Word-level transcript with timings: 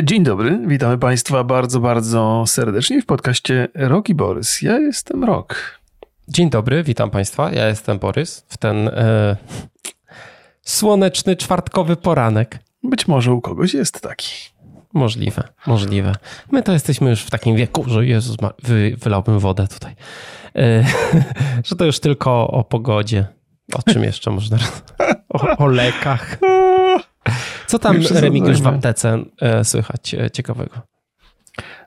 Dzień 0.00 0.22
dobry, 0.22 0.58
witamy 0.66 0.98
Państwa 0.98 1.44
bardzo, 1.44 1.80
bardzo 1.80 2.44
serdecznie 2.46 3.02
w 3.02 3.06
podcaście 3.06 3.68
Roki 3.74 4.14
Borys. 4.14 4.62
Ja 4.62 4.78
jestem 4.78 5.24
Rok. 5.24 5.80
Dzień 6.28 6.50
dobry, 6.50 6.82
witam 6.82 7.10
Państwa. 7.10 7.52
Ja 7.52 7.68
jestem 7.68 7.98
Borys 7.98 8.44
w 8.48 8.56
ten 8.56 8.88
e, 8.88 9.36
słoneczny 10.62 11.36
czwartkowy 11.36 11.96
poranek. 11.96 12.58
Być 12.82 13.08
może 13.08 13.32
u 13.32 13.40
kogoś 13.40 13.74
jest 13.74 14.00
taki. 14.00 14.28
Możliwe, 14.92 15.42
możliwe. 15.66 16.14
My 16.50 16.62
to 16.62 16.72
jesteśmy 16.72 17.10
już 17.10 17.22
w 17.22 17.30
takim 17.30 17.56
wieku, 17.56 17.84
że 17.86 18.06
Jezus, 18.06 18.36
wy, 18.62 18.96
wylałbym 18.98 19.38
wodę 19.38 19.68
tutaj. 19.68 19.94
E, 20.56 20.84
że 21.64 21.76
to 21.76 21.84
już 21.84 22.00
tylko 22.00 22.48
o 22.48 22.64
pogodzie. 22.64 23.26
O 23.74 23.82
czym 23.92 24.04
jeszcze 24.04 24.30
można? 24.30 24.58
O, 25.28 25.56
o 25.56 25.66
lekach. 25.66 26.38
Co 27.72 27.78
tam, 27.78 27.96
Remigiusz, 28.10 28.60
w 28.60 28.66
aptece 28.66 29.24
e, 29.40 29.64
słychać 29.64 30.14
e, 30.14 30.30
ciekawego? 30.30 30.80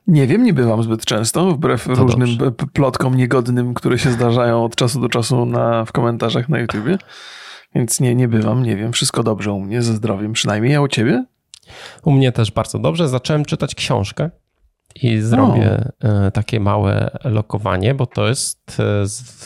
Nie 0.08 0.28
wiem, 0.28 0.44
nie 0.44 0.54
bywam 0.54 0.84
zbyt 0.84 1.06
często, 1.06 1.52
wbrew 1.52 1.84
to 1.84 1.96
różnym 1.96 2.38
dobrze. 2.38 2.68
plotkom 2.74 3.16
niegodnym, 3.16 3.74
które 3.74 3.98
się 3.98 4.12
zdarzają 4.12 4.64
od 4.64 4.76
czasu 4.76 5.02
do 5.02 5.10
czasu 5.10 5.46
na, 5.46 5.86
w 5.86 5.92
komentarzach 5.92 6.50
na 6.50 6.60
YouTubie. 6.60 6.98
Więc 7.76 8.00
nie, 8.00 8.16
nie 8.16 8.28
bywam, 8.28 8.64
nie 8.64 8.76
wiem. 8.76 8.94
Wszystko 8.94 9.24
dobrze 9.24 9.52
u 9.52 9.60
mnie, 9.60 9.82
ze 9.82 9.94
zdrowiem 9.94 10.34
przynajmniej. 10.34 10.76
A 10.76 10.82
u 10.82 10.88
ciebie? 10.88 11.26
U 12.04 12.12
mnie 12.12 12.32
też 12.32 12.52
bardzo 12.52 12.80
dobrze. 12.80 13.08
Zacząłem 13.08 13.46
czytać 13.46 13.76
książkę 13.76 14.30
i 14.96 15.20
zrobię 15.20 15.84
o. 16.04 16.26
E, 16.28 16.32
takie 16.32 16.60
małe 16.60 17.18
lokowanie, 17.24 17.96
bo 17.96 18.06
to 18.06 18.28
jest 18.28 18.74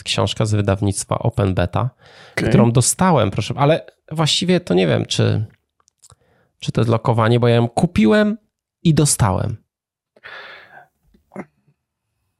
książka 0.04 0.46
z 0.46 0.54
wydawnictwa 0.54 1.18
Open 1.18 1.54
Beta, 1.54 1.90
okay. 2.32 2.48
którą 2.48 2.72
dostałem, 2.72 3.30
proszę, 3.30 3.54
ale 3.56 3.86
właściwie 4.12 4.60
to 4.60 4.74
nie 4.74 4.86
wiem, 4.86 5.06
czy 5.06 5.44
czy 6.60 6.72
to 6.72 6.80
jest 6.80 6.90
lokowanie, 6.90 7.40
bo 7.40 7.48
ja 7.48 7.54
ją 7.54 7.68
kupiłem 7.68 8.36
i 8.82 8.94
dostałem. 8.94 9.56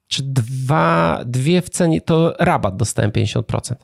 Czy 0.09 0.23
dwa, 0.23 1.21
dwie 1.27 1.63
w 1.63 1.71
cenie, 1.71 2.01
to 2.01 2.35
rabat 2.39 2.77
dostałem 2.77 3.11
50%. 3.11 3.75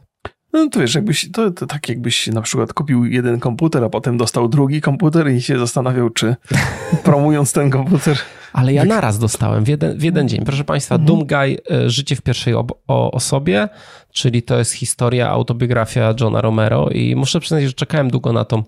No 0.52 0.68
to 0.68 0.80
wiesz, 0.80 0.94
jakbyś, 0.94 1.30
to, 1.32 1.50
to 1.50 1.66
tak 1.66 1.88
jakbyś 1.88 2.26
na 2.26 2.42
przykład 2.42 2.72
kupił 2.72 3.04
jeden 3.04 3.40
komputer, 3.40 3.84
a 3.84 3.88
potem 3.88 4.16
dostał 4.16 4.48
drugi 4.48 4.80
komputer 4.80 5.30
i 5.30 5.42
się 5.42 5.58
zastanawiał, 5.58 6.10
czy 6.10 6.36
promując 7.04 7.52
ten 7.52 7.70
komputer... 7.70 8.18
Ale 8.52 8.72
ja 8.72 8.84
naraz 8.84 9.18
dostałem 9.18 9.64
w 9.64 9.68
jeden, 9.68 9.98
w 9.98 10.02
jeden 10.02 10.28
dzień. 10.28 10.44
Proszę 10.44 10.64
Państwa, 10.64 10.94
mhm. 10.94 11.06
Doomguy, 11.06 11.56
e, 11.70 11.90
Życie 11.90 12.16
w 12.16 12.22
pierwszej 12.22 12.54
o, 12.54 13.10
osobie, 13.12 13.68
czyli 14.12 14.42
to 14.42 14.58
jest 14.58 14.72
historia, 14.72 15.30
autobiografia 15.30 16.14
Johna 16.20 16.40
Romero 16.40 16.88
i 16.88 17.16
muszę 17.16 17.40
przyznać, 17.40 17.64
że 17.64 17.72
czekałem 17.72 18.10
długo 18.10 18.32
na 18.32 18.44
tą, 18.44 18.62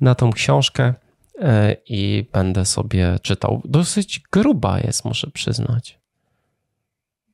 na 0.00 0.14
tą 0.14 0.32
książkę. 0.32 0.94
E, 1.40 1.76
i 1.86 2.28
będę 2.32 2.64
sobie 2.64 3.18
czytał. 3.22 3.62
Dosyć 3.64 4.20
gruba 4.32 4.80
jest, 4.80 5.04
muszę 5.04 5.30
przyznać. 5.30 5.98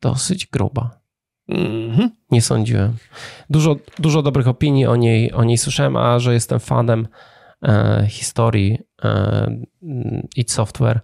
Dosyć 0.01 0.47
gruba. 0.47 1.01
Mm-hmm. 1.49 2.09
Nie 2.31 2.43
sądziłem. 2.43 2.97
Dużo, 3.51 3.77
dużo 3.99 4.23
dobrych 4.23 4.49
opinii 4.49 4.87
o 4.87 4.97
niej, 4.97 5.33
o 5.33 5.45
niej 5.45 5.59
słyszałem, 5.59 5.97
a 5.97 6.19
że 6.19 6.35
jestem 6.35 6.61
fanem 6.61 7.09
e, 7.63 8.07
historii 8.09 8.79
e, 9.05 9.57
id 10.37 10.51
Software, 10.51 11.01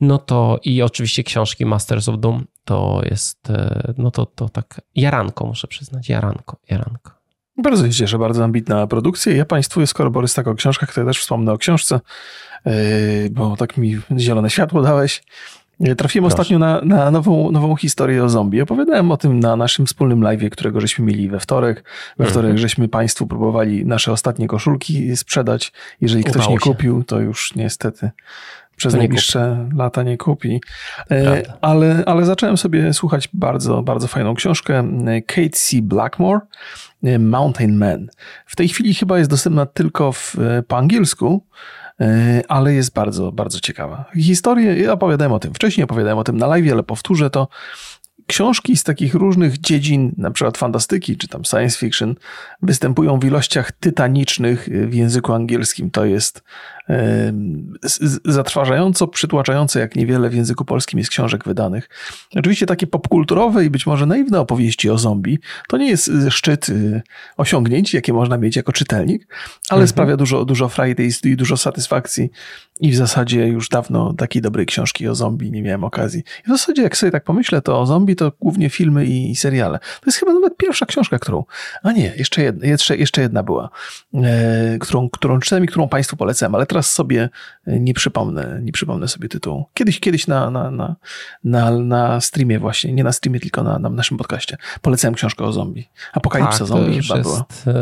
no 0.00 0.18
to 0.18 0.58
i 0.64 0.82
oczywiście 0.82 1.22
książki 1.22 1.66
Masters 1.66 2.08
of 2.08 2.18
Doom, 2.18 2.46
to 2.64 3.00
jest, 3.10 3.50
e, 3.50 3.94
no 3.98 4.10
to, 4.10 4.26
to 4.26 4.48
tak 4.48 4.80
jaranko 4.94 5.46
muszę 5.46 5.68
przyznać, 5.68 6.08
jaranko, 6.08 6.56
jaranko. 6.70 7.19
Bardzo 7.62 7.86
się 7.86 7.92
cieszę, 7.92 8.18
bardzo 8.18 8.44
ambitna 8.44 8.86
produkcja. 8.86 9.32
Ja 9.32 9.44
Państwu, 9.44 9.86
skoro 9.86 10.10
Borys 10.10 10.34
tak 10.34 10.48
o 10.48 10.54
książkach, 10.54 10.94
to 10.94 11.00
ja 11.00 11.06
też 11.06 11.18
wspomnę 11.18 11.52
o 11.52 11.58
książce, 11.58 12.00
yy, 12.66 12.72
bo 13.30 13.56
tak 13.56 13.76
mi 13.76 13.98
zielone 14.18 14.50
światło 14.50 14.82
dałeś. 14.82 15.22
Yy, 15.80 15.96
trafiłem 15.96 16.22
Proszę. 16.22 16.34
ostatnio 16.34 16.58
na, 16.58 16.80
na 16.80 17.10
nową, 17.10 17.50
nową 17.50 17.76
historię 17.76 18.24
o 18.24 18.28
zombie. 18.28 18.60
Opowiadałem 18.60 19.10
o 19.10 19.16
tym 19.16 19.40
na 19.40 19.56
naszym 19.56 19.86
wspólnym 19.86 20.22
live, 20.22 20.50
którego 20.50 20.80
żeśmy 20.80 21.04
mieli 21.04 21.28
we 21.28 21.40
wtorek. 21.40 21.84
We 22.18 22.24
mhm. 22.24 22.30
wtorek 22.30 22.58
żeśmy 22.58 22.88
Państwu 22.88 23.26
próbowali 23.26 23.86
nasze 23.86 24.12
ostatnie 24.12 24.46
koszulki 24.46 25.16
sprzedać. 25.16 25.72
Jeżeli 26.00 26.24
ktoś 26.24 26.48
nie 26.48 26.58
kupił, 26.58 27.04
to 27.04 27.20
już 27.20 27.54
niestety 27.54 28.10
przez 28.80 28.94
najbliższe 28.94 29.56
kupi. 29.64 29.76
lata 29.76 30.02
nie 30.02 30.16
kupi. 30.16 30.60
Yy, 31.10 31.42
ale, 31.60 32.02
ale 32.06 32.24
zacząłem 32.24 32.56
sobie 32.56 32.92
słuchać 32.92 33.28
bardzo, 33.32 33.82
bardzo 33.82 34.06
fajną 34.06 34.34
książkę 34.34 34.84
Kate 35.26 35.50
C. 35.50 35.76
Blackmore 35.82 36.40
E, 37.02 37.18
Mountain 37.18 37.76
Man. 37.76 38.08
W 38.46 38.56
tej 38.56 38.68
chwili 38.68 38.94
chyba 38.94 39.18
jest 39.18 39.30
dostępna 39.30 39.66
tylko 39.66 40.12
w, 40.12 40.36
e, 40.38 40.62
po 40.62 40.78
angielsku, 40.78 41.46
e, 42.00 42.42
ale 42.48 42.74
jest 42.74 42.94
bardzo, 42.94 43.32
bardzo 43.32 43.60
ciekawa. 43.60 44.04
Historię, 44.16 44.76
ja 44.76 44.92
opowiadałem 44.92 45.32
o 45.32 45.38
tym 45.38 45.54
wcześniej, 45.54 45.84
opowiadałem 45.84 46.18
o 46.18 46.24
tym 46.24 46.36
na 46.36 46.46
live, 46.46 46.72
ale 46.72 46.82
powtórzę 46.82 47.30
to. 47.30 47.48
Książki 48.30 48.76
z 48.76 48.84
takich 48.84 49.14
różnych 49.14 49.60
dziedzin, 49.60 50.12
na 50.16 50.30
przykład 50.30 50.58
fantastyki 50.58 51.16
czy 51.16 51.28
tam 51.28 51.44
science 51.44 51.78
fiction, 51.78 52.14
występują 52.62 53.20
w 53.20 53.24
ilościach 53.24 53.72
tytanicznych 53.72 54.68
w 54.88 54.94
języku 54.94 55.32
angielskim. 55.32 55.90
To 55.90 56.04
jest 56.04 56.42
zatrważająco 58.24 59.08
przytłaczające, 59.08 59.80
jak 59.80 59.96
niewiele 59.96 60.30
w 60.30 60.34
języku 60.34 60.64
polskim 60.64 60.98
jest 60.98 61.10
książek 61.10 61.44
wydanych. 61.44 61.88
Oczywiście 62.36 62.66
takie 62.66 62.86
popkulturowe 62.86 63.64
i 63.64 63.70
być 63.70 63.86
może 63.86 64.06
naiwne 64.06 64.40
opowieści 64.40 64.90
o 64.90 64.98
zombie 64.98 65.38
to 65.68 65.76
nie 65.76 65.88
jest 65.88 66.08
y, 66.08 66.30
szczyt 66.30 66.68
y, 66.68 67.02
osiągnięć, 67.36 67.94
jakie 67.94 68.12
można 68.12 68.38
mieć 68.38 68.56
jako 68.56 68.72
czytelnik, 68.72 69.26
ale 69.68 69.78
mhm. 69.78 69.88
sprawia 69.88 70.16
dużo, 70.16 70.44
dużo 70.44 70.68
frajdy 70.68 71.08
i 71.24 71.36
dużo 71.36 71.56
satysfakcji 71.56 72.30
i 72.80 72.90
w 72.92 72.96
zasadzie 72.96 73.46
już 73.46 73.68
dawno 73.68 74.12
takiej 74.12 74.42
dobrej 74.42 74.66
książki 74.66 75.08
o 75.08 75.14
zombie 75.14 75.50
nie 75.50 75.62
miałem 75.62 75.84
okazji. 75.84 76.20
I 76.20 76.42
w 76.46 76.48
zasadzie 76.48 76.82
jak 76.82 76.96
sobie 76.96 77.12
tak 77.12 77.24
pomyślę, 77.24 77.62
to 77.62 77.80
o 77.80 77.86
zombie 77.86 78.16
to 78.20 78.32
głównie 78.40 78.70
filmy 78.70 79.06
i 79.06 79.36
seriale. 79.36 79.78
To 79.78 80.06
jest 80.06 80.18
chyba 80.18 80.32
nawet 80.32 80.56
pierwsza 80.56 80.86
książka, 80.86 81.18
którą, 81.18 81.44
a 81.82 81.92
nie, 81.92 82.12
jeszcze 82.16 82.42
jedna, 82.42 82.66
jeszcze, 82.66 82.96
jeszcze 82.96 83.22
jedna 83.22 83.42
była, 83.42 83.70
e, 84.14 84.78
którą, 84.80 85.10
którą 85.10 85.40
czytałem 85.40 85.64
i 85.64 85.66
którą 85.66 85.88
Państwu 85.88 86.16
polecam, 86.16 86.54
ale 86.54 86.66
teraz 86.66 86.92
sobie 86.92 87.28
e, 87.66 87.80
nie 87.80 87.94
przypomnę, 87.94 88.60
nie 88.62 88.72
przypomnę 88.72 89.08
sobie 89.08 89.28
tytułu. 89.28 89.64
Kiedyś, 89.74 90.00
kiedyś 90.00 90.26
na, 90.26 90.50
na, 90.50 90.70
na, 90.70 90.96
na, 91.44 91.70
na 91.70 92.20
streamie 92.20 92.58
właśnie, 92.58 92.92
nie 92.92 93.04
na 93.04 93.12
streamie, 93.12 93.40
tylko 93.40 93.62
na, 93.62 93.78
na 93.78 93.88
naszym 93.88 94.16
podcaście. 94.16 94.56
Polecałem 94.82 95.14
książkę 95.14 95.44
o 95.44 95.52
zombie. 95.52 95.88
Apokalipsa 96.12 96.58
tak, 96.58 96.66
zombie 96.66 97.02
chyba 97.02 97.18
była. 97.18 97.44
E, 97.66 97.72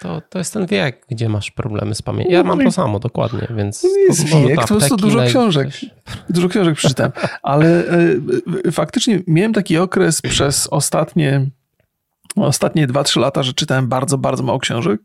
to, 0.00 0.22
to 0.30 0.38
jest 0.38 0.52
ten 0.52 0.66
wiek, 0.66 1.06
gdzie 1.10 1.28
masz 1.28 1.50
problemy 1.50 1.94
z 1.94 2.02
pamięcią. 2.02 2.32
Ja 2.32 2.42
no 2.42 2.56
mam 2.56 2.64
to 2.64 2.72
samo 2.72 2.98
dokładnie, 2.98 3.48
więc... 3.56 3.80
To 3.80 3.88
jest 3.88 4.24
wiek, 4.24 4.64
to 4.68 4.74
jest 4.74 4.96
dużo 4.96 5.22
książek. 5.26 5.68
Dużo 6.30 6.48
książek 6.48 6.76
przeczytałem. 6.76 7.12
Ale 7.42 7.84
e, 8.66 8.72
faktycznie 8.72 9.20
miałem 9.26 9.52
taki 9.52 9.73
okres 9.78 10.22
przez 10.22 10.66
ostatnie 10.66 11.46
ostatnie 12.36 12.88
2-3 12.88 13.20
lata, 13.20 13.42
że 13.42 13.52
czytałem 13.52 13.88
bardzo, 13.88 14.18
bardzo 14.18 14.42
mało 14.42 14.58
książek 14.58 15.00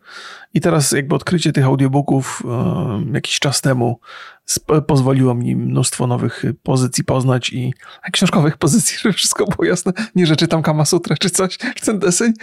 i 0.53 0.61
teraz 0.61 0.91
jakby 0.91 1.15
odkrycie 1.15 1.51
tych 1.51 1.65
audiobooków 1.65 2.41
um, 2.45 3.13
jakiś 3.13 3.39
czas 3.39 3.61
temu 3.61 3.99
pozwoliło 4.87 5.33
mi 5.33 5.55
mnóstwo 5.55 6.07
nowych 6.07 6.43
pozycji 6.63 7.03
poznać 7.03 7.49
i 7.49 7.73
książkowych 8.11 8.57
pozycji, 8.57 8.97
żeby 9.01 9.13
wszystko 9.13 9.45
było 9.45 9.65
jasne. 9.65 9.93
Nie, 10.15 10.25
że 10.25 10.35
czytam 10.35 10.61
Kamasutrę 10.61 11.15
czy 11.17 11.29
coś, 11.29 11.57
ten 11.85 11.99
deseń. 11.99 12.33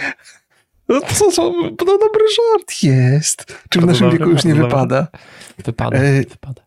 No 0.88 1.00
co, 1.00 1.30
co, 1.32 1.52
no 1.62 1.98
dobry 1.98 2.24
żart 2.36 2.82
jest. 2.82 3.62
Czy 3.68 3.80
w 3.80 3.86
naszym 3.86 4.10
wieku 4.10 4.30
już 4.30 4.44
nie 4.44 4.54
wypada? 4.54 5.06
Wypada, 5.64 5.96
e, 5.96 6.22
wypada. 6.22 6.65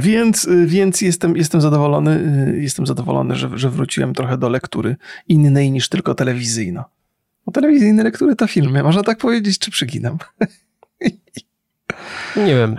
Więc, 0.00 0.48
więc 0.66 1.00
jestem, 1.00 1.36
jestem 1.36 1.60
zadowolony, 1.60 2.22
jestem 2.60 2.86
zadowolony, 2.86 3.36
że, 3.36 3.50
że 3.58 3.70
wróciłem 3.70 4.14
trochę 4.14 4.38
do 4.38 4.48
lektury 4.48 4.96
innej 5.28 5.70
niż 5.70 5.88
tylko 5.88 6.14
telewizyjna. 6.14 6.84
Bo 7.46 7.52
telewizyjne 7.52 8.02
lektury 8.02 8.36
to 8.36 8.46
filmy. 8.46 8.82
Można 8.82 9.02
tak 9.02 9.18
powiedzieć, 9.18 9.58
czy 9.58 9.70
przyginam? 9.70 10.18
Nie 12.36 12.54
wiem. 12.54 12.76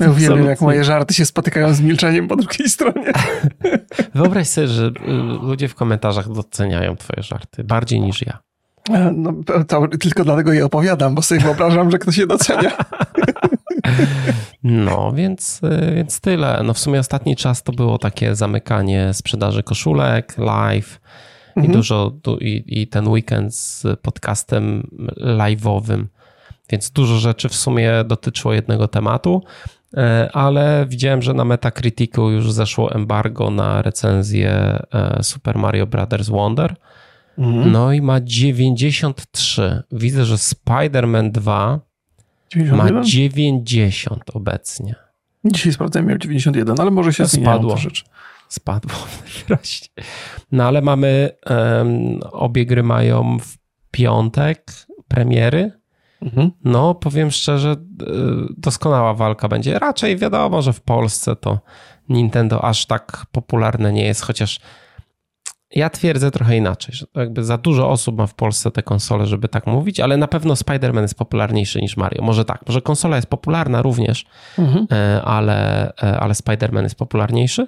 Ja 0.00 0.10
uwielbiam, 0.10 0.46
jak 0.46 0.60
moje 0.60 0.84
żarty 0.84 1.14
się 1.14 1.26
spotykają 1.26 1.74
z 1.74 1.80
milczeniem 1.80 2.28
po 2.28 2.36
drugiej 2.36 2.68
stronie. 2.68 3.12
Wyobraź 4.14 4.48
sobie, 4.48 4.68
że 4.68 4.86
y, 4.86 4.92
ludzie 5.42 5.68
w 5.68 5.74
komentarzach 5.74 6.32
doceniają 6.32 6.96
twoje 6.96 7.22
żarty 7.22 7.64
bardziej 7.64 8.00
niż 8.00 8.26
ja. 8.26 8.38
No, 9.12 9.32
to 9.68 9.88
tylko 9.88 10.24
dlatego 10.24 10.52
je 10.52 10.64
opowiadam, 10.64 11.14
bo 11.14 11.22
sobie 11.22 11.40
wyobrażam, 11.40 11.90
że 11.90 11.98
ktoś 11.98 12.18
je 12.18 12.26
docenia. 12.26 12.72
No, 14.64 15.12
więc, 15.12 15.60
y, 15.62 15.94
więc 15.94 16.20
tyle. 16.20 16.62
No 16.64 16.74
w 16.74 16.78
sumie 16.78 17.00
ostatni 17.00 17.36
czas 17.36 17.62
to 17.62 17.72
było 17.72 17.98
takie 17.98 18.34
zamykanie 18.34 19.14
sprzedaży 19.14 19.62
koszulek, 19.62 20.38
live, 20.38 21.00
mhm. 21.56 21.66
i 21.66 21.76
dużo, 21.76 22.12
i, 22.40 22.64
i 22.66 22.86
ten 22.86 23.08
weekend 23.08 23.54
z 23.54 23.86
podcastem 24.02 24.90
live'owym, 25.20 26.04
więc 26.70 26.90
dużo 26.90 27.18
rzeczy 27.18 27.48
w 27.48 27.54
sumie 27.54 27.92
dotyczyło 28.04 28.54
jednego 28.54 28.88
tematu, 28.88 29.42
e, 29.96 30.30
ale 30.32 30.86
widziałem, 30.88 31.22
że 31.22 31.34
na 31.34 31.44
Metacriticu 31.44 32.30
już 32.30 32.52
zeszło 32.52 32.92
embargo 32.92 33.50
na 33.50 33.82
recenzję 33.82 34.52
e, 34.94 35.22
Super 35.22 35.58
Mario 35.58 35.86
Brothers 35.86 36.28
Wonder. 36.28 36.76
Mhm. 37.38 37.72
No 37.72 37.92
i 37.92 38.02
ma 38.02 38.20
93. 38.20 39.82
Widzę, 39.92 40.24
że 40.24 40.34
Spider-Man 40.34 41.30
2 41.30 41.80
90? 42.50 42.92
ma 42.92 43.02
90 43.02 44.22
obecnie. 44.34 44.94
Dzisiaj 45.44 45.72
sprawdzałem, 45.72 46.08
miał 46.08 46.18
91, 46.18 46.80
ale 46.80 46.90
może 46.90 47.12
się 47.12 47.28
spadło. 47.28 47.76
rzecz. 47.76 48.04
Spadło 48.48 48.98
wyraźnie. 49.48 49.88
No 50.52 50.64
ale 50.64 50.82
mamy, 50.82 51.30
um, 51.50 52.20
obie 52.32 52.66
gry 52.66 52.82
mają 52.82 53.38
w 53.38 53.56
piątek 53.90 54.72
premiery. 55.08 55.72
Mhm. 56.22 56.50
No, 56.64 56.94
powiem 56.94 57.30
szczerze, 57.30 57.70
e, 57.70 57.76
doskonała 58.56 59.14
walka 59.14 59.48
będzie. 59.48 59.78
Raczej 59.78 60.16
wiadomo, 60.16 60.62
że 60.62 60.72
w 60.72 60.80
Polsce 60.80 61.36
to 61.36 61.60
Nintendo 62.08 62.64
aż 62.64 62.86
tak 62.86 63.26
popularne 63.32 63.92
nie 63.92 64.04
jest, 64.04 64.22
chociaż 64.22 64.60
ja 65.74 65.90
twierdzę 65.90 66.30
trochę 66.30 66.56
inaczej, 66.56 66.94
że 66.94 67.06
jakby 67.14 67.44
za 67.44 67.58
dużo 67.58 67.90
osób 67.90 68.18
ma 68.18 68.26
w 68.26 68.34
Polsce 68.34 68.70
te 68.70 68.82
konsole, 68.82 69.26
żeby 69.26 69.48
tak 69.48 69.66
mówić, 69.66 70.00
ale 70.00 70.16
na 70.16 70.28
pewno 70.28 70.54
Spider-Man 70.54 71.02
jest 71.02 71.14
popularniejszy 71.14 71.80
niż 71.80 71.96
Mario. 71.96 72.22
Może 72.22 72.44
tak, 72.44 72.66
może 72.66 72.82
konsola 72.82 73.16
jest 73.16 73.28
popularna 73.28 73.82
również, 73.82 74.26
mhm. 74.58 74.86
E, 74.92 75.22
ale, 75.22 75.88
e, 75.88 76.20
ale 76.20 76.34
Spider-Man 76.34 76.82
jest 76.82 76.94
popularniejszy. 76.94 77.66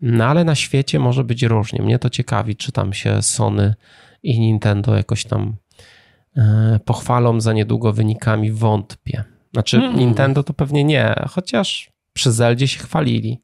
No 0.00 0.24
ale 0.24 0.44
na 0.44 0.54
świecie 0.54 0.98
może 0.98 1.24
być 1.24 1.42
różnie. 1.42 1.82
Mnie 1.82 1.98
to 1.98 2.10
ciekawi, 2.10 2.56
czy 2.56 2.72
tam 2.72 2.92
się 2.92 3.22
Sony 3.22 3.74
i 4.22 4.40
Nintendo 4.40 4.96
jakoś 4.96 5.24
tam 5.24 5.56
e, 6.36 6.80
pochwalą 6.84 7.40
za 7.40 7.52
niedługo 7.52 7.92
wynikami. 7.92 8.52
Wątpię. 8.52 9.24
Znaczy, 9.52 9.76
mm. 9.76 9.96
Nintendo 9.96 10.42
to 10.42 10.54
pewnie 10.54 10.84
nie, 10.84 11.14
chociaż 11.30 11.92
przy 12.12 12.32
Zeldzie 12.32 12.68
się 12.68 12.78
chwalili. 12.78 13.42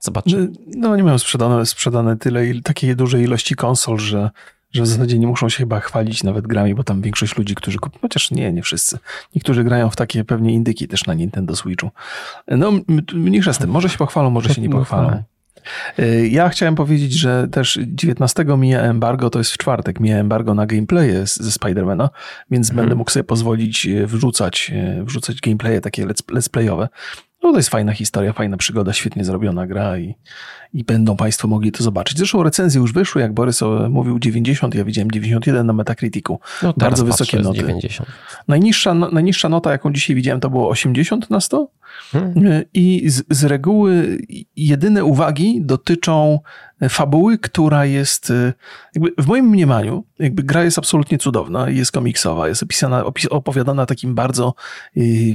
Zobaczymy. 0.00 0.48
No, 0.66 0.88
no 0.88 0.96
nie 0.96 1.02
mają 1.02 1.18
sprzedane, 1.18 1.66
sprzedane 1.66 2.16
tyle, 2.16 2.42
takiej 2.64 2.96
dużej 2.96 3.22
ilości 3.22 3.54
konsol, 3.54 3.98
że, 3.98 4.30
że 4.72 4.82
w 4.82 4.86
zasadzie 4.86 5.18
nie 5.18 5.26
muszą 5.26 5.48
się 5.48 5.58
chyba 5.58 5.80
chwalić 5.80 6.24
nawet 6.24 6.46
grami, 6.46 6.74
bo 6.74 6.84
tam 6.84 7.02
większość 7.02 7.36
ludzi, 7.36 7.54
którzy 7.54 7.78
kupią, 7.78 7.98
chociaż 8.02 8.30
nie, 8.30 8.52
nie 8.52 8.62
wszyscy. 8.62 8.98
Niektórzy 9.34 9.64
grają 9.64 9.90
w 9.90 9.96
takie 9.96 10.24
pewnie 10.24 10.52
indyki 10.52 10.88
też 10.88 11.06
na 11.06 11.14
Nintendo 11.14 11.56
Switchu. 11.56 11.90
No, 12.48 12.72
mniejsza 13.14 13.52
z 13.52 13.58
tym, 13.58 13.70
może 13.70 13.88
się 13.88 13.98
pochwalą, 13.98 14.30
może 14.30 14.54
się 14.54 14.60
nie 14.60 14.70
pochwalą. 14.70 15.22
Y, 15.98 16.28
ja 16.28 16.48
chciałem 16.48 16.74
powiedzieć, 16.74 17.12
że 17.12 17.48
też 17.48 17.78
19 17.82 18.44
mija 18.58 18.80
embargo, 18.80 19.30
to 19.30 19.38
jest 19.38 19.50
w 19.50 19.58
czwartek, 19.58 20.00
mija 20.00 20.18
embargo 20.18 20.54
na 20.54 20.66
gameplaye 20.66 21.26
ze 21.26 21.52
Spidermana, 21.52 22.10
więc 22.50 22.70
mhm. 22.70 22.76
będę 22.76 22.94
mógł 22.94 23.10
sobie 23.10 23.24
pozwolić 23.24 23.86
y, 23.86 24.06
wrzucać, 24.06 24.72
y, 25.00 25.04
wrzucać 25.04 25.40
gameplaye 25.40 25.80
takie 25.80 26.06
let's, 26.06 26.24
let's 26.34 26.48
playowe. 26.48 26.88
No 27.42 27.52
to 27.52 27.56
jest 27.56 27.68
fajna 27.68 27.92
historia, 27.92 28.32
fajna 28.32 28.56
przygoda, 28.56 28.92
świetnie 28.92 29.24
zrobiona 29.24 29.66
gra 29.66 29.98
i, 29.98 30.14
i 30.74 30.84
będą 30.84 31.16
Państwo 31.16 31.48
mogli 31.48 31.72
to 31.72 31.84
zobaczyć. 31.84 32.18
Zresztą 32.18 32.42
recenzje 32.42 32.80
już 32.80 32.92
wyszły, 32.92 33.22
jak 33.22 33.34
Borys 33.34 33.60
mówił 33.90 34.18
90, 34.18 34.74
ja 34.74 34.84
widziałem 34.84 35.10
91 35.10 35.66
na 35.66 35.72
Metacriticu. 35.72 36.40
No 36.62 36.74
Bardzo 36.76 37.04
wysokie 37.04 37.38
noty. 37.38 37.58
90. 37.58 38.10
Najniższa, 38.48 38.94
no, 38.94 39.10
najniższa 39.10 39.48
nota, 39.48 39.72
jaką 39.72 39.92
dzisiaj 39.92 40.16
widziałem, 40.16 40.40
to 40.40 40.50
było 40.50 40.68
80 40.68 41.30
na 41.30 41.40
100. 41.40 41.68
Hmm. 42.12 42.62
I 42.74 43.10
z, 43.10 43.22
z 43.30 43.44
reguły 43.44 44.18
jedyne 44.56 45.04
uwagi 45.04 45.60
dotyczą 45.64 46.38
fabuły, 46.88 47.38
która 47.38 47.84
jest, 47.84 48.30
e, 48.30 48.52
w 49.18 49.26
moim 49.26 49.46
mniemaniu, 49.46 50.04
jakby 50.18 50.42
gra 50.42 50.64
jest 50.64 50.78
absolutnie 50.78 51.18
cudowna, 51.18 51.70
jest 51.70 51.92
komiksowa, 51.92 52.48
jest 52.48 52.62
opisana, 52.62 53.04
opis, 53.04 53.26
opowiadana 53.26 53.86
takim 53.86 54.14
bardzo 54.14 54.54
y, 54.96 55.34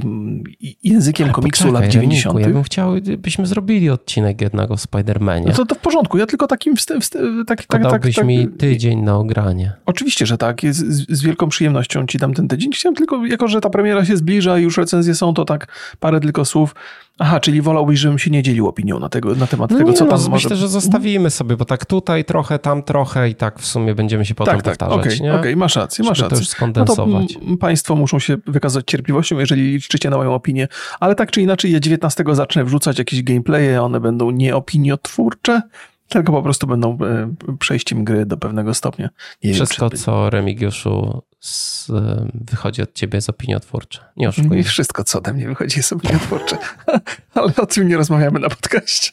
językiem 0.82 1.24
Ale 1.24 1.34
komiksu 1.34 1.64
poczekaj, 1.64 1.82
lat 1.82 1.92
90. 1.92 2.34
Remiku, 2.34 2.48
ja 2.48 2.54
bym 2.54 2.62
chciał, 2.62 2.92
byśmy 3.18 3.46
zrobili 3.46 3.90
odcinek 3.90 4.40
jednego 4.40 4.74
o 4.74 4.76
Spider-Manie. 4.76 5.46
No 5.46 5.52
to, 5.52 5.66
to 5.66 5.74
w 5.74 5.78
porządku, 5.78 6.18
ja 6.18 6.26
tylko 6.26 6.46
takim 6.46 6.76
wstęp, 6.76 7.04
tak, 7.46 7.64
tak, 7.64 7.82
tak, 7.82 8.02
tak, 8.14 8.24
mi 8.24 8.48
tydzień 8.48 9.02
na 9.02 9.16
ogranie. 9.16 9.72
Oczywiście, 9.86 10.26
że 10.26 10.38
tak, 10.38 10.60
z, 10.70 11.08
z, 11.16 11.22
wielką 11.22 11.48
przyjemnością 11.48 12.06
ci 12.06 12.18
dam 12.18 12.34
ten 12.34 12.48
tydzień. 12.48 12.72
Chciałem 12.72 12.96
tylko, 12.96 13.26
jako 13.26 13.48
że 13.48 13.60
ta 13.60 13.70
premiera 13.70 14.04
się 14.04 14.16
zbliża 14.16 14.58
i 14.58 14.62
już 14.62 14.76
recenzje 14.76 15.14
są, 15.14 15.34
to 15.34 15.44
tak 15.44 15.66
parę 16.00 16.20
tylko 16.20 16.44
słów 16.46 16.74
Aha, 17.18 17.40
czyli 17.40 17.62
wolałbyś, 17.62 17.98
żebym 17.98 18.18
się 18.18 18.30
nie 18.30 18.42
dzielił 18.42 18.68
opinią 18.68 18.98
na, 18.98 19.08
tego, 19.08 19.34
na 19.34 19.46
temat 19.46 19.70
no 19.70 19.78
tego, 19.78 19.90
nie, 19.90 19.96
co 19.96 20.06
tam 20.06 20.22
no, 20.22 20.28
może... 20.28 20.48
Myślę, 20.48 20.56
że 20.56 20.68
zostawimy 20.68 21.30
sobie, 21.30 21.56
bo 21.56 21.64
tak 21.64 21.86
tutaj 21.86 22.24
trochę, 22.24 22.58
tam 22.58 22.82
trochę 22.82 23.28
i 23.28 23.34
tak 23.34 23.58
w 23.58 23.66
sumie 23.66 23.94
będziemy 23.94 24.24
się 24.24 24.34
potem 24.34 24.54
tak, 24.54 24.64
tak, 24.64 24.78
powtarzać. 24.78 25.14
Okej, 25.14 25.28
okay, 25.30 25.40
okay, 25.40 25.56
masz 25.56 25.76
rację, 25.76 26.04
masz 26.04 26.18
rację. 26.18 26.36
to 26.36 26.40
już 26.40 26.48
skondensować. 26.48 27.34
No 27.42 27.50
to 27.50 27.56
państwo 27.56 27.96
muszą 27.96 28.18
się 28.18 28.36
wykazać 28.46 28.84
cierpliwością, 28.86 29.38
jeżeli 29.38 29.62
liczycie 29.72 30.10
na 30.10 30.16
moją 30.16 30.34
opinię, 30.34 30.68
ale 31.00 31.14
tak 31.14 31.30
czy 31.30 31.42
inaczej 31.42 31.72
ja 31.72 31.80
19 31.80 32.24
zacznę 32.32 32.64
wrzucać 32.64 32.98
jakieś 32.98 33.22
gameplaye, 33.22 33.82
one 33.82 34.00
będą 34.00 34.30
nieopiniotwórcze, 34.30 35.62
tylko 36.08 36.32
po 36.32 36.42
prostu 36.42 36.66
będą 36.66 36.98
e, 36.98 37.34
przejściem 37.58 38.04
gry 38.04 38.26
do 38.26 38.36
pewnego 38.36 38.74
stopnia. 38.74 39.08
Nie 39.44 39.54
Wszystko, 39.54 39.88
wiem, 39.88 39.98
co 39.98 40.30
Remigiuszu 40.30 41.22
z, 41.40 41.86
wychodzi 42.34 42.82
od 42.82 42.92
ciebie 42.92 43.16
jest 43.16 43.30
opiniotwórcze. 43.30 44.00
Nie 44.16 44.28
oszukuję. 44.28 44.62
Wszystko, 44.62 45.04
co 45.04 45.18
ode 45.18 45.32
mnie 45.32 45.46
wychodzi 45.46 45.78
jest 45.78 45.92
opiniotwórcze. 45.92 46.58
Ale 47.34 47.52
o 47.56 47.66
tym 47.66 47.88
nie 47.88 47.96
rozmawiamy 47.96 48.40
na 48.40 48.48
podcaście. 48.48 49.10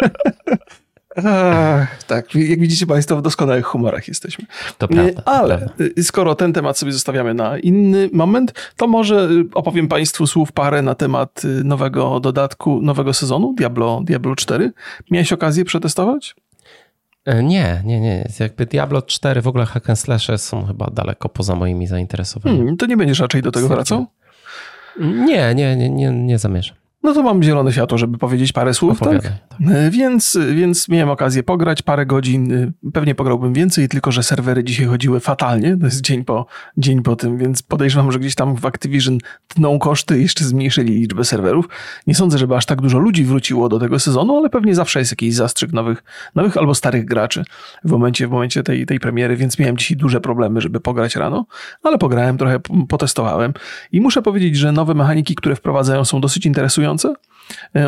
Ach, 1.16 2.04
tak, 2.04 2.34
jak 2.34 2.60
widzicie 2.60 2.86
Państwo, 2.86 3.16
w 3.16 3.22
doskonałych 3.22 3.66
humorach 3.66 4.08
jesteśmy. 4.08 4.44
To 4.78 4.88
prawda. 4.88 5.22
Ale 5.24 5.58
to 5.58 5.64
prawda. 5.64 5.84
Y, 5.98 6.04
skoro 6.04 6.34
ten 6.34 6.52
temat 6.52 6.78
sobie 6.78 6.92
zostawiamy 6.92 7.34
na 7.34 7.58
inny 7.58 8.08
moment, 8.12 8.72
to 8.76 8.86
może 8.86 9.28
y, 9.30 9.44
opowiem 9.54 9.88
Państwu 9.88 10.26
słów 10.26 10.52
parę 10.52 10.82
na 10.82 10.94
temat 10.94 11.44
y, 11.44 11.64
nowego 11.64 12.20
dodatku, 12.20 12.80
nowego 12.82 13.12
sezonu 13.12 13.54
Diablo, 13.56 14.00
Diablo 14.04 14.36
4. 14.36 14.72
Miałeś 15.10 15.32
okazję 15.32 15.64
przetestować? 15.64 16.34
E, 17.24 17.42
nie, 17.42 17.82
nie, 17.84 18.00
nie. 18.00 18.28
Jakby 18.40 18.66
Diablo 18.66 19.02
4, 19.02 19.42
w 19.42 19.48
ogóle 19.48 19.66
hack 19.66 19.90
and 19.90 19.98
slashe 19.98 20.38
są 20.38 20.66
chyba 20.66 20.90
daleko 20.92 21.28
poza 21.28 21.54
moimi 21.54 21.86
zainteresowaniami. 21.86 22.60
Hmm, 22.60 22.76
to 22.76 22.86
nie 22.86 22.96
będziesz 22.96 23.18
raczej 23.18 23.42
do 23.42 23.52
tego 23.52 23.68
wracał? 23.68 24.06
Nie, 25.00 25.54
nie, 25.54 25.76
nie, 25.76 25.90
nie, 25.90 26.10
nie 26.10 26.38
zamierzam. 26.38 26.76
No 27.04 27.14
to 27.14 27.22
mam 27.22 27.42
zielone 27.42 27.72
światło, 27.72 27.98
żeby 27.98 28.18
powiedzieć 28.18 28.52
parę 28.52 28.74
słów, 28.74 29.00
tak? 29.00 29.22
tak? 29.22 29.32
Więc, 29.90 30.38
więc 30.54 30.88
miałem 30.88 31.08
okazję 31.08 31.42
pograć 31.42 31.82
parę 31.82 32.06
godzin, 32.06 32.72
pewnie 32.92 33.14
pograłbym 33.14 33.52
więcej, 33.52 33.88
tylko 33.88 34.12
że 34.12 34.22
serwery 34.22 34.64
dzisiaj 34.64 34.86
chodziły 34.86 35.20
fatalnie, 35.20 35.76
to 35.76 35.86
jest 35.86 36.00
dzień 36.00 36.24
po, 36.24 36.46
dzień 36.76 37.02
po 37.02 37.16
tym, 37.16 37.38
więc 37.38 37.62
podejrzewam, 37.62 38.12
że 38.12 38.18
gdzieś 38.18 38.34
tam 38.34 38.56
w 38.56 38.66
Activision 38.66 39.18
tną 39.48 39.78
koszty 39.78 40.18
i 40.18 40.22
jeszcze 40.22 40.44
zmniejszyli 40.44 40.94
liczbę 40.94 41.24
serwerów. 41.24 41.68
Nie 42.06 42.14
sądzę, 42.14 42.38
żeby 42.38 42.56
aż 42.56 42.66
tak 42.66 42.80
dużo 42.80 42.98
ludzi 42.98 43.24
wróciło 43.24 43.68
do 43.68 43.78
tego 43.78 43.98
sezonu, 43.98 44.36
ale 44.36 44.50
pewnie 44.50 44.74
zawsze 44.74 44.98
jest 44.98 45.12
jakiś 45.12 45.34
zastrzyk 45.34 45.72
nowych, 45.72 46.04
nowych 46.34 46.56
albo 46.56 46.74
starych 46.74 47.04
graczy 47.04 47.44
w 47.84 47.90
momencie, 47.90 48.28
w 48.28 48.30
momencie 48.30 48.62
tej, 48.62 48.86
tej 48.86 49.00
premiery, 49.00 49.36
więc 49.36 49.58
miałem 49.58 49.76
dzisiaj 49.76 49.96
duże 49.96 50.20
problemy, 50.20 50.60
żeby 50.60 50.80
pograć 50.80 51.16
rano, 51.16 51.46
ale 51.82 51.98
pograłem, 51.98 52.38
trochę 52.38 52.60
potestowałem 52.88 53.52
i 53.92 54.00
muszę 54.00 54.22
powiedzieć, 54.22 54.56
że 54.56 54.72
nowe 54.72 54.94
mechaniki, 54.94 55.34
które 55.34 55.56
wprowadzają 55.56 56.04
są 56.04 56.20
dosyć 56.20 56.46
interesujące, 56.46 56.93
E, 56.96 57.16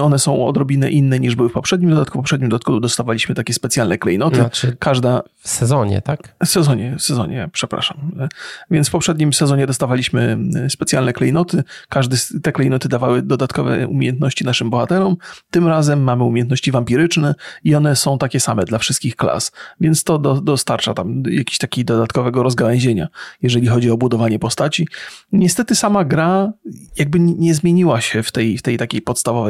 one 0.00 0.19
są 0.19 0.47
odrobinę 0.47 0.91
inne 0.91 1.20
niż 1.20 1.35
były 1.35 1.49
w 1.49 1.53
poprzednim 1.53 1.91
dodatku. 1.91 2.19
W 2.19 2.23
poprzednim 2.23 2.50
dodatku 2.50 2.81
dostawaliśmy 2.81 3.35
takie 3.35 3.55
specjalne 3.55 3.99
klejnoty. 3.99 4.37
Znaczy, 4.37 4.76
Każda... 4.78 5.23
W 5.37 5.49
sezonie, 5.49 6.02
tak? 6.02 6.35
W 6.45 6.49
sezonie, 6.49 6.97
w 6.99 7.02
sezonie, 7.02 7.49
przepraszam. 7.52 8.12
E, 8.21 8.28
więc 8.71 8.88
w 8.88 8.90
poprzednim 8.90 9.33
sezonie 9.33 9.66
dostawaliśmy 9.66 10.38
e, 10.64 10.71
specjalne 10.71 11.12
klejnoty. 11.12 11.62
Każdy 11.88 12.16
te 12.42 12.52
klejnoty 12.52 12.88
dawały 12.88 13.23
dodatkowe 13.23 13.88
umiejętności 13.88 14.45
naszym 14.45 14.71
bohaterom. 14.71 15.16
Tym 15.50 15.69
razem 15.69 16.02
mamy 16.02 16.25
umiejętności 16.25 16.73
wampiryczne 16.73 17.35
i 17.64 17.75
one 17.75 17.97
są 17.97 18.19
takie 18.19 18.40
same 18.40 18.64
dla 18.64 18.78
wszystkich 18.78 19.16
klas. 19.16 19.52
Więc 19.81 20.04
to 20.04 20.19
do, 20.19 20.40
dostarcza 20.40 20.95
tam 20.95 21.23
jakiegoś 21.26 21.59
takiego 21.59 21.95
dodatkowego 21.95 22.42
rozgałęzienia, 22.42 23.09
jeżeli 23.42 23.66
chodzi 23.66 23.90
o 23.90 23.97
budowanie 23.97 24.38
postaci. 24.38 24.88
Niestety 25.33 25.75
sama 25.75 26.04
gra 26.04 26.52
jakby 26.99 27.21
nie 27.21 27.54
zmieniła 27.54 28.00
się 28.00 28.23
w 28.23 28.33
tej, 28.33 28.59
w 28.59 28.62
tej 28.62 28.78
takiej 28.78 29.02
podstawowej 29.02 29.46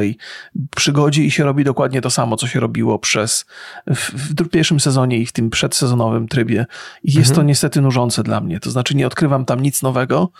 przygodzie 0.75 1.23
i 1.23 1.31
się 1.31 1.43
robi 1.43 1.63
dokładnie 1.63 2.01
to 2.01 2.09
samo, 2.09 2.37
co 2.37 2.47
się 2.47 2.59
robiło 2.59 2.99
przez 2.99 3.45
w, 3.87 4.11
w 4.43 4.49
pierwszym 4.49 4.79
sezonie 4.79 5.17
i 5.17 5.25
w 5.25 5.31
tym 5.31 5.49
przedsezonowym 5.49 6.27
trybie. 6.27 6.65
I 7.03 7.13
jest 7.13 7.29
mhm. 7.29 7.35
to 7.35 7.43
niestety 7.43 7.81
nużące 7.81 8.23
dla 8.23 8.41
mnie. 8.41 8.59
To 8.59 8.71
znaczy 8.71 8.95
nie 8.95 9.07
odkrywam 9.07 9.45
tam 9.45 9.59
nic 9.59 9.81
nowego, 9.81 10.31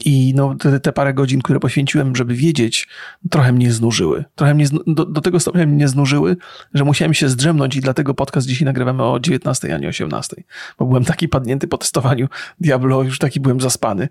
i 0.00 0.32
no, 0.36 0.54
te, 0.54 0.80
te, 0.80 0.92
parę 0.92 1.14
godzin, 1.14 1.42
które 1.42 1.60
poświęciłem, 1.60 2.16
żeby 2.16 2.34
wiedzieć, 2.34 2.88
trochę 3.30 3.52
mnie 3.52 3.72
znużyły. 3.72 4.24
Trochę 4.34 4.54
mnie, 4.54 4.66
do, 4.86 5.04
do, 5.04 5.20
tego 5.20 5.40
stopnia 5.40 5.66
mnie 5.66 5.88
znużyły, 5.88 6.36
że 6.74 6.84
musiałem 6.84 7.14
się 7.14 7.28
zdrzemnąć 7.28 7.76
i 7.76 7.80
dlatego 7.80 8.14
podcast 8.14 8.46
dzisiaj 8.46 8.66
nagrywamy 8.66 9.02
o 9.02 9.20
19, 9.20 9.74
a 9.74 9.78
nie 9.78 9.88
18. 9.88 10.42
Bo 10.78 10.86
byłem 10.86 11.04
taki 11.04 11.28
padnięty 11.28 11.68
po 11.68 11.78
testowaniu 11.78 12.28
Diablo, 12.60 13.02
już 13.02 13.18
taki 13.18 13.40
byłem 13.40 13.60
zaspany. 13.60 14.08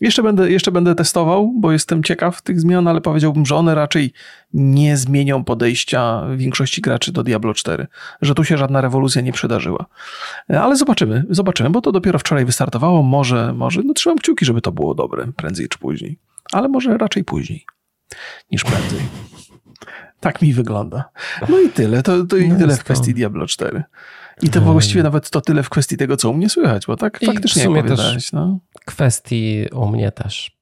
Jeszcze 0.00 0.22
będę, 0.22 0.50
jeszcze 0.50 0.72
będę 0.72 0.94
testował, 0.94 1.52
bo 1.60 1.72
jestem 1.72 2.02
ciekaw 2.02 2.42
tych 2.42 2.60
zmian, 2.60 2.88
ale 2.88 3.00
powiedziałbym, 3.00 3.46
że 3.46 3.56
one 3.56 3.74
raczej 3.74 4.12
nie 4.54 4.96
zmienią 4.96 5.44
podejścia 5.44 6.22
większości 6.36 6.80
graczy 6.80 7.12
do 7.12 7.22
Diablo 7.22 7.54
4. 7.54 7.86
Że 8.22 8.34
tu 8.34 8.44
się 8.44 8.58
żadna 8.58 8.80
rewolucja 8.80 9.22
nie 9.22 9.32
przydarzyła. 9.32 9.86
Ale 10.48 10.76
zobaczymy, 10.76 11.24
zobaczymy, 11.30 11.70
bo 11.70 11.80
to 11.80 11.92
dopiero 11.92 12.18
wczoraj 12.18 12.44
wystartowało. 12.44 13.02
Może, 13.02 13.52
może, 13.52 13.82
no 13.84 13.94
trzymam 13.94 14.18
kciuki, 14.18 14.44
żeby 14.44 14.60
to 14.60 14.72
było 14.72 14.94
dobre 14.94 15.26
prędzej 15.36 15.68
czy 15.68 15.78
później. 15.78 16.18
Ale 16.52 16.68
może 16.68 16.98
raczej 16.98 17.24
później 17.24 17.66
niż 18.50 18.64
prędzej. 18.64 19.00
Tak 20.20 20.42
mi 20.42 20.52
wygląda. 20.52 21.10
No 21.48 21.60
i 21.60 21.68
tyle. 21.68 22.02
To, 22.02 22.24
to 22.24 22.36
i 22.36 22.48
no 22.48 22.58
tyle 22.58 22.76
w 22.76 22.84
kwestii 22.84 23.14
Diablo 23.14 23.46
4. 23.46 23.82
I 24.42 24.48
to 24.48 24.60
właściwie 24.60 25.02
nawet 25.02 25.30
to 25.30 25.40
tyle 25.40 25.62
w 25.62 25.70
kwestii 25.70 25.96
tego, 25.96 26.16
co 26.16 26.30
u 26.30 26.34
mnie 26.34 26.48
słychać, 26.48 26.86
bo 26.86 26.96
tak 26.96 27.22
I 27.22 27.26
faktycznie 27.26 27.62
w 27.62 27.64
sumie 27.64 27.84
też 27.84 28.32
no. 28.32 28.58
kwestii 28.84 29.66
u 29.72 29.88
mnie 29.88 30.12
też. 30.12 30.56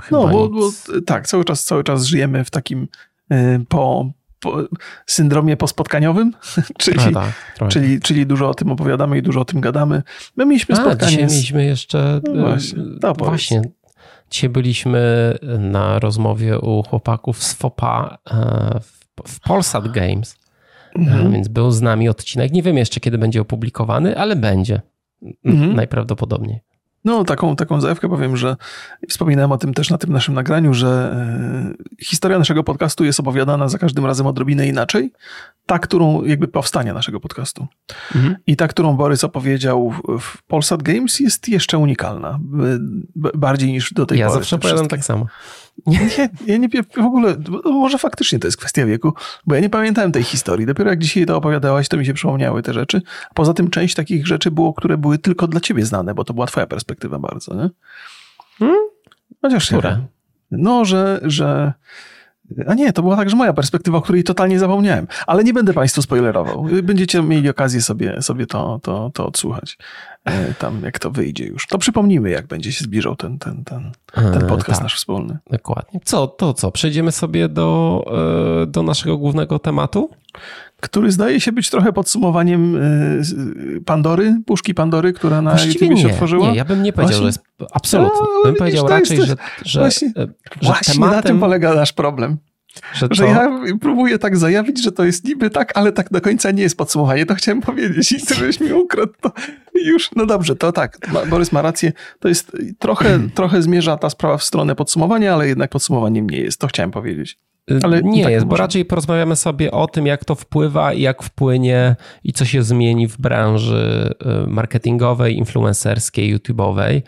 Chyba 0.00 0.20
no, 0.20 0.28
bo, 0.28 0.48
bo, 0.48 0.70
tak, 1.06 1.26
cały 1.26 1.44
czas, 1.44 1.64
cały 1.64 1.84
czas 1.84 2.04
żyjemy 2.04 2.44
w 2.44 2.50
takim 2.50 2.88
po, 3.68 4.10
po 4.40 4.56
syndromie 5.06 5.56
pospotkaniowym, 5.56 6.32
czyli, 6.78 7.14
tak, 7.14 7.32
czyli, 7.68 8.00
czyli 8.00 8.26
dużo 8.26 8.48
o 8.48 8.54
tym 8.54 8.70
opowiadamy 8.70 9.18
i 9.18 9.22
dużo 9.22 9.40
o 9.40 9.44
tym 9.44 9.60
gadamy. 9.60 10.02
My 10.36 10.46
mieliśmy 10.46 10.74
A, 10.74 10.78
spotkanie. 10.78 11.10
Dzisiaj 11.10 11.28
z... 11.28 11.32
mieliśmy 11.32 11.64
jeszcze. 11.64 12.20
No 12.34 12.40
właśnie, 12.40 12.82
no 13.02 13.14
właśnie. 13.14 13.62
Dzisiaj 14.30 14.50
byliśmy 14.50 15.34
na 15.58 15.98
rozmowie 15.98 16.58
u 16.58 16.82
chłopaków 16.82 17.42
z 17.42 17.54
FOPA 17.54 18.18
w, 18.82 19.28
w 19.28 19.40
Polsat 19.40 19.92
Games, 19.92 20.36
mhm. 20.94 21.32
więc 21.32 21.48
był 21.48 21.70
z 21.70 21.80
nami 21.80 22.08
odcinek. 22.08 22.52
Nie 22.52 22.62
wiem 22.62 22.76
jeszcze, 22.76 23.00
kiedy 23.00 23.18
będzie 23.18 23.40
opublikowany, 23.40 24.18
ale 24.18 24.36
będzie. 24.36 24.80
Mhm. 25.44 25.76
Najprawdopodobniej. 25.76 26.60
No, 27.04 27.24
taką, 27.24 27.56
taką 27.56 27.80
zajawkę 27.80 28.08
powiem, 28.08 28.36
że 28.36 28.56
wspominałem 29.08 29.52
o 29.52 29.58
tym 29.58 29.74
też 29.74 29.90
na 29.90 29.98
tym 29.98 30.12
naszym 30.12 30.34
nagraniu, 30.34 30.74
że 30.74 31.16
e, 32.00 32.04
historia 32.04 32.38
naszego 32.38 32.64
podcastu 32.64 33.04
jest 33.04 33.20
opowiadana 33.20 33.68
za 33.68 33.78
każdym 33.78 34.06
razem 34.06 34.26
odrobinę 34.26 34.68
inaczej. 34.68 35.12
Ta, 35.66 35.78
którą 35.78 36.22
jakby 36.22 36.48
powstania 36.48 36.94
naszego 36.94 37.20
podcastu. 37.20 37.66
Mhm. 38.14 38.36
I 38.46 38.56
ta, 38.56 38.68
którą 38.68 38.96
Borys 38.96 39.24
opowiedział 39.24 39.92
w 40.20 40.42
Polsat 40.42 40.82
Games 40.82 41.20
jest 41.20 41.48
jeszcze 41.48 41.78
unikalna. 41.78 42.40
Bardziej 43.34 43.72
niż 43.72 43.92
do 43.92 44.06
tej 44.06 44.18
ja 44.18 44.26
pory. 44.26 44.36
Ja 44.36 44.40
zawsze 44.40 44.56
opowiadam 44.56 44.88
tak 44.88 45.04
samo. 45.04 45.26
Nie, 45.86 45.98
nie, 45.98 46.28
ja 46.46 46.56
nie 46.56 46.68
w 46.96 46.98
ogóle, 46.98 47.36
może 47.64 47.98
faktycznie 47.98 48.38
to 48.38 48.46
jest 48.46 48.56
kwestia 48.56 48.86
wieku, 48.86 49.12
bo 49.46 49.54
ja 49.54 49.60
nie 49.60 49.70
pamiętałem 49.70 50.12
tej 50.12 50.22
historii. 50.22 50.66
Dopiero 50.66 50.90
jak 50.90 50.98
dzisiaj 50.98 51.26
to 51.26 51.36
opowiadałaś, 51.36 51.88
to 51.88 51.96
mi 51.96 52.06
się 52.06 52.14
przypomniały 52.14 52.62
te 52.62 52.72
rzeczy. 52.72 53.02
Poza 53.34 53.54
tym 53.54 53.70
część 53.70 53.94
takich 53.94 54.26
rzeczy 54.26 54.50
było, 54.50 54.74
które 54.74 54.98
były 54.98 55.18
tylko 55.18 55.46
dla 55.46 55.60
ciebie 55.60 55.86
znane, 55.86 56.14
bo 56.14 56.24
to 56.24 56.34
była 56.34 56.46
twoja 56.46 56.66
perspektywa 56.66 57.18
bardzo, 57.18 57.54
nie? 57.54 57.70
Hmm? 58.58 58.88
Chociaż 59.42 59.66
Które? 59.66 59.98
No, 60.50 60.84
że, 60.84 61.20
że 61.22 61.72
a 62.66 62.74
nie, 62.74 62.92
to 62.92 63.02
była 63.02 63.16
także 63.16 63.36
moja 63.36 63.52
perspektywa, 63.52 63.98
o 63.98 64.00
której 64.00 64.24
totalnie 64.24 64.58
zapomniałem. 64.58 65.06
Ale 65.26 65.44
nie 65.44 65.52
będę 65.52 65.72
Państwu 65.72 66.02
spoilerował. 66.02 66.66
Będziecie 66.82 67.22
mieli 67.22 67.48
okazję 67.48 67.82
sobie, 67.82 68.22
sobie 68.22 68.46
to, 68.46 68.80
to, 68.82 69.10
to 69.14 69.26
odsłuchać. 69.26 69.78
E, 70.24 70.54
tam, 70.54 70.82
jak 70.82 70.98
to 70.98 71.10
wyjdzie 71.10 71.46
już. 71.46 71.66
To 71.66 71.78
przypomnimy, 71.78 72.30
jak 72.30 72.46
będzie 72.46 72.72
się 72.72 72.84
zbliżał 72.84 73.16
ten, 73.16 73.38
ten, 73.38 73.64
ten, 73.64 73.92
ten 74.14 74.44
e, 74.44 74.46
podcast 74.46 74.78
tak, 74.78 74.82
nasz 74.82 74.96
wspólny. 74.96 75.38
Dokładnie. 75.50 76.00
Co, 76.04 76.26
to 76.26 76.54
co? 76.54 76.70
Przejdziemy 76.70 77.12
sobie 77.12 77.48
do, 77.48 78.04
e, 78.62 78.66
do 78.66 78.82
naszego 78.82 79.18
głównego 79.18 79.58
tematu? 79.58 80.10
Który 80.84 81.12
zdaje 81.12 81.40
się 81.40 81.52
być 81.52 81.70
trochę 81.70 81.92
podsumowaniem 81.92 82.78
Pandory, 83.86 84.36
puszki 84.46 84.74
Pandory, 84.74 85.12
która 85.12 85.42
na 85.42 85.50
Właściwie 85.50 85.86
YouTube 85.86 85.96
nie, 85.96 86.02
się 86.02 86.08
otworzyła. 86.08 86.50
Nie, 86.50 86.56
ja 86.56 86.64
bym 86.64 86.82
nie 86.82 86.92
powiedział, 86.92 87.20
Właśnie? 87.20 87.32
że 87.32 87.58
jest 87.58 87.68
absolutnie. 87.72 88.20
No, 88.20 88.42
bym 88.44 88.54
powiedział 88.54 88.88
raczej, 88.88 89.16
jest, 89.16 89.28
że, 89.28 89.36
że, 89.64 89.80
Właśnie, 89.80 90.12
że 90.16 90.28
właśnie 90.62 90.94
tematem... 90.94 91.16
na 91.16 91.22
tym 91.22 91.40
polega 91.40 91.74
nasz 91.74 91.92
problem. 91.92 92.38
Że, 92.94 93.08
że, 93.10 93.26
ja 93.26 93.60
próbuję 93.80 94.18
tak 94.18 94.36
zajawić, 94.36 94.82
że 94.82 94.92
to 94.92 95.04
jest 95.04 95.24
niby 95.24 95.50
tak, 95.50 95.72
ale 95.78 95.92
tak 95.92 96.10
do 96.10 96.20
końca 96.20 96.50
nie 96.50 96.62
jest 96.62 96.76
podsumowanie. 96.76 97.26
To 97.26 97.34
chciałem 97.34 97.60
powiedzieć 97.60 98.12
i 98.12 98.26
ty 98.26 98.34
żeś 98.34 98.60
mi 98.60 98.72
ukradł 98.72 99.12
to 99.20 99.32
już. 99.74 100.10
No 100.16 100.26
dobrze, 100.26 100.56
to 100.56 100.72
tak, 100.72 100.98
Borys 101.30 101.52
ma 101.52 101.62
rację. 101.62 101.92
To 102.20 102.28
jest 102.28 102.52
trochę, 102.78 103.20
trochę 103.34 103.62
zmierza 103.62 103.96
ta 103.96 104.10
sprawa 104.10 104.38
w 104.38 104.44
stronę 104.44 104.74
podsumowania, 104.74 105.34
ale 105.34 105.48
jednak 105.48 105.70
podsumowaniem 105.70 106.30
nie 106.30 106.40
jest. 106.40 106.60
To 106.60 106.66
chciałem 106.66 106.90
powiedzieć. 106.90 107.38
Y, 107.70 107.78
ale 107.82 108.02
nie 108.02 108.22
tak 108.22 108.32
jest, 108.32 108.46
bo 108.46 108.56
raczej 108.56 108.84
porozmawiamy 108.84 109.36
sobie 109.36 109.70
o 109.70 109.86
tym, 109.86 110.06
jak 110.06 110.24
to 110.24 110.34
wpływa 110.34 110.92
i 110.92 111.02
jak 111.02 111.22
wpłynie 111.22 111.96
i 112.24 112.32
co 112.32 112.44
się 112.44 112.62
zmieni 112.62 113.06
w 113.06 113.18
branży 113.18 114.14
y, 114.44 114.46
marketingowej, 114.46 115.36
influencerskiej, 115.36 116.36
YouTube'owej 116.36 117.02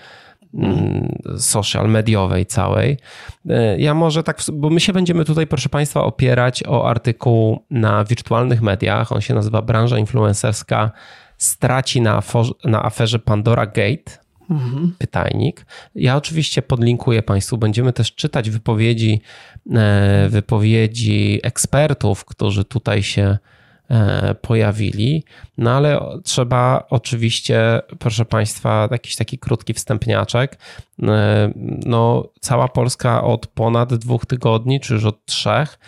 mm, 0.55 1.19
social 1.39 1.89
mediowej 1.89 2.47
całej. 2.47 2.99
Y, 3.47 3.55
ja 3.79 3.95
może 3.95 4.23
tak, 4.23 4.41
bo 4.53 4.71
my 4.71 4.81
się 4.81 4.93
będziemy 4.93 5.25
tutaj, 5.25 5.47
proszę 5.47 5.69
Państwa, 5.69 6.05
opierać 6.05 6.63
o 6.69 6.89
artykuł 6.89 7.65
na 7.71 8.05
wirtualnych 8.05 8.63
mediach. 8.63 9.13
On 9.13 9.21
się 9.21 9.35
nazywa 9.35 9.63
Branża 9.63 9.99
influencerska 9.99 10.91
straci 11.39 12.01
na, 12.01 12.23
na 12.65 12.85
aferze 12.85 13.19
Pandora 13.19 13.67
Gate 13.67 14.26
pytajnik. 14.99 15.67
Ja 15.95 16.17
oczywiście 16.17 16.63
podlinkuję 16.63 17.23
Państwu, 17.23 17.59
będziemy 17.59 17.93
też 17.93 18.15
czytać 18.15 18.51
wypowiedzi, 18.51 19.21
e, 19.75 20.27
wypowiedzi 20.31 21.41
ekspertów, 21.43 22.25
którzy 22.25 22.65
tutaj 22.65 23.03
się 23.03 23.39
e, 23.91 24.35
pojawili, 24.35 25.25
no 25.59 25.71
ale 25.71 26.01
trzeba 26.25 26.87
oczywiście, 26.91 27.81
proszę 27.99 28.25
Państwa, 28.25 28.89
jakiś 28.91 29.17
taki 29.17 29.39
krótki 29.39 29.75
wstępniaczek. 29.75 30.59
E, 31.03 31.53
no, 31.87 32.29
cała 32.41 32.69
Polska 32.69 33.25
od 33.25 33.47
ponad 33.47 33.95
dwóch 33.95 34.27
tygodni, 34.27 34.81
czy 34.81 34.95
już 34.95 35.05
od 35.05 35.27
trzech, 35.27 35.79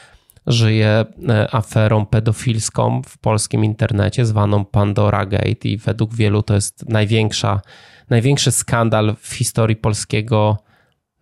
żyje 0.48 1.04
aferą 1.52 2.06
pedofilską 2.06 3.02
w 3.02 3.18
polskim 3.18 3.64
internecie, 3.64 4.26
zwaną 4.26 4.64
Pandora 4.64 5.26
Gate, 5.26 5.68
i 5.68 5.76
według 5.76 6.14
wielu 6.14 6.42
to 6.42 6.54
jest 6.54 6.88
największa 6.88 7.60
największy 8.10 8.52
skandal 8.52 9.16
w 9.20 9.34
historii 9.34 9.76
polskiego, 9.76 10.58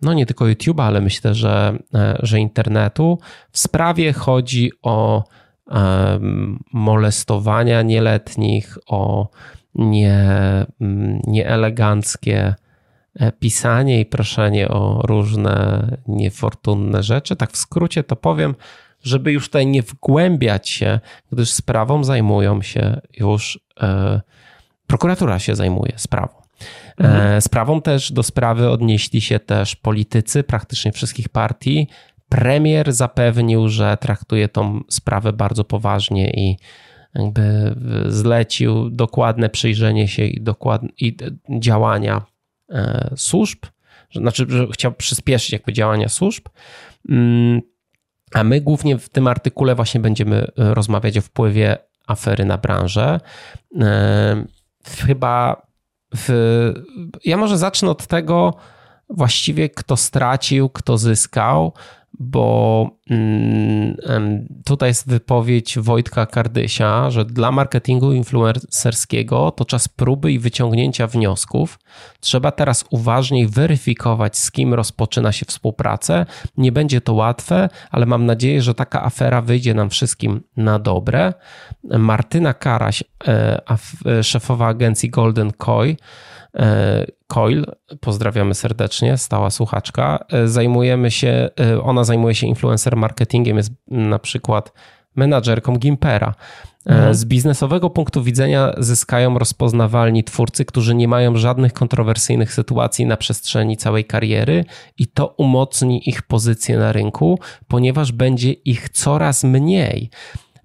no 0.01 0.13
nie 0.13 0.25
tylko 0.25 0.45
YouTube'a, 0.45 0.83
ale 0.83 1.01
myślę, 1.01 1.33
że, 1.35 1.79
e, 1.93 2.17
że 2.23 2.39
internetu. 2.39 3.19
W 3.51 3.59
sprawie 3.59 4.13
chodzi 4.13 4.71
o 4.81 5.23
um, 5.67 6.63
molestowania 6.73 7.81
nieletnich, 7.81 8.77
o 8.87 9.29
nie, 9.75 10.25
nieeleganckie 11.27 12.55
e, 13.15 13.31
pisanie 13.31 13.99
i 13.99 14.05
proszenie 14.05 14.67
o 14.67 15.01
różne 15.05 15.87
niefortunne 16.07 17.03
rzeczy. 17.03 17.35
Tak 17.35 17.51
w 17.51 17.57
skrócie 17.57 18.03
to 18.03 18.15
powiem, 18.15 18.55
żeby 19.03 19.31
już 19.31 19.45
tutaj 19.45 19.67
nie 19.67 19.81
wgłębiać 19.81 20.69
się, 20.69 20.99
gdyż 21.31 21.51
sprawą 21.51 22.03
zajmują 22.03 22.61
się 22.61 23.01
już, 23.17 23.59
e, 23.81 24.21
prokuratura 24.87 25.39
się 25.39 25.55
zajmuje 25.55 25.93
sprawą. 25.95 26.46
Mhm. 26.97 27.41
Sprawą 27.41 27.81
też 27.81 28.11
do 28.11 28.23
sprawy 28.23 28.69
odnieśli 28.69 29.21
się 29.21 29.39
też 29.39 29.75
politycy 29.75 30.43
praktycznie 30.43 30.91
wszystkich 30.91 31.29
partii. 31.29 31.87
Premier 32.29 32.93
zapewnił, 32.93 33.69
że 33.69 33.97
traktuje 33.97 34.49
tą 34.49 34.81
sprawę 34.89 35.33
bardzo 35.33 35.63
poważnie 35.63 36.29
i 36.29 36.57
jakby 37.15 37.75
zlecił 38.07 38.89
dokładne 38.89 39.49
przyjrzenie 39.49 40.07
się 40.07 40.25
i, 40.25 40.41
dokładne, 40.41 40.89
i 40.97 41.17
działania 41.59 42.21
e, 42.69 43.13
służb, 43.15 43.59
znaczy, 44.15 44.45
że 44.49 44.67
chciał 44.67 44.91
przyspieszyć 44.91 45.51
jakby 45.51 45.73
działania 45.73 46.09
służb. 46.09 46.45
Mm, 47.09 47.61
a 48.33 48.43
my 48.43 48.61
głównie 48.61 48.97
w 48.97 49.09
tym 49.09 49.27
artykule 49.27 49.75
właśnie 49.75 50.01
będziemy 50.01 50.47
rozmawiać 50.57 51.17
o 51.17 51.21
wpływie 51.21 51.77
afery 52.07 52.45
na 52.45 52.57
branżę. 52.57 53.19
E, 53.81 54.45
chyba 55.05 55.66
w, 56.15 56.73
ja 57.25 57.37
może 57.37 57.57
zacznę 57.57 57.89
od 57.89 58.07
tego 58.07 58.53
właściwie, 59.09 59.69
kto 59.69 59.97
stracił, 59.97 60.69
kto 60.69 60.97
zyskał, 60.97 61.73
bo 62.19 62.89
mm, 63.09 64.47
tutaj 64.65 64.89
jest 64.89 65.09
wypowiedź 65.09 65.79
Wojtka 65.79 66.25
Kardysia, 66.25 67.11
że 67.11 67.25
dla 67.25 67.51
marketingu 67.51 68.13
influencerskiego 68.13 69.51
to 69.51 69.65
czas 69.65 69.87
próby 69.87 70.31
i 70.31 70.39
wyciągnięcia 70.39 71.07
wniosków. 71.07 71.79
Trzeba 72.19 72.51
teraz 72.51 72.85
uważniej 72.89 73.47
weryfikować, 73.47 74.37
z 74.37 74.51
kim 74.51 74.73
rozpoczyna 74.73 75.31
się 75.31 75.45
współpracę. 75.45 76.25
Nie 76.57 76.71
będzie 76.71 77.01
to 77.01 77.13
łatwe, 77.13 77.69
ale 77.91 78.05
mam 78.05 78.25
nadzieję, 78.25 78.61
że 78.61 78.73
taka 78.73 79.03
afera 79.03 79.41
wyjdzie 79.41 79.73
nam 79.73 79.89
wszystkim 79.89 80.43
na 80.57 80.79
dobre. 80.79 81.33
Martyna 81.83 82.53
Karaś, 82.53 83.03
e, 83.27 84.23
szefowa 84.23 84.67
agencji 84.67 85.09
Golden 85.09 85.51
Koi, 85.51 85.97
E, 85.97 85.97
Coil, 87.27 87.65
pozdrawiamy 87.99 88.53
serdecznie, 88.53 89.17
stała 89.17 89.49
słuchaczka. 89.49 90.25
E, 90.31 90.47
zajmujemy 90.47 91.11
się, 91.11 91.49
e, 91.59 91.81
ona 91.81 92.03
zajmuje 92.03 92.35
się 92.35 92.47
influencer 92.47 92.95
marketingiem, 92.95 93.57
jest 93.57 93.71
na 93.87 94.19
przykład 94.19 94.73
menadżerką 95.15 95.77
Gimpera. 95.77 96.33
Mhm. 96.85 97.15
Z 97.15 97.25
biznesowego 97.25 97.89
punktu 97.89 98.23
widzenia 98.23 98.73
zyskają 98.77 99.39
rozpoznawalni 99.39 100.23
twórcy, 100.23 100.65
którzy 100.65 100.95
nie 100.95 101.07
mają 101.07 101.37
żadnych 101.37 101.73
kontrowersyjnych 101.73 102.53
sytuacji 102.53 103.05
na 103.05 103.17
przestrzeni 103.17 103.77
całej 103.77 104.05
kariery 104.05 104.65
i 104.97 105.07
to 105.07 105.27
umocni 105.27 106.09
ich 106.09 106.21
pozycję 106.21 106.77
na 106.77 106.91
rynku, 106.91 107.39
ponieważ 107.67 108.11
będzie 108.11 108.51
ich 108.51 108.89
coraz 108.89 109.43
mniej. 109.43 110.09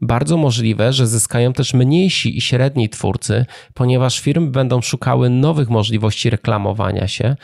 Bardzo 0.02 0.37
możliwe, 0.37 0.92
że 0.92 1.06
zyskają 1.06 1.52
też 1.52 1.75
mniejsi 1.75 2.38
i 2.38 2.40
średni 2.40 2.88
twórcy, 2.88 3.47
ponieważ 3.75 4.21
firmy 4.21 4.47
będą 4.50 4.80
szukały 4.80 5.30
nowych 5.30 5.71
możliwości 5.71 6.30
reklamowania 6.30 7.09
się. 7.09 7.37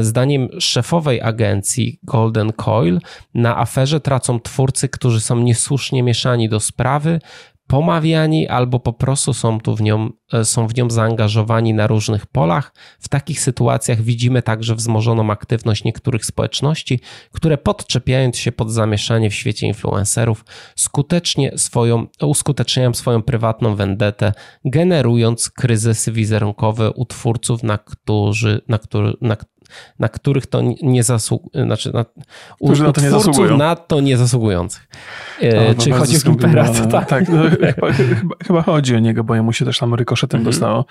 Zdaniem 0.00 0.48
szefowej 0.60 1.20
agencji 1.20 1.98
Golden 2.02 2.52
Coil 2.52 3.00
na 3.34 3.58
aferze 3.58 4.00
tracą 4.00 4.40
twórcy, 4.40 4.88
którzy 4.88 5.20
są 5.20 5.38
niesłusznie 5.38 6.02
mieszani 6.02 6.48
do 6.48 6.60
sprawy, 6.60 7.20
pomawiani 7.72 8.48
albo 8.48 8.80
po 8.80 8.92
prostu 8.92 9.34
są, 9.34 9.60
tu 9.60 9.76
w 9.76 9.82
nią, 9.82 10.10
e, 10.32 10.44
są 10.44 10.66
w 10.66 10.76
nią 10.76 10.90
zaangażowani 10.90 11.74
na 11.74 11.86
różnych 11.86 12.26
polach. 12.26 12.74
W 13.00 13.08
takich 13.08 13.40
sytuacjach 13.40 14.02
widzimy 14.02 14.42
także 14.42 14.74
wzmożoną 14.74 15.30
aktywność 15.30 15.84
niektórych 15.84 16.26
społeczności, 16.26 17.00
które 17.30 17.58
podczepiając 17.58 18.38
się 18.38 18.52
pod 18.52 18.72
zamieszanie 18.72 19.30
w 19.30 19.34
świecie 19.34 19.66
influencerów, 19.66 20.44
skutecznie 20.76 21.58
swoją, 21.58 22.06
uskuteczniają 22.22 22.94
swoją 22.94 23.22
prywatną 23.22 23.76
vendetę, 23.76 24.32
generując 24.64 25.50
kryzysy 25.50 26.12
wizerunkowe 26.12 26.90
u 26.90 27.04
twórców, 27.04 27.62
na, 27.62 27.78
którzy, 27.78 28.60
na, 28.68 28.78
który, 28.78 29.12
na, 29.20 29.36
na 29.98 30.08
których 30.08 30.46
to 30.46 30.62
nie 30.82 31.02
zasługuje, 31.02 31.64
znaczy 31.64 31.92
na, 31.92 32.04
u, 32.58 32.66
Którzy 32.66 32.82
na 32.82 32.92
to 32.92 33.00
nie 33.00 33.10
zasługują. 33.10 33.56
na 33.56 33.76
to 33.76 34.00
nie 34.00 34.16
zasługujących. 34.16 34.88
E, 35.40 35.74
czy 35.74 35.90
chodzi 35.90 36.16
o 36.16 36.20
Gimpera? 36.20 36.68
To 36.68 36.86
tak, 36.86 37.08
tak 37.08 37.28
no, 37.28 37.42
chyba, 37.74 37.92
chyba, 37.92 38.34
chyba, 38.46 38.62
chodzi 38.62 38.96
o 38.96 38.98
niego, 38.98 39.24
bo 39.24 39.42
mu 39.42 39.52
się 39.52 39.64
też 39.64 39.78
tam 39.78 39.94
rykoszetem 39.94 40.40
mhm. 40.40 40.52
dostało. 40.52 40.84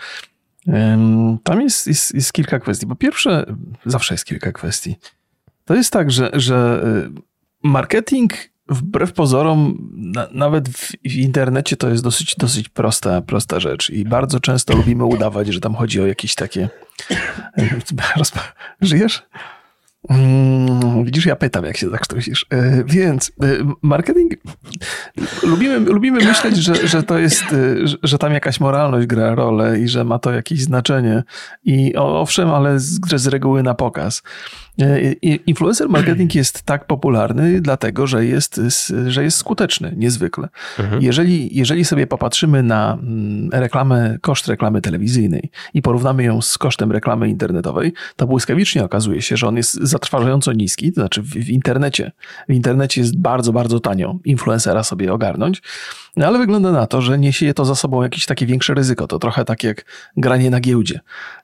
Tam 1.44 1.62
jest, 1.62 1.88
jest, 1.88 2.16
jest 2.16 2.34
kilka 2.34 2.60
kwestii. 2.60 2.88
Po 2.88 2.96
pierwsze, 2.96 3.46
zawsze 3.86 4.14
jest 4.14 4.26
kilka 4.26 4.52
kwestii. 4.52 4.96
To 5.66 5.76
jest 5.76 5.94
tak, 5.94 6.12
że, 6.12 6.30
że 6.34 6.84
y, 7.08 7.22
marketing 7.64 8.34
wbrew 8.70 9.14
pozorom, 9.14 9.90
na, 9.94 10.28
nawet 10.32 10.70
w, 10.70 10.92
w, 10.92 11.16
internecie 11.16 11.78
to 11.78 11.90
jest 11.90 12.04
dosyć, 12.04 12.36
dosyć 12.36 12.70
prosta, 12.70 13.22
prosta 13.22 13.60
rzecz 13.60 13.90
i 13.90 14.06
bardzo 14.06 14.40
często 14.40 14.76
lubimy 14.76 15.06
udawać, 15.06 15.48
że 15.48 15.60
tam 15.60 15.76
chodzi 15.76 16.02
o 16.02 16.08
jakieś 16.08 16.36
takie... 16.36 16.70
Żyjesz? 18.82 19.24
Mm, 20.10 21.04
widzisz, 21.06 21.26
ja 21.26 21.36
pytam, 21.36 21.66
jak 21.66 21.78
się 21.78 21.90
zakrztusisz. 21.90 22.46
E, 22.50 22.84
więc 22.84 23.32
e, 23.44 23.46
marketing. 23.82 24.34
Lubimy, 25.44 25.80
lubimy 25.80 26.26
myśleć, 26.26 26.56
że, 26.56 26.88
że 26.88 27.04
to 27.04 27.20
jest, 27.20 27.44
e, 27.44 27.76
że 28.04 28.18
tam 28.18 28.34
jakaś 28.34 28.60
moralność 28.60 29.08
gra 29.08 29.36
rolę 29.36 29.80
i 29.80 29.88
że 29.88 30.04
ma 30.04 30.20
to 30.20 30.32
jakieś 30.32 30.62
znaczenie. 30.62 31.24
I 31.64 31.96
owszem, 31.96 32.50
ale 32.50 32.80
z, 32.80 33.00
z 33.16 33.28
reguły 33.28 33.64
na 33.64 33.74
pokaz. 33.74 34.24
E, 34.80 35.12
influencer 35.36 35.90
marketing 35.90 36.36
jest 36.36 36.62
tak 36.64 36.88
popularny, 36.88 37.62
dlatego 37.62 38.08
że 38.08 38.26
jest, 38.26 38.62
że 39.08 39.24
jest 39.24 39.38
skuteczny 39.38 39.94
niezwykle. 39.98 40.50
Mhm. 40.80 41.02
Jeżeli, 41.02 41.58
jeżeli 41.58 41.86
sobie 41.86 42.08
popatrzymy 42.08 42.64
na 42.64 42.94
mm, 42.94 43.50
reklamę, 43.54 44.18
koszt 44.22 44.48
reklamy 44.48 44.82
telewizyjnej 44.82 45.50
i 45.74 45.82
porównamy 45.82 46.24
ją 46.24 46.42
z 46.42 46.58
kosztem 46.58 46.92
reklamy 46.92 47.30
internetowej, 47.30 47.94
to 48.16 48.28
błyskawicznie 48.28 48.84
okazuje 48.84 49.22
się, 49.22 49.38
że 49.38 49.48
on 49.48 49.58
jest 49.58 49.74
zatrważająco 49.74 50.54
niski, 50.54 50.94
to 50.94 51.02
znaczy 51.02 51.22
w, 51.22 51.30
w 51.30 51.50
internecie. 51.50 52.12
W 52.50 52.54
internecie 52.54 53.02
jest 53.02 53.18
bardzo, 53.18 53.54
bardzo 53.54 53.80
tanio 53.80 54.20
influencera 54.26 54.84
sobie 54.84 55.14
ogarnąć, 55.14 55.62
no 56.16 56.28
ale 56.28 56.40
wygląda 56.40 56.72
na 56.72 56.88
to, 56.88 57.02
że 57.02 57.20
niesie 57.20 57.54
to 57.54 57.66
za 57.66 57.76
sobą 57.76 58.04
jakieś 58.04 58.26
takie 58.26 58.46
większe 58.46 58.74
ryzyko. 58.74 59.08
To 59.08 59.20
trochę 59.20 59.46
tak 59.46 59.64
jak 59.64 59.86
granie 60.18 60.50
na 60.50 60.60
giełdzie. 60.60 61.00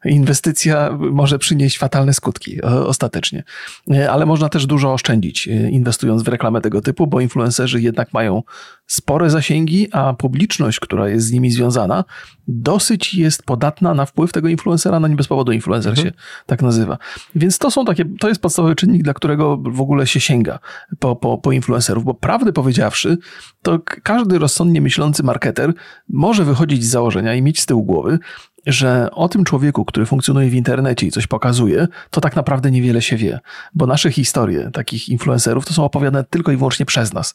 Inwestycja 0.05 0.97
może 0.99 1.39
przynieść 1.39 1.77
fatalne 1.77 2.13
skutki 2.13 2.61
ostatecznie, 2.61 3.43
e, 3.91 4.11
ale 4.11 4.25
można 4.25 4.49
też 4.49 4.65
dużo 4.65 4.93
oszczędzić 4.93 5.47
e, 5.47 5.51
inwestując 5.69 6.23
w 6.23 6.27
reklamę 6.27 6.61
tego 6.61 6.81
typu, 6.81 7.07
bo 7.07 7.21
influencerzy 7.21 7.81
jednak 7.81 8.13
mają 8.13 8.43
spore 8.87 9.29
zasięgi, 9.29 9.87
a 9.91 10.13
publiczność, 10.13 10.79
która 10.79 11.09
jest 11.09 11.27
z 11.27 11.31
nimi 11.31 11.51
związana, 11.51 12.03
dosyć 12.47 13.13
jest 13.13 13.43
podatna 13.43 13.93
na 13.93 14.05
wpływ 14.05 14.31
tego 14.31 14.47
influencera, 14.47 14.99
no 14.99 15.07
nie 15.07 15.15
bez 15.15 15.27
powodu 15.27 15.51
influencer 15.51 15.89
mhm. 15.89 16.07
się 16.07 16.13
tak 16.45 16.61
nazywa. 16.61 16.97
Więc 17.35 17.57
to 17.57 17.71
są 17.71 17.85
takie, 17.85 18.05
to 18.19 18.29
jest 18.29 18.41
podstawowy 18.41 18.75
czynnik, 18.75 19.03
dla 19.03 19.13
którego 19.13 19.57
w 19.57 19.81
ogóle 19.81 20.07
się 20.07 20.19
sięga 20.19 20.59
po, 20.99 21.15
po, 21.15 21.37
po 21.37 21.51
influencerów, 21.51 22.03
bo 22.03 22.13
prawdę 22.13 22.53
powiedziawszy, 22.53 23.17
to 23.61 23.79
każdy 24.03 24.39
rozsądnie 24.39 24.81
myślący 24.81 25.23
marketer 25.23 25.73
może 26.09 26.45
wychodzić 26.45 26.85
z 26.85 26.89
założenia 26.89 27.35
i 27.35 27.41
mieć 27.41 27.61
z 27.61 27.65
tyłu 27.65 27.83
głowy, 27.83 28.19
że 28.67 29.11
o 29.11 29.29
tym 29.29 29.43
człowieku, 29.43 29.85
który 29.85 30.05
funkcjonuje 30.05 30.49
w 30.49 30.53
internecie 30.53 31.07
i 31.07 31.11
coś 31.11 31.27
pokazuje, 31.27 31.87
to 32.09 32.21
tak 32.21 32.35
naprawdę 32.35 32.71
niewiele 32.71 33.01
się 33.01 33.17
wie, 33.17 33.39
bo 33.73 33.87
nasze 33.87 34.11
historie 34.11 34.69
takich 34.73 35.09
influencerów 35.09 35.65
to 35.65 35.73
są 35.73 35.85
opowiadane 35.85 36.23
tylko 36.23 36.51
i 36.51 36.57
wyłącznie 36.57 36.85
przez 36.85 37.13
nas. 37.13 37.33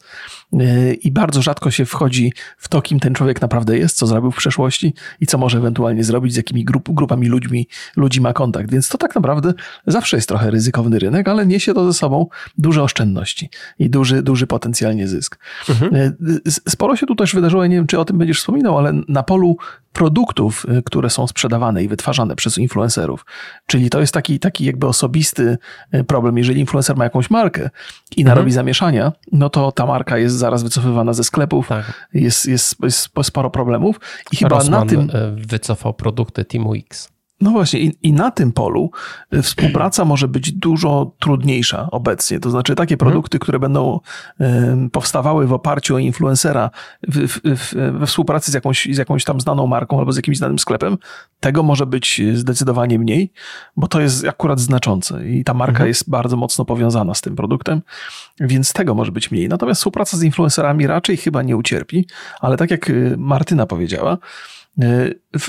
Yy, 0.51 0.93
I 0.93 1.11
bardzo 1.11 1.41
rzadko 1.41 1.71
się 1.71 1.85
wchodzi 1.85 2.33
w 2.57 2.67
to, 2.67 2.81
kim 2.81 2.99
ten 2.99 3.13
człowiek 3.13 3.41
naprawdę 3.41 3.77
jest, 3.77 3.97
co 3.97 4.07
zrobił 4.07 4.31
w 4.31 4.35
przeszłości 4.35 4.93
i 5.19 5.27
co 5.27 5.37
może 5.37 5.57
ewentualnie 5.57 6.03
zrobić, 6.03 6.33
z 6.33 6.37
jakimi 6.37 6.65
grup, 6.65 6.89
grupami 6.91 7.27
ludźmi, 7.27 7.67
ludzi 7.95 8.21
ma 8.21 8.33
kontakt. 8.33 8.71
Więc 8.71 8.89
to 8.89 8.97
tak 8.97 9.15
naprawdę 9.15 9.53
zawsze 9.87 10.17
jest 10.17 10.29
trochę 10.29 10.51
ryzykowny 10.51 10.99
rynek, 10.99 11.27
ale 11.27 11.45
niesie 11.45 11.73
to 11.73 11.85
ze 11.85 11.93
sobą 11.93 12.27
duże 12.57 12.83
oszczędności 12.83 13.49
i 13.79 13.89
duży, 13.89 14.23
duży 14.23 14.47
potencjalnie 14.47 15.07
zysk. 15.07 15.39
Mhm. 15.69 15.95
Yy, 15.95 16.51
sporo 16.69 16.95
się 16.95 17.05
tu 17.05 17.15
też 17.15 17.35
wydarzyło, 17.35 17.65
nie 17.65 17.75
wiem, 17.75 17.87
czy 17.87 17.99
o 17.99 18.05
tym 18.05 18.17
będziesz 18.17 18.39
wspominał, 18.39 18.77
ale 18.77 18.93
na 19.07 19.23
polu 19.23 19.57
produktów, 19.93 20.65
y, 20.77 20.83
które 20.83 21.09
są 21.09 21.22
sprzedawane 21.27 21.83
i 21.83 21.87
wytwarzane 21.87 22.35
przez 22.35 22.57
influencerów. 22.57 23.25
Czyli 23.67 23.89
to 23.89 23.99
jest 23.99 24.13
taki, 24.13 24.39
taki 24.39 24.65
jakby 24.65 24.87
osobisty 24.87 25.57
y, 25.93 26.03
problem. 26.03 26.37
Jeżeli 26.37 26.59
influencer 26.59 26.95
ma 26.95 27.03
jakąś 27.03 27.29
markę 27.29 27.69
i 28.15 28.21
mhm. 28.21 28.35
narobi 28.35 28.51
zamieszania, 28.51 29.11
no 29.31 29.49
to 29.49 29.71
ta 29.71 29.85
marka 29.85 30.17
jest 30.17 30.35
zaraz 30.35 30.63
wycofywana 30.63 31.13
ze 31.13 31.23
sklepów, 31.23 31.67
tak. 31.67 32.07
jest, 32.13 32.45
jest, 32.45 32.75
jest 32.83 33.09
sporo 33.23 33.49
problemów 33.49 33.99
i 34.31 34.35
chyba 34.35 34.55
Rossmann 34.55 34.85
na 34.85 34.89
tym... 34.89 35.09
Y, 35.09 35.45
wycofał 35.47 35.93
produkty 35.93 36.45
Teamu 36.45 36.73
X. 36.75 37.12
No 37.43 37.51
właśnie, 37.51 37.79
i, 37.79 37.93
i, 38.03 38.13
na 38.13 38.31
tym 38.31 38.51
polu 38.51 38.91
y, 39.33 39.41
współpraca 39.41 40.05
może 40.13 40.27
być 40.27 40.51
dużo 40.51 41.11
trudniejsza 41.19 41.87
obecnie. 41.91 42.39
To 42.39 42.49
znaczy, 42.49 42.75
takie 42.75 42.95
mhm. 42.95 43.11
produkty, 43.11 43.39
które 43.39 43.59
będą 43.59 43.99
powstawały 44.91 45.47
w 45.47 45.53
oparciu 45.53 45.95
o 45.95 45.99
influencera 45.99 46.69
w, 47.07 47.27
w, 47.27 47.39
w, 47.43 47.99
we 47.99 48.07
współpracy 48.07 48.51
z 48.51 48.53
jakąś, 48.53 48.87
z 48.91 48.97
jakąś 48.97 49.23
tam 49.23 49.41
znaną 49.41 49.67
marką 49.67 49.99
albo 49.99 50.11
z 50.11 50.15
jakimś 50.15 50.37
znanym 50.37 50.59
sklepem, 50.59 50.97
tego 51.39 51.63
może 51.63 51.85
być 51.85 52.21
zdecydowanie 52.33 52.99
mniej, 52.99 53.31
bo 53.77 53.87
to 53.87 54.01
jest 54.01 54.27
akurat 54.27 54.59
znaczące 54.59 55.29
i 55.29 55.43
ta 55.43 55.53
marka 55.53 55.71
mhm. 55.71 55.87
jest 55.87 56.09
bardzo 56.09 56.37
mocno 56.37 56.65
powiązana 56.65 57.13
z 57.13 57.21
tym 57.21 57.35
produktem, 57.35 57.81
więc 58.39 58.73
tego 58.73 58.95
może 58.95 59.11
być 59.11 59.31
mniej. 59.31 59.49
Natomiast 59.49 59.79
współpraca 59.79 60.17
z 60.17 60.23
influencerami 60.23 60.87
raczej 60.87 61.17
chyba 61.17 61.43
nie 61.43 61.57
ucierpi, 61.57 62.07
ale 62.41 62.57
tak 62.57 62.71
jak 62.71 62.89
y, 62.89 63.15
Martyna 63.17 63.65
powiedziała, 63.65 64.17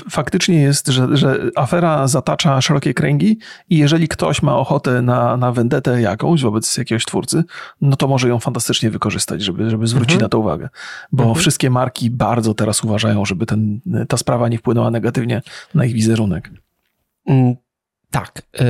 faktycznie 0.09 0.61
jest, 0.61 0.87
że, 0.87 1.17
że 1.17 1.39
afera 1.55 2.07
zatacza 2.07 2.61
szerokie 2.61 2.93
kręgi 2.93 3.39
i 3.69 3.77
jeżeli 3.77 4.07
ktoś 4.07 4.41
ma 4.41 4.57
ochotę 4.57 5.01
na, 5.01 5.37
na 5.37 5.51
vendetę 5.51 6.01
jakąś 6.01 6.41
wobec 6.41 6.77
jakiegoś 6.77 7.05
twórcy, 7.05 7.43
no 7.81 7.95
to 7.95 8.07
może 8.07 8.29
ją 8.29 8.39
fantastycznie 8.39 8.89
wykorzystać, 8.89 9.41
żeby, 9.41 9.69
żeby 9.69 9.87
zwrócić 9.87 10.13
mhm. 10.13 10.25
na 10.25 10.29
to 10.29 10.39
uwagę. 10.39 10.69
Bo 11.11 11.23
mhm. 11.23 11.39
wszystkie 11.39 11.69
marki 11.69 12.09
bardzo 12.09 12.53
teraz 12.53 12.83
uważają, 12.83 13.25
żeby 13.25 13.45
ten, 13.45 13.79
ta 14.07 14.17
sprawa 14.17 14.49
nie 14.49 14.57
wpłynęła 14.57 14.91
negatywnie 14.91 15.41
na 15.73 15.85
ich 15.85 15.93
wizerunek. 15.93 16.51
Tak. 18.11 18.41
E, 18.59 18.65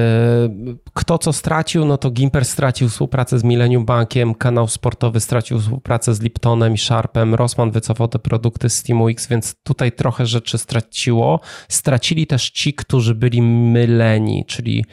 kto 0.94 1.18
co 1.18 1.34
stracił, 1.34 1.86
no 1.86 1.98
to 1.98 2.12
Gimper 2.12 2.46
stracił 2.46 2.90
współpracę 2.90 3.40
z 3.40 3.44
Millennium 3.44 3.86
Bankiem, 3.86 4.36
kanał 4.36 4.68
sportowy 4.68 5.20
stracił 5.20 5.60
współpracę 5.60 6.16
z 6.16 6.22
Liptonem 6.22 6.74
i 6.74 6.78
Sharpem, 6.78 7.36
Rossmann 7.36 7.72
wycofał 7.72 8.08
te 8.08 8.20
produkty 8.20 8.70
z 8.70 8.76
SteamX, 8.76 9.28
więc 9.28 9.56
tutaj 9.64 9.92
trochę 9.92 10.26
rzeczy 10.26 10.58
straciło. 10.58 11.40
Stracili 11.70 12.28
też 12.28 12.50
ci, 12.50 12.74
którzy 12.74 13.16
byli 13.16 13.42
myleni, 13.42 14.46
czyli 14.48 14.86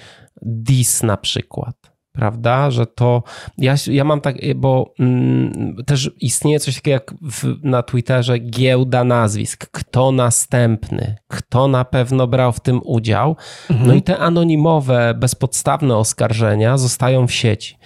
DIS 0.43 1.03
na 1.03 1.17
przykład 1.17 1.92
prawda? 2.13 2.71
Że 2.71 2.87
to 2.87 3.23
ja, 3.59 3.75
ja 3.87 4.05
mam 4.05 4.21
tak, 4.21 4.37
bo 4.57 4.95
mm, 4.99 5.77
też 5.87 6.11
istnieje 6.21 6.61
coś 6.61 6.75
takiego 6.75 6.93
jak 6.93 7.15
w, 7.23 7.55
na 7.63 7.83
Twitterze 7.83 8.39
giełda 8.39 9.05
nazwisk. 9.05 9.67
Kto 9.71 10.13
następny? 10.13 11.17
Kto 11.29 11.69
na 11.69 11.85
pewno 11.85 12.27
brał 12.27 12.53
w 12.53 12.61
tym 12.61 12.81
udział? 12.85 13.37
Mhm. 13.71 13.89
No 13.89 13.95
i 13.95 14.03
te 14.03 14.19
anonimowe, 14.19 15.15
bezpodstawne 15.15 15.97
oskarżenia 15.97 16.79
zostają 16.79 17.27
w 17.27 17.33
sieci. 17.33 17.79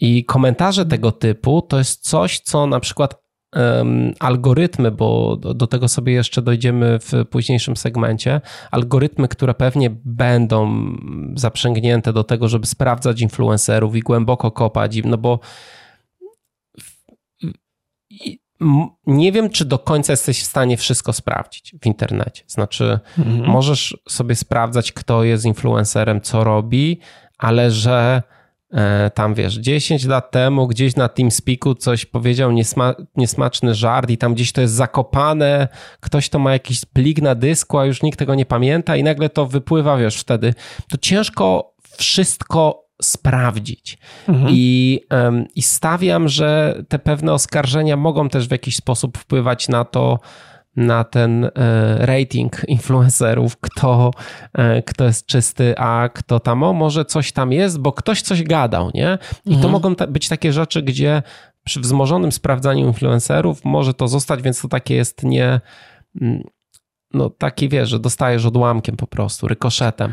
I 0.00 0.24
komentarze 0.24 0.86
tego 0.86 1.12
typu 1.12 1.62
to 1.62 1.78
jest 1.78 2.08
coś, 2.08 2.40
co 2.40 2.66
na 2.66 2.80
przykład 2.80 3.25
algorytmy, 4.20 4.90
bo 4.90 5.36
do 5.36 5.66
tego 5.66 5.88
sobie 5.88 6.12
jeszcze 6.12 6.42
dojdziemy 6.42 6.98
w 6.98 7.12
późniejszym 7.30 7.76
segmencie, 7.76 8.40
algorytmy, 8.70 9.28
które 9.28 9.54
pewnie 9.54 9.90
będą 10.04 10.92
zaprzęgnięte 11.34 12.12
do 12.12 12.24
tego, 12.24 12.48
żeby 12.48 12.66
sprawdzać 12.66 13.20
influencerów 13.20 13.96
i 13.96 14.00
głęboko 14.00 14.50
kopać, 14.50 15.00
no 15.04 15.18
bo 15.18 15.40
nie 19.06 19.32
wiem, 19.32 19.50
czy 19.50 19.64
do 19.64 19.78
końca 19.78 20.12
jesteś 20.12 20.42
w 20.42 20.46
stanie 20.46 20.76
wszystko 20.76 21.12
sprawdzić 21.12 21.74
w 21.82 21.86
internecie. 21.86 22.44
Znaczy, 22.46 22.98
mhm. 23.18 23.50
możesz 23.50 23.96
sobie 24.08 24.34
sprawdzać, 24.34 24.92
kto 24.92 25.24
jest 25.24 25.44
influencerem, 25.44 26.20
co 26.20 26.44
robi, 26.44 27.00
ale 27.38 27.70
że 27.70 28.22
tam 29.14 29.34
wiesz, 29.34 29.54
10 29.54 30.04
lat 30.04 30.30
temu 30.30 30.66
gdzieś 30.66 30.96
na 30.96 31.08
TeamSpeaku 31.08 31.74
coś 31.74 32.06
powiedział 32.06 32.52
niesma 32.52 32.94
niesmaczny 33.16 33.74
żart 33.74 34.10
i 34.10 34.18
tam 34.18 34.34
gdzieś 34.34 34.52
to 34.52 34.60
jest 34.60 34.74
zakopane, 34.74 35.68
ktoś 36.00 36.28
to 36.28 36.38
ma 36.38 36.52
jakiś 36.52 36.84
plik 36.84 37.22
na 37.22 37.34
dysku, 37.34 37.78
a 37.78 37.86
już 37.86 38.02
nikt 38.02 38.18
tego 38.18 38.34
nie 38.34 38.46
pamięta 38.46 38.96
i 38.96 39.02
nagle 39.02 39.28
to 39.28 39.46
wypływa, 39.46 39.96
wiesz, 39.96 40.16
wtedy. 40.16 40.54
To 40.88 40.98
ciężko 40.98 41.72
wszystko 41.96 42.86
sprawdzić. 43.02 43.98
Mhm. 44.28 44.48
I, 44.50 45.00
I 45.54 45.62
stawiam, 45.62 46.28
że 46.28 46.82
te 46.88 46.98
pewne 46.98 47.32
oskarżenia 47.32 47.96
mogą 47.96 48.28
też 48.28 48.48
w 48.48 48.50
jakiś 48.50 48.76
sposób 48.76 49.18
wpływać 49.18 49.68
na 49.68 49.84
to, 49.84 50.18
na 50.76 51.04
ten 51.04 51.44
e, 51.44 51.50
rating 52.06 52.62
influencerów, 52.68 53.56
kto, 53.60 54.10
e, 54.52 54.82
kto 54.82 55.04
jest 55.04 55.26
czysty, 55.26 55.74
a 55.78 56.08
kto 56.14 56.40
tam, 56.40 56.62
o 56.62 56.72
może 56.72 57.04
coś 57.04 57.32
tam 57.32 57.52
jest, 57.52 57.78
bo 57.80 57.92
ktoś 57.92 58.22
coś 58.22 58.42
gadał, 58.42 58.90
nie? 58.94 59.18
I 59.44 59.54
mhm. 59.54 59.62
to 59.62 59.68
mogą 59.68 59.94
być 60.08 60.28
takie 60.28 60.52
rzeczy, 60.52 60.82
gdzie 60.82 61.22
przy 61.64 61.80
wzmożonym 61.80 62.32
sprawdzaniu 62.32 62.86
influencerów 62.86 63.64
może 63.64 63.94
to 63.94 64.08
zostać, 64.08 64.42
więc 64.42 64.60
to 64.60 64.68
takie 64.68 64.94
jest 64.94 65.22
nie 65.22 65.60
mm, 66.20 66.42
no 67.14 67.30
taki 67.30 67.68
wiesz, 67.68 67.88
że 67.88 67.98
dostajesz 67.98 68.46
odłamkiem 68.46 68.96
po 68.96 69.06
prostu, 69.06 69.48
rykoszetem. 69.48 70.12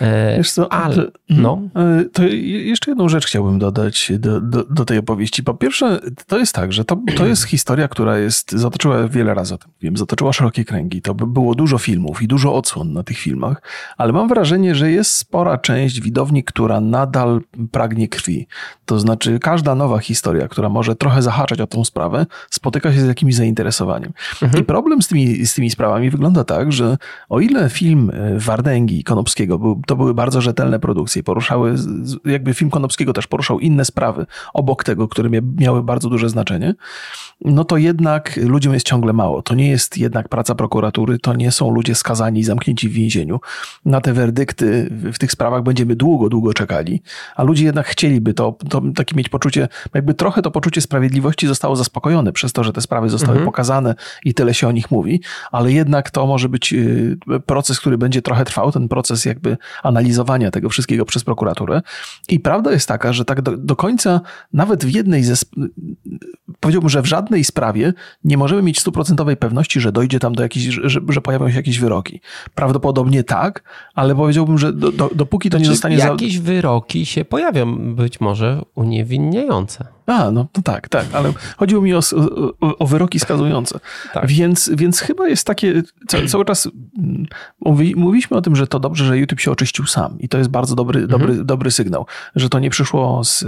E, 0.00 0.36
wiesz 0.36 0.52
co, 0.52 0.72
ale, 0.72 0.96
to, 0.96 1.02
no. 1.30 1.62
E, 1.76 2.04
to 2.04 2.22
jeszcze 2.22 2.90
jedną 2.90 3.08
rzecz 3.08 3.26
chciałbym 3.26 3.58
dodać 3.58 4.12
do, 4.18 4.40
do, 4.40 4.64
do, 4.64 4.84
tej 4.84 4.98
opowieści. 4.98 5.42
Po 5.42 5.54
pierwsze, 5.54 6.00
to 6.26 6.38
jest 6.38 6.54
tak, 6.54 6.72
że 6.72 6.84
to, 6.84 6.98
to 7.16 7.26
jest 7.26 7.44
historia, 7.54 7.88
która 7.88 8.18
jest, 8.18 8.52
zatoczyła 8.52 9.08
wiele 9.08 9.34
razy 9.34 9.54
o 9.54 9.58
tym 9.58 9.74
wiem, 9.84 9.96
zatoczyła 9.96 10.32
szerokie 10.32 10.64
kręgi. 10.64 11.02
To 11.02 11.14
by 11.14 11.26
było 11.26 11.54
dużo 11.54 11.78
filmów 11.78 12.22
i 12.22 12.28
dużo 12.28 12.54
odsłon 12.54 12.92
na 12.92 13.02
tych 13.02 13.18
filmach, 13.18 13.62
ale 13.96 14.12
mam 14.12 14.28
wrażenie, 14.28 14.74
że 14.74 14.90
jest 14.90 15.12
spora 15.12 15.58
część 15.58 16.00
widowni, 16.00 16.44
która 16.44 16.80
nadal 16.80 17.40
pragnie 17.72 18.08
krwi. 18.08 18.46
To 18.86 19.00
znaczy 19.00 19.38
każda 19.38 19.74
nowa 19.74 19.98
historia, 19.98 20.48
która 20.48 20.68
może 20.68 20.96
trochę 20.96 21.22
zahaczać 21.22 21.60
o 21.60 21.66
tą 21.66 21.84
sprawę, 21.84 22.26
spotyka 22.50 22.92
się 22.92 23.00
z 23.00 23.06
jakimś 23.06 23.34
zainteresowaniem. 23.34 24.12
Mhm. 24.42 24.62
I 24.62 24.66
problem 24.66 25.02
z 25.02 25.08
tymi, 25.08 25.46
z 25.46 25.54
tymi 25.54 25.70
sprawami 25.70 26.10
wygląda 26.10 26.33
tak, 26.42 26.72
że 26.72 26.96
o 27.28 27.40
ile 27.40 27.70
film 27.70 28.10
e, 28.14 28.38
Wardęgi 28.38 29.00
i 29.00 29.04
Konopskiego, 29.04 29.58
był, 29.58 29.82
to 29.86 29.96
były 29.96 30.14
bardzo 30.14 30.40
rzetelne 30.40 30.80
produkcje, 30.80 31.22
poruszały, 31.22 31.74
jakby 32.24 32.54
film 32.54 32.70
Konopskiego 32.70 33.12
też 33.12 33.26
poruszał 33.26 33.60
inne 33.60 33.84
sprawy 33.84 34.26
obok 34.54 34.84
tego, 34.84 35.08
które 35.08 35.30
miały 35.58 35.82
bardzo 35.82 36.08
duże 36.08 36.28
znaczenie, 36.28 36.74
no 37.44 37.64
to 37.64 37.76
jednak 37.76 38.36
ludziom 38.36 38.74
jest 38.74 38.86
ciągle 38.86 39.12
mało. 39.12 39.42
To 39.42 39.54
nie 39.54 39.68
jest 39.68 39.98
jednak 39.98 40.28
praca 40.28 40.54
prokuratury, 40.54 41.18
to 41.18 41.34
nie 41.34 41.50
są 41.50 41.70
ludzie 41.70 41.94
skazani 41.94 42.40
i 42.40 42.44
zamknięci 42.44 42.88
w 42.88 42.92
więzieniu. 42.92 43.40
Na 43.84 44.00
te 44.00 44.12
werdykty 44.12 44.88
w 44.90 45.18
tych 45.18 45.32
sprawach 45.32 45.62
będziemy 45.62 45.96
długo, 45.96 46.28
długo 46.28 46.54
czekali, 46.54 47.02
a 47.36 47.42
ludzie 47.42 47.64
jednak 47.64 47.86
chcieliby 47.86 48.34
to, 48.34 48.58
to 48.70 48.82
takie 48.94 49.16
mieć 49.16 49.28
poczucie, 49.28 49.68
jakby 49.94 50.14
trochę 50.14 50.42
to 50.42 50.50
poczucie 50.50 50.80
sprawiedliwości 50.80 51.46
zostało 51.46 51.76
zaspokojone 51.76 52.32
przez 52.32 52.52
to, 52.52 52.64
że 52.64 52.72
te 52.72 52.80
sprawy 52.80 53.08
zostały 53.08 53.32
mhm. 53.32 53.46
pokazane 53.46 53.94
i 54.24 54.34
tyle 54.34 54.54
się 54.54 54.68
o 54.68 54.72
nich 54.72 54.90
mówi, 54.90 55.20
ale 55.52 55.72
jednak 55.72 56.10
to 56.10 56.23
może 56.26 56.48
być 56.48 56.72
y, 56.72 57.16
proces, 57.46 57.80
który 57.80 57.98
będzie 57.98 58.22
trochę 58.22 58.44
trwał, 58.44 58.72
ten 58.72 58.88
proces 58.88 59.24
jakby 59.24 59.56
analizowania 59.82 60.50
tego 60.50 60.68
wszystkiego 60.68 61.04
przez 61.04 61.24
prokuraturę. 61.24 61.82
I 62.28 62.40
prawda 62.40 62.72
jest 62.72 62.88
taka, 62.88 63.12
że 63.12 63.24
tak 63.24 63.42
do, 63.42 63.56
do 63.56 63.76
końca, 63.76 64.20
nawet 64.52 64.84
w 64.84 64.90
jednej 64.90 65.24
ze, 65.24 65.34
powiedziałbym, 66.60 66.90
że 66.90 67.02
w 67.02 67.06
żadnej 67.06 67.44
sprawie 67.44 67.92
nie 68.24 68.38
możemy 68.38 68.62
mieć 68.62 68.80
stuprocentowej 68.80 69.36
pewności, 69.36 69.80
że 69.80 69.92
dojdzie 69.92 70.18
tam 70.18 70.34
do 70.34 70.42
jakichś, 70.42 70.64
że, 70.82 71.00
że 71.08 71.20
pojawią 71.20 71.50
się 71.50 71.56
jakieś 71.56 71.78
wyroki. 71.78 72.20
Prawdopodobnie 72.54 73.24
tak, 73.24 73.62
ale 73.94 74.14
powiedziałbym, 74.14 74.58
że 74.58 74.72
do, 74.72 74.92
do, 74.92 75.10
dopóki 75.14 75.50
to 75.50 75.56
znaczy, 75.56 75.68
nie 75.68 75.74
zostanie... 75.74 75.96
Jakieś 75.96 76.36
za... 76.36 76.42
wyroki 76.42 77.06
się 77.06 77.24
pojawią, 77.24 77.94
być 77.94 78.20
może 78.20 78.62
uniewinniające. 78.74 79.86
A, 80.06 80.30
no 80.30 80.46
to 80.52 80.62
tak, 80.62 80.88
tak, 80.88 81.06
ale 81.12 81.32
chodziło 81.56 81.82
mi 81.82 81.94
o, 81.94 82.00
o, 82.60 82.78
o 82.78 82.86
wyroki 82.86 83.20
skazujące. 83.20 83.80
Tak. 84.12 84.26
Więc, 84.26 84.70
więc 84.74 85.00
chyba 85.00 85.28
jest 85.28 85.46
takie, 85.46 85.82
cały 86.28 86.44
czas 86.44 86.68
mm, 86.98 87.26
mówi, 87.60 87.96
mówiliśmy 87.96 88.36
o 88.36 88.40
tym, 88.40 88.56
że 88.56 88.66
to 88.66 88.80
dobrze, 88.80 89.04
że 89.04 89.18
YouTube 89.18 89.40
się 89.40 89.50
oczyścił 89.50 89.86
sam 89.86 90.18
i 90.18 90.28
to 90.28 90.38
jest 90.38 90.50
bardzo 90.50 90.74
dobry, 90.74 91.00
mhm. 91.00 91.20
dobry, 91.20 91.44
dobry 91.44 91.70
sygnał, 91.70 92.06
że 92.36 92.48
to 92.48 92.58
nie 92.58 92.70
przyszło 92.70 93.24
z, 93.24 93.44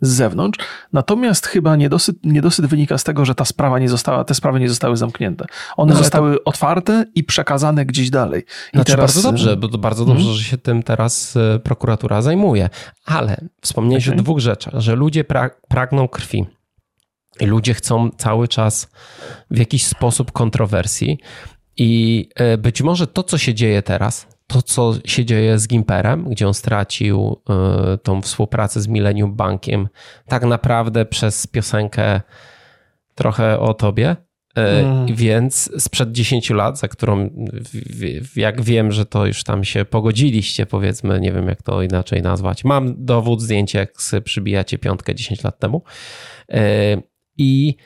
z 0.00 0.08
zewnątrz. 0.08 0.58
Natomiast 0.92 1.46
chyba 1.46 1.76
niedosyt, 1.76 2.16
niedosyt 2.24 2.66
wynika 2.66 2.98
z 2.98 3.04
tego, 3.04 3.24
że 3.24 3.34
ta 3.34 3.44
sprawa 3.44 3.78
nie 3.78 3.88
została, 3.88 4.24
te 4.24 4.34
sprawy 4.34 4.60
nie 4.60 4.68
zostały 4.68 4.96
zamknięte. 4.96 5.46
One 5.76 5.92
no, 5.92 5.98
zostały 5.98 6.36
to... 6.36 6.44
otwarte 6.44 7.04
i 7.14 7.24
przekazane 7.24 7.86
gdzieś 7.86 8.10
dalej. 8.10 8.44
I 8.72 8.76
znaczy 8.76 8.92
teraz... 8.92 9.14
bardzo 9.14 9.30
dobrze, 9.30 9.56
bo 9.56 9.68
to 9.68 9.78
bardzo 9.78 10.04
dobrze, 10.04 10.22
hmm? 10.22 10.38
że 10.38 10.44
się 10.44 10.58
tym 10.58 10.82
teraz 10.82 11.36
e, 11.36 11.58
prokuratura 11.58 12.22
zajmuje. 12.22 12.68
Ale 13.04 13.36
wspomniałeś 13.60 14.08
okay. 14.08 14.18
o 14.18 14.22
dwóch 14.22 14.38
rzeczach, 14.38 14.74
że 14.76 14.96
ludzie 14.96 15.24
pra 15.24 15.50
pragną 15.68 16.08
krwi. 16.08 16.46
Ludzie 17.40 17.74
chcą 17.74 18.10
cały 18.10 18.48
czas 18.48 18.90
w 19.50 19.58
jakiś 19.58 19.86
sposób 19.86 20.32
kontrowersji. 20.32 21.18
I 21.76 22.28
e, 22.34 22.58
być 22.58 22.82
może 22.82 23.06
to, 23.06 23.22
co 23.22 23.38
się 23.38 23.54
dzieje 23.54 23.82
teraz, 23.82 24.26
to, 24.46 24.62
co 24.62 24.94
się 25.04 25.24
dzieje 25.24 25.58
z 25.58 25.68
Gimperem, 25.68 26.28
gdzie 26.30 26.46
on 26.46 26.54
stracił 26.54 27.42
e, 27.48 27.98
tą 27.98 28.22
współpracę 28.22 28.80
z 28.80 28.88
Millennium 28.88 29.34
Bankiem, 29.34 29.88
tak 30.28 30.44
naprawdę 30.44 31.06
przez 31.06 31.46
piosenkę 31.46 32.20
trochę 33.14 33.60
o 33.60 33.74
tobie. 33.74 34.16
E, 34.56 34.80
mm. 34.80 35.06
Więc 35.14 35.70
sprzed 35.78 36.12
10 36.12 36.50
lat, 36.50 36.78
za 36.78 36.88
którą 36.88 37.30
jak 38.36 38.62
wiem, 38.62 38.92
że 38.92 39.06
to 39.06 39.26
już 39.26 39.44
tam 39.44 39.64
się 39.64 39.84
pogodziliście, 39.84 40.66
powiedzmy, 40.66 41.20
nie 41.20 41.32
wiem 41.32 41.48
jak 41.48 41.62
to 41.62 41.82
inaczej 41.82 42.22
nazwać. 42.22 42.64
Mam 42.64 43.04
dowód, 43.04 43.42
zdjęcie, 43.42 43.78
jak 43.78 43.92
przybijacie 44.24 44.78
piątkę 44.78 45.14
10 45.14 45.44
lat 45.44 45.58
temu. 45.58 45.82
I 47.38 47.76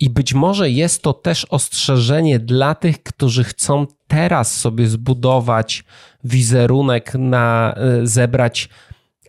i 0.00 0.10
być 0.10 0.34
może 0.34 0.70
jest 0.70 1.02
to 1.02 1.12
też 1.12 1.44
ostrzeżenie 1.44 2.38
dla 2.38 2.74
tych, 2.74 3.02
którzy 3.02 3.44
chcą 3.44 3.86
teraz 4.08 4.56
sobie 4.56 4.86
zbudować 4.86 5.84
wizerunek, 6.24 7.14
na 7.14 7.74
e, 7.76 8.06
zebrać 8.06 8.68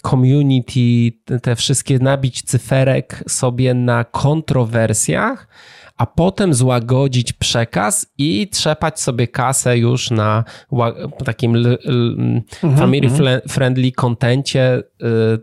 community, 0.07 1.11
te 1.41 1.55
wszystkie 1.55 1.99
nabić 1.99 2.41
cyferek 2.41 3.23
sobie 3.27 3.73
na 3.73 4.03
kontrowersjach 4.03 5.47
a 6.01 6.05
potem 6.05 6.53
złagodzić 6.53 7.33
przekaz 7.33 8.13
i 8.17 8.47
trzepać 8.47 8.99
sobie 8.99 9.27
kasę 9.27 9.77
już 9.77 10.11
na 10.11 10.43
takim 11.25 11.55
mhm, 11.55 12.43
family 12.77 13.07
mhm. 13.07 13.41
friendly 13.49 13.91
kontencie 13.91 14.77
y, 14.77 15.05
y, 15.05 15.39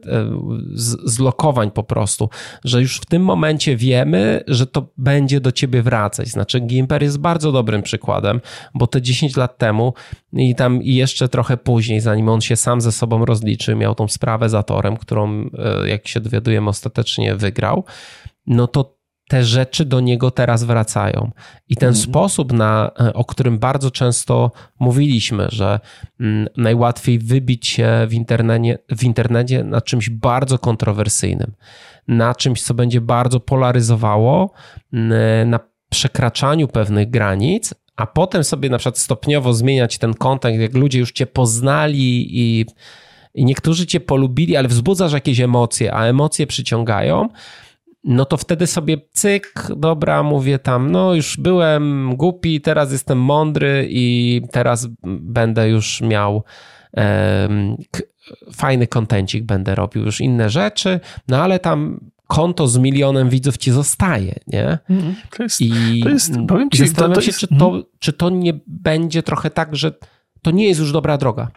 zlokowań 1.05 1.71
po 1.71 1.83
prostu, 1.83 2.31
że 2.65 2.83
już 2.83 2.97
w 2.97 3.07
tym 3.07 3.23
momencie 3.23 3.77
wiemy, 3.77 4.45
że 4.47 4.67
to 4.67 4.89
będzie 4.97 5.41
do 5.41 5.53
ciebie 5.53 5.83
wracać. 5.83 6.29
Znaczy 6.29 6.61
Gimper 6.61 7.03
jest 7.03 7.19
bardzo 7.19 7.53
dobrym 7.53 7.83
przykładem, 7.83 8.41
bo 8.75 8.87
te 8.87 9.03
10 9.03 9.37
lat 9.37 9.59
temu 9.59 9.95
i 10.33 10.55
tam 10.55 10.83
jeszcze 10.83 11.29
trochę 11.29 11.57
później, 11.57 12.01
zanim 12.01 12.29
on 12.29 12.41
się 12.41 12.57
sam 12.57 12.81
ze 12.81 12.93
sobą 12.93 13.25
rozliczy, 13.25 13.75
miał 13.75 13.95
tą 13.95 14.09
sprawę 14.09 14.49
za 14.49 14.63
torem, 14.63 14.97
którą 14.97 15.43
y, 15.85 15.89
jak 15.89 16.09
się 16.09 16.21
dowiadujemy 16.21 16.69
ostatecznie 16.69 17.35
wygrał, 17.35 17.85
no 18.47 18.67
to 18.67 18.98
te 19.29 19.45
rzeczy 19.45 19.85
do 19.85 20.01
niego 20.01 20.31
teraz 20.31 20.65
wracają. 20.65 21.31
I 21.69 21.77
ten 21.77 21.89
mhm. 21.89 22.05
sposób, 22.05 22.53
na, 22.53 22.91
e, 23.01 23.13
o 23.13 23.25
którym 23.25 23.59
bardzo 23.59 23.91
często 23.91 24.53
mówiliśmy, 24.79 25.47
że 25.49 25.81
mm, 26.21 26.49
najłatwiej 26.57 27.19
wybić 27.19 27.67
się 27.67 28.07
w 28.09 28.15
internecie, 28.15 28.79
w 28.97 29.05
internecie 29.05 29.65
na 29.65 29.81
czymś 29.81 30.11
bardzo 30.11 30.59
kontrowersyjnym, 30.59 31.53
na 32.09 32.35
czymś, 32.35 32.63
co 32.63 32.75
będzie 32.75 33.01
bardzo 33.01 33.41
polaryzowało, 33.41 34.53
na 35.47 35.61
przekraczaniu 35.91 36.69
pewnych 36.69 37.11
granic, 37.11 37.75
a 37.97 38.07
potem 38.07 38.45
sobie 38.45 38.71
na 38.71 38.79
przykład 38.79 38.99
stopniowo 38.99 39.53
zmieniać 39.53 39.99
ten 39.99 40.15
kontekst, 40.15 40.61
jak 40.61 40.75
ludzie 40.75 40.99
już 40.99 41.13
cię 41.13 41.27
poznali 41.27 42.39
i, 42.39 42.67
i 43.35 43.45
niektórzy 43.45 43.87
cię 43.87 44.01
polubili, 44.01 44.57
ale 44.57 44.69
wzbudzasz 44.69 45.13
jakieś 45.13 45.41
emocje, 45.41 45.95
a 45.95 46.05
emocje 46.05 46.47
przyciągają 46.47 47.29
no 48.09 48.25
to 48.25 48.37
wtedy 48.37 48.67
sobie 48.67 48.97
cyk, 49.11 49.69
dobra, 49.77 50.23
mówię 50.23 50.59
tam, 50.59 50.91
no 50.91 51.15
już 51.15 51.37
byłem 51.37 52.15
głupi, 52.17 52.61
teraz 52.61 52.93
jestem 52.93 53.19
mądry 53.19 53.87
i 53.91 54.41
teraz 54.53 54.89
będę 55.05 55.69
już 55.69 56.01
miał 56.01 56.43
fajny 58.53 58.87
kontencik, 58.87 59.45
będę 59.45 59.75
robił 59.75 60.05
już 60.05 60.21
inne 60.21 60.51
rzeczy, 60.51 61.01
no 61.29 61.43
ale 61.43 61.59
tam 61.59 62.01
konto 62.27 62.69
z 62.69 62.79
milionem 62.79 63.29
widzów 63.29 63.57
ci 63.57 63.71
zostaje, 63.71 64.41
nie? 64.47 64.79
Mhm. 64.91 65.15
To 65.37 65.43
jest, 65.43 65.61
I, 65.61 66.01
to 66.03 66.09
jest 66.09 66.33
powiem 66.49 66.71
ci, 66.71 66.79
zastanawiam 66.79 67.15
to, 67.15 67.21
to 67.21 67.21
się, 67.21 67.29
jest, 67.29 67.39
czy, 67.41 67.49
to, 67.49 67.67
mhm. 67.67 67.83
czy 67.99 68.13
to 68.13 68.31
nie 68.31 68.55
będzie 68.67 69.23
trochę 69.23 69.51
tak, 69.51 69.77
że 69.77 69.93
to 70.43 70.51
nie 70.51 70.69
jest 70.69 70.81
już 70.81 70.93
dobra 70.93 71.19
droga. 71.19 71.49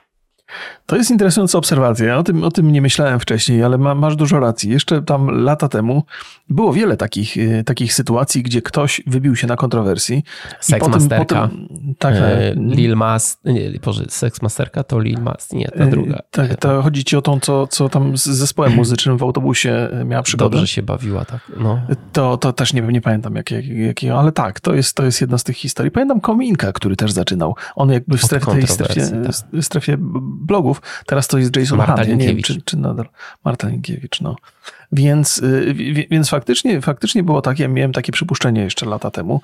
To 0.85 0.95
jest 0.95 1.11
interesująca 1.11 1.57
obserwacja. 1.57 2.05
Ja 2.05 2.17
o 2.17 2.23
tym, 2.23 2.43
o 2.43 2.51
tym 2.51 2.71
nie 2.71 2.81
myślałem 2.81 3.19
wcześniej, 3.19 3.63
ale 3.63 3.77
ma, 3.77 3.95
masz 3.95 4.15
dużo 4.15 4.39
racji. 4.39 4.71
Jeszcze 4.71 5.01
tam 5.01 5.43
lata 5.43 5.67
temu 5.67 6.03
było 6.49 6.73
wiele 6.73 6.97
takich, 6.97 7.37
y, 7.37 7.63
takich 7.65 7.93
sytuacji, 7.93 8.43
gdzie 8.43 8.61
ktoś 8.61 9.01
wybił 9.07 9.35
się 9.35 9.47
na 9.47 9.55
kontrowersji. 9.55 10.23
Seks 10.59 10.87
potem, 10.87 11.09
potem, 11.09 11.67
Tak. 11.97 12.15
E, 12.15 12.55
Lil 12.55 12.95
Mas, 12.95 13.39
nie, 13.45 13.71
Boże, 13.85 14.05
Sex 14.09 14.41
Masterka 14.41 14.83
to 14.83 14.99
Lil 14.99 15.19
Mas, 15.21 15.51
nie, 15.51 15.67
ta 15.67 15.85
druga. 15.85 16.19
Tak, 16.31 16.55
to 16.55 16.81
chodzi 16.81 17.03
ci 17.03 17.17
o 17.17 17.21
tą, 17.21 17.39
co, 17.39 17.67
co 17.67 17.89
tam 17.89 18.17
z 18.17 18.23
zespołem 18.23 18.75
muzycznym 18.75 19.17
w 19.17 19.23
autobusie 19.23 19.89
miała 20.05 20.23
przygodę. 20.23 20.55
Dobrze 20.55 20.67
się 20.67 20.81
bawiła, 20.81 21.25
tak. 21.25 21.51
No. 21.59 21.81
To, 22.13 22.37
to 22.37 22.53
też 22.53 22.73
nie, 22.73 22.81
nie 22.81 23.01
pamiętam 23.01 23.35
jakiego, 23.35 23.73
jak, 23.73 24.03
jak, 24.03 24.15
ale 24.15 24.31
tak, 24.31 24.59
to 24.59 24.73
jest, 24.73 24.95
to 24.95 25.03
jest 25.03 25.21
jedna 25.21 25.37
z 25.37 25.43
tych 25.43 25.57
historii. 25.57 25.91
Pamiętam 25.91 26.21
Kominka, 26.21 26.71
który 26.71 26.95
też 26.95 27.11
zaczynał. 27.11 27.55
On 27.75 27.89
jakby 27.89 28.17
w 28.17 28.23
strefie, 28.23 28.51
tej 28.51 28.67
strefie, 28.67 29.01
tak. 29.25 29.63
strefie 29.63 29.97
blogów, 30.41 30.82
teraz 31.06 31.27
to 31.27 31.38
jest 31.38 31.56
Jason 31.56 31.77
Marta 31.77 32.06
Hunt, 32.06 32.17
nie 32.17 32.27
wiem, 32.27 32.41
czy, 32.41 32.62
czy 32.62 32.77
nadal 32.77 33.10
Marta 33.45 33.67
Linkiewicz, 33.67 34.21
no. 34.21 34.36
Więc, 34.91 35.38
y, 35.38 36.08
więc 36.12 36.30
faktycznie, 36.30 36.82
faktycznie 36.82 37.23
było 37.23 37.41
tak, 37.41 37.60
ja 37.60 37.67
miałem 37.67 37.93
takie 37.93 38.12
przypuszczenie 38.12 38.62
jeszcze 38.62 38.86
lata 38.86 39.12
temu, 39.12 39.41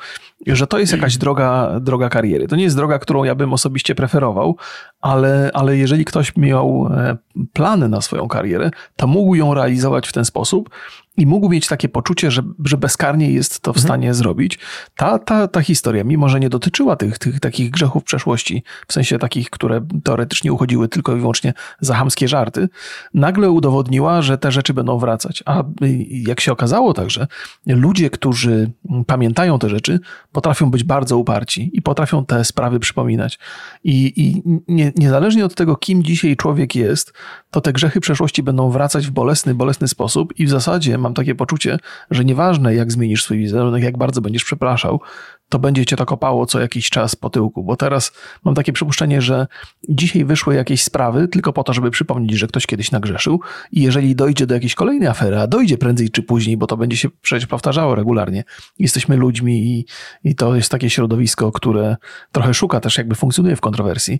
że 0.48 0.68
to 0.68 0.80
jest 0.80 0.92
jakaś 0.92 1.18
droga, 1.18 1.80
droga 1.80 2.10
kariery. 2.10 2.48
To 2.48 2.56
nie 2.56 2.64
jest 2.64 2.76
droga, 2.76 3.00
którą 3.00 3.24
ja 3.24 3.36
bym 3.36 3.54
osobiście 3.54 3.96
preferował, 3.96 4.58
ale, 5.02 5.52
ale 5.54 5.78
jeżeli 5.78 6.06
ktoś 6.06 6.36
miał 6.36 6.90
e, 6.94 7.18
plany 7.54 7.90
na 7.90 8.02
swoją 8.02 8.28
karierę, 8.28 8.72
to 8.96 9.08
mógł 9.08 9.36
ją 9.36 9.54
realizować 9.54 10.08
w 10.08 10.14
ten 10.14 10.26
sposób 10.26 10.70
i 11.18 11.26
mógł 11.26 11.50
mieć 11.50 11.68
takie 11.68 11.90
poczucie, 11.90 12.32
że, 12.32 12.42
że 12.66 12.78
bezkarnie 12.78 13.32
jest 13.32 13.60
to 13.60 13.74
w 13.74 13.78
mhm. 13.78 13.88
stanie 13.88 14.08
mhm. 14.08 14.14
zrobić. 14.14 14.60
Ta, 14.96 15.20
ta, 15.20 15.48
ta 15.48 15.62
historia, 15.62 16.04
mimo 16.04 16.30
że 16.30 16.40
nie 16.40 16.50
dotyczyła 16.50 16.96
tych, 16.96 17.20
tych 17.20 17.40
takich 17.40 17.72
grzechów 17.72 18.04
przeszłości, 18.04 18.64
w 18.88 18.94
sensie 18.94 19.20
takich, 19.20 19.50
które 19.50 19.88
teoretycznie 20.04 20.54
uchodziły 20.54 20.88
tylko 20.88 21.16
i 21.16 21.20
wyłącznie 21.20 21.54
za 21.80 21.96
hamskie 21.96 22.28
żarty, 22.28 22.70
nagle 23.14 23.52
udowodniła, 23.52 24.22
że 24.22 24.38
te 24.38 24.52
rzeczy 24.52 24.74
będą 24.74 24.98
wracać. 24.98 25.37
A 25.46 25.64
jak 26.10 26.40
się 26.40 26.52
okazało 26.52 26.94
także, 26.94 27.28
ludzie, 27.66 28.10
którzy 28.10 28.72
pamiętają 29.08 29.60
te 29.60 29.70
rzeczy, 29.70 30.00
potrafią 30.32 30.72
być 30.72 30.84
bardzo 30.84 31.18
uparci 31.18 31.72
i 31.74 31.82
potrafią 31.82 32.26
te 32.26 32.46
sprawy 32.46 32.80
przypominać. 32.80 33.40
I, 33.84 34.14
i 34.16 34.42
nie, 34.68 34.92
niezależnie 34.96 35.46
od 35.46 35.56
tego, 35.56 35.76
kim 35.76 36.04
dzisiaj 36.04 36.36
człowiek 36.36 36.76
jest, 36.76 37.14
to 37.52 37.62
te 37.62 37.74
grzechy 37.74 38.00
przeszłości 38.00 38.44
będą 38.44 38.70
wracać 38.70 39.08
w 39.08 39.12
bolesny, 39.12 39.56
bolesny 39.56 39.88
sposób 39.88 40.40
i 40.40 40.46
w 40.46 40.50
zasadzie 40.50 40.98
mam 40.98 41.14
takie 41.14 41.36
poczucie, 41.36 41.80
że 42.12 42.26
nieważne 42.26 42.76
jak 42.76 42.92
zmienisz 42.92 43.24
swój 43.24 43.38
wizerunek, 43.38 43.84
jak 43.84 43.98
bardzo 43.98 44.22
będziesz 44.22 44.44
przepraszał, 44.44 45.02
to 45.50 45.60
będzie 45.60 45.86
cię 45.86 45.96
to 45.96 46.06
kopało 46.06 46.46
co 46.46 46.60
jakiś 46.60 46.90
czas 46.90 47.16
po 47.16 47.30
tyłku, 47.30 47.64
bo 47.64 47.76
teraz 47.76 48.12
mam 48.44 48.56
takie 48.56 48.74
przypuszczenie, 48.74 49.22
że 49.22 49.48
dzisiaj 49.90 50.26
wyszły 50.26 50.56
jakieś 50.56 50.84
sprawy 50.84 51.28
tylko 51.28 51.54
po 51.54 51.64
to, 51.64 51.74
żeby 51.74 51.92
przypomnieć, 51.92 52.38
że 52.38 52.48
ktoś 52.48 52.66
kiedyś 52.66 52.92
nagrzeszył 52.92 53.40
i 53.72 53.82
jeżeli 53.82 54.16
dojdzie 54.16 54.48
do 54.48 54.54
jakiejś 54.54 54.76
kolejnej 54.76 55.08
afery, 55.08 55.40
a 55.40 55.48
dojdzie 55.48 55.78
prędzej 55.78 56.10
czy 56.10 56.24
później, 56.24 56.58
bo 56.58 56.68
to 56.68 56.78
będzie 56.78 56.98
się 56.98 57.10
przecież 57.22 57.48
powtarzało 57.48 57.96
regularnie, 57.96 58.44
jesteśmy 58.80 59.18
ludźmi 59.18 59.58
i, 59.58 59.86
i 60.24 60.36
to 60.36 60.56
jest 60.56 60.72
takie 60.72 60.90
środowisko, 60.90 61.52
które 61.52 61.96
trochę 62.32 62.54
szuka 62.54 62.80
też 62.80 62.98
jakby 62.98 63.16
funkcjonuje 63.16 63.56
w 63.56 63.62
kontrowersji, 63.62 64.20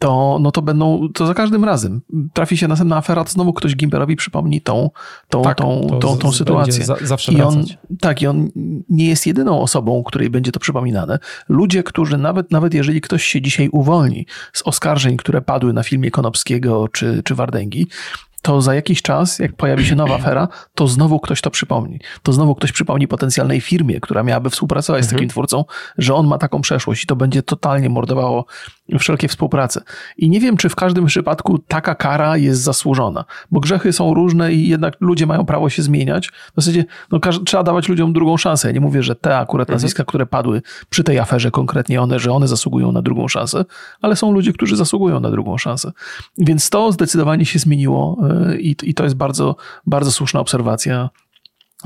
to, 0.00 0.38
no 0.40 0.50
to 0.50 0.62
będą, 0.62 1.08
to 1.14 1.26
za 1.26 1.34
każdym 1.34 1.64
razem 1.64 2.00
trafi 2.32 2.56
się 2.56 2.68
następna 2.68 2.96
afera, 2.96 3.24
to 3.24 3.30
znowu 3.30 3.52
ktoś 3.52 3.76
Gimperowi 3.76 4.16
przypomni 4.16 4.60
tą, 4.60 4.90
tą, 5.28 5.42
tak, 5.42 5.58
tą, 5.58 5.86
tą, 5.90 5.98
tą, 5.98 6.16
tą 6.16 6.32
sytuację. 6.32 6.84
Za, 6.84 6.96
zawsze 7.02 7.32
I 7.32 7.42
on, 7.42 7.64
tak, 8.00 8.22
i 8.22 8.26
on 8.26 8.48
nie 8.88 9.08
jest 9.08 9.26
jedyną 9.26 9.60
osobą, 9.60 10.02
której 10.02 10.30
będzie 10.30 10.52
to 10.52 10.60
przypominane. 10.60 11.18
Ludzie, 11.48 11.82
którzy 11.82 12.18
nawet, 12.18 12.50
nawet 12.50 12.74
jeżeli 12.74 13.00
ktoś 13.00 13.24
się 13.24 13.42
dzisiaj 13.42 13.68
uwolni 13.72 14.26
z 14.52 14.62
oskarżeń, 14.62 15.16
które 15.16 15.42
padły 15.42 15.72
na 15.72 15.82
filmie 15.82 16.10
Konopskiego 16.10 16.88
czy, 16.88 17.22
czy 17.24 17.34
Wardęgi, 17.34 17.86
to 18.42 18.60
za 18.60 18.74
jakiś 18.74 19.02
czas, 19.02 19.38
jak 19.38 19.52
pojawi 19.52 19.86
się 19.86 19.96
nowa 19.96 20.14
afera, 20.14 20.48
to 20.74 20.88
znowu 20.88 21.20
ktoś 21.20 21.40
to 21.40 21.50
przypomni. 21.50 22.00
To 22.22 22.32
znowu 22.32 22.54
ktoś 22.54 22.72
przypomni 22.72 23.08
potencjalnej 23.08 23.60
firmie, 23.60 24.00
która 24.00 24.22
miałaby 24.22 24.50
współpracować 24.50 25.04
z 25.04 25.06
takim 25.06 25.16
mhm. 25.16 25.30
twórcą, 25.30 25.64
że 25.98 26.14
on 26.14 26.26
ma 26.26 26.38
taką 26.38 26.60
przeszłość 26.60 27.04
i 27.04 27.06
to 27.06 27.16
będzie 27.16 27.42
totalnie 27.42 27.88
mordowało 27.88 28.46
wszelkie 28.98 29.28
współprace. 29.28 29.82
I 30.16 30.30
nie 30.30 30.40
wiem, 30.40 30.56
czy 30.56 30.68
w 30.68 30.74
każdym 30.74 31.06
przypadku 31.06 31.58
taka 31.58 31.94
kara 31.94 32.36
jest 32.36 32.62
zasłużona, 32.62 33.24
bo 33.50 33.60
grzechy 33.60 33.92
są 33.92 34.14
różne 34.14 34.52
i 34.52 34.68
jednak 34.68 34.96
ludzie 35.00 35.26
mają 35.26 35.46
prawo 35.46 35.70
się 35.70 35.82
zmieniać. 35.82 36.28
W 36.28 36.62
zasadzie 36.62 36.84
no, 37.12 37.20
trzeba 37.44 37.62
dawać 37.62 37.88
ludziom 37.88 38.12
drugą 38.12 38.36
szansę. 38.36 38.68
Ja 38.68 38.74
nie 38.74 38.80
mówię, 38.80 39.02
że 39.02 39.14
te 39.14 39.38
akurat 39.38 39.68
mhm. 39.68 39.74
nazwiska, 39.74 40.04
które 40.04 40.26
padły 40.26 40.62
przy 40.90 41.04
tej 41.04 41.18
aferze, 41.18 41.50
konkretnie 41.50 42.02
one, 42.02 42.18
że 42.18 42.32
one 42.32 42.48
zasługują 42.48 42.92
na 42.92 43.02
drugą 43.02 43.28
szansę, 43.28 43.64
ale 44.02 44.16
są 44.16 44.32
ludzie, 44.32 44.52
którzy 44.52 44.76
zasługują 44.76 45.20
na 45.20 45.30
drugą 45.30 45.58
szansę. 45.58 45.92
Więc 46.38 46.70
to 46.70 46.92
zdecydowanie 46.92 47.44
się 47.44 47.58
zmieniło 47.58 48.16
e, 48.22 48.29
i, 48.58 48.76
i 48.82 48.94
to 48.94 49.04
jest 49.04 49.16
bardzo, 49.16 49.56
bardzo 49.86 50.12
słuszna 50.12 50.40
obserwacja 50.40 51.10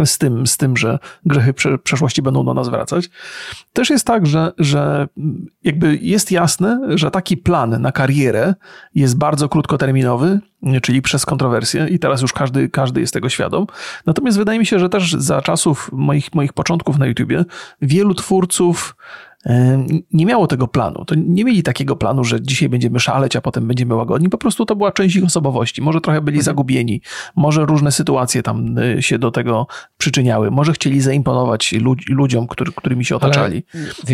z 0.04 0.18
tym, 0.18 0.46
z 0.46 0.56
tym, 0.56 0.76
że 0.76 0.98
grzechy 1.26 1.54
przeszłości 1.84 2.22
będą 2.22 2.44
do 2.44 2.54
nas 2.54 2.68
wracać. 2.68 3.10
Też 3.72 3.90
jest 3.90 4.06
tak, 4.06 4.26
że, 4.26 4.52
że 4.58 5.08
jakby 5.64 5.98
jest 6.02 6.32
jasne, 6.32 6.80
że 6.94 7.10
taki 7.10 7.36
plan 7.36 7.82
na 7.82 7.92
karierę 7.92 8.54
jest 8.94 9.18
bardzo 9.18 9.48
krótkoterminowy, 9.48 10.40
czyli 10.82 11.02
przez 11.02 11.26
kontrowersje 11.26 11.86
i 11.90 11.98
teraz 11.98 12.22
już 12.22 12.32
każdy, 12.32 12.68
każdy 12.68 13.00
jest 13.00 13.12
tego 13.12 13.28
świadom. 13.28 13.66
Natomiast 14.06 14.38
wydaje 14.38 14.58
mi 14.58 14.66
się, 14.66 14.78
że 14.78 14.88
też 14.88 15.12
za 15.12 15.42
czasów 15.42 15.90
moich, 15.92 16.34
moich 16.34 16.52
początków 16.52 16.98
na 16.98 17.06
YouTubie 17.06 17.44
wielu 17.82 18.14
twórców 18.14 18.96
nie 20.12 20.26
miało 20.26 20.46
tego 20.46 20.68
planu. 20.68 21.04
To 21.04 21.14
nie 21.14 21.44
mieli 21.44 21.62
takiego 21.62 21.96
planu, 21.96 22.24
że 22.24 22.42
dzisiaj 22.42 22.68
będziemy 22.68 23.00
szaleć, 23.00 23.36
a 23.36 23.40
potem 23.40 23.66
będziemy 23.66 23.94
łagodni. 23.94 24.28
Po 24.28 24.38
prostu 24.38 24.66
to 24.66 24.76
była 24.76 24.92
część 24.92 25.16
ich 25.16 25.24
osobowości. 25.24 25.82
Może 25.82 26.00
trochę 26.00 26.20
byli 26.20 26.38
mhm. 26.38 26.44
zagubieni, 26.44 27.00
może 27.36 27.66
różne 27.66 27.92
sytuacje 27.92 28.42
tam 28.42 28.78
y, 28.78 29.02
się 29.02 29.18
do 29.18 29.30
tego 29.30 29.66
przyczyniały, 29.98 30.50
może 30.50 30.72
chcieli 30.72 31.00
zaimponować 31.00 31.74
ludziom, 32.08 32.46
który, 32.46 32.72
którymi 32.72 33.04
się 33.04 33.16
otaczali. 33.16 33.64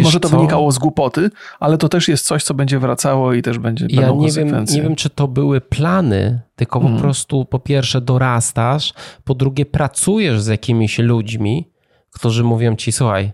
może 0.03 0.21
to 0.21 0.29
co? 0.29 0.37
wynikało 0.37 0.73
z 0.73 0.79
głupoty, 0.79 1.31
ale 1.61 1.79
to 1.79 1.89
też 1.89 2.09
jest 2.09 2.27
coś, 2.27 2.43
co 2.43 2.55
będzie 2.55 2.79
wracało 2.79 3.35
i 3.35 3.43
też 3.43 3.59
będzie 3.59 3.87
Ja 3.89 4.11
nie 4.11 4.31
wiem, 4.33 4.65
nie 4.71 4.83
wiem, 4.83 4.97
czy 4.97 5.11
to 5.11 5.29
były 5.29 5.61
plany, 5.61 6.41
tylko 6.57 6.81
po 6.81 6.87
hmm. 6.87 7.03
prostu 7.03 7.45
po 7.45 7.59
pierwsze 7.59 8.01
dorastasz, 8.01 8.93
po 9.25 9.35
drugie 9.35 9.67
pracujesz 9.67 10.41
z 10.43 10.47
jakimiś 10.47 10.99
ludźmi, 10.99 11.71
którzy 12.11 12.45
mówią 12.45 12.77
ci, 12.77 12.93
słuchaj, 12.93 13.33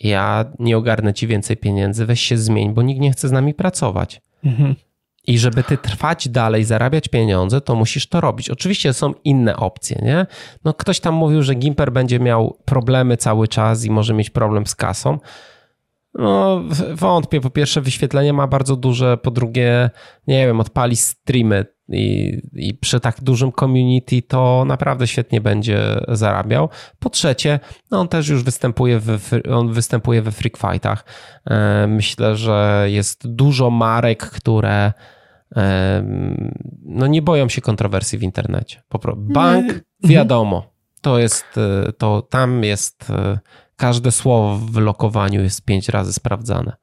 ja 0.00 0.44
nie 0.58 0.76
ogarnę 0.76 1.14
ci 1.14 1.26
więcej 1.26 1.56
pieniędzy, 1.56 2.06
weź 2.06 2.20
się 2.20 2.36
zmień, 2.36 2.74
bo 2.74 2.82
nikt 2.82 3.00
nie 3.00 3.12
chce 3.12 3.28
z 3.28 3.32
nami 3.32 3.54
pracować. 3.54 4.20
Mhm. 4.44 4.74
I 5.26 5.38
żeby 5.38 5.62
ty 5.62 5.78
trwać 5.78 6.28
dalej, 6.28 6.64
zarabiać 6.64 7.08
pieniądze, 7.08 7.60
to 7.60 7.74
musisz 7.74 8.06
to 8.06 8.20
robić. 8.20 8.50
Oczywiście 8.50 8.92
są 8.92 9.14
inne 9.24 9.56
opcje, 9.56 10.00
nie? 10.02 10.26
No 10.64 10.74
ktoś 10.74 11.00
tam 11.00 11.14
mówił, 11.14 11.42
że 11.42 11.54
Gimper 11.54 11.92
będzie 11.92 12.20
miał 12.20 12.58
problemy 12.64 13.16
cały 13.16 13.48
czas 13.48 13.84
i 13.84 13.90
może 13.90 14.14
mieć 14.14 14.30
problem 14.30 14.66
z 14.66 14.74
kasą. 14.74 15.18
No, 16.14 16.62
wątpię. 16.94 17.40
Po 17.40 17.50
pierwsze, 17.50 17.80
wyświetlenie 17.80 18.32
ma 18.32 18.46
bardzo 18.46 18.76
duże, 18.76 19.16
po 19.16 19.30
drugie, 19.30 19.90
nie 20.26 20.46
wiem, 20.46 20.60
odpali 20.60 20.96
streamy 20.96 21.66
i, 21.88 22.40
i 22.52 22.74
przy 22.74 23.00
tak 23.00 23.20
dużym 23.20 23.52
community 23.52 24.22
to 24.22 24.64
naprawdę 24.66 25.06
świetnie 25.06 25.40
będzie 25.40 26.00
zarabiał. 26.08 26.68
Po 26.98 27.10
trzecie, 27.10 27.60
no 27.90 28.00
on 28.00 28.08
też 28.08 28.28
już 28.28 28.42
występuje 28.42 29.00
w, 29.00 29.30
on 29.50 29.72
występuje 29.72 30.22
we 30.22 30.32
freak 30.32 30.56
fightach. 30.56 31.04
E, 31.44 31.86
myślę, 31.86 32.36
że 32.36 32.86
jest 32.88 33.28
dużo 33.28 33.70
marek, 33.70 34.30
które 34.30 34.92
e, 35.56 36.04
no 36.82 37.06
nie 37.06 37.22
boją 37.22 37.48
się 37.48 37.60
kontrowersji 37.60 38.18
w 38.18 38.22
internecie. 38.22 38.82
Bank, 39.16 39.64
mhm. 39.64 39.84
wiadomo, 40.02 40.72
to 41.00 41.18
jest, 41.18 41.46
e, 41.56 41.92
to 41.92 42.22
tam 42.22 42.64
jest 42.64 43.12
każde 43.76 44.12
słowo 44.12 44.56
w 44.56 44.76
lokowaniu 44.76 45.42
jest 45.42 45.64
pięć 45.64 45.88
razy 45.88 46.12
sprawdzane. 46.12 46.76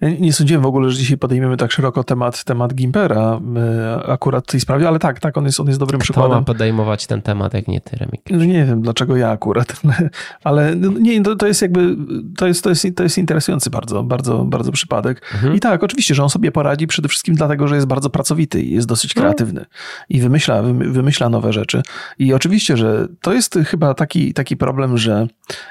Nie 0.00 0.32
sądziłem 0.32 0.62
w 0.62 0.66
ogóle, 0.66 0.90
że 0.90 0.98
dzisiaj 0.98 1.18
podejmiemy 1.18 1.56
tak 1.56 1.72
szeroko 1.72 2.04
temat, 2.04 2.44
temat 2.44 2.74
Gimpera 2.74 3.40
e, 3.56 4.06
akurat 4.06 4.44
w 4.44 4.50
tej 4.50 4.60
sprawie, 4.60 4.88
ale 4.88 4.98
tak, 4.98 5.20
tak, 5.20 5.36
on 5.36 5.44
jest, 5.44 5.60
on 5.60 5.66
jest 5.66 5.78
dobrym 5.78 6.00
Kto 6.00 6.04
przykładem. 6.04 6.38
ma 6.38 6.44
podejmować 6.44 7.06
ten 7.06 7.22
temat, 7.22 7.54
jak 7.54 7.68
nie 7.68 7.80
ty, 7.80 7.96
Remik? 7.96 8.20
No 8.30 8.44
nie 8.44 8.64
wiem, 8.64 8.82
dlaczego 8.82 9.16
ja 9.16 9.30
akurat, 9.30 9.82
ale 10.44 10.74
no 10.74 10.90
nie, 10.90 11.22
to, 11.22 11.36
to 11.36 11.46
jest 11.46 11.62
jakby, 11.62 11.96
to 12.36 12.46
jest, 12.46 12.64
to 12.64 12.70
jest, 12.70 12.86
to 12.96 13.02
jest 13.02 13.18
interesujący 13.18 13.70
bardzo, 13.70 14.02
bardzo, 14.02 14.44
bardzo 14.44 14.72
przypadek. 14.72 15.22
Mhm. 15.34 15.54
I 15.54 15.60
tak, 15.60 15.82
oczywiście, 15.82 16.14
że 16.14 16.22
on 16.22 16.30
sobie 16.30 16.52
poradzi 16.52 16.86
przede 16.86 17.08
wszystkim 17.08 17.34
dlatego, 17.34 17.68
że 17.68 17.74
jest 17.74 17.86
bardzo 17.86 18.10
pracowity 18.10 18.62
i 18.62 18.74
jest 18.74 18.88
dosyć 18.88 19.14
no. 19.14 19.22
kreatywny 19.22 19.60
no. 19.60 19.66
i 20.08 20.20
wymyśla, 20.20 20.62
wymyśla 20.72 21.28
nowe 21.28 21.52
rzeczy. 21.52 21.82
I 22.18 22.34
oczywiście, 22.34 22.76
że 22.76 23.08
to 23.20 23.32
jest 23.32 23.58
chyba 23.66 23.94
taki, 23.94 24.34
taki 24.34 24.56
problem, 24.56 24.98
że 24.98 25.26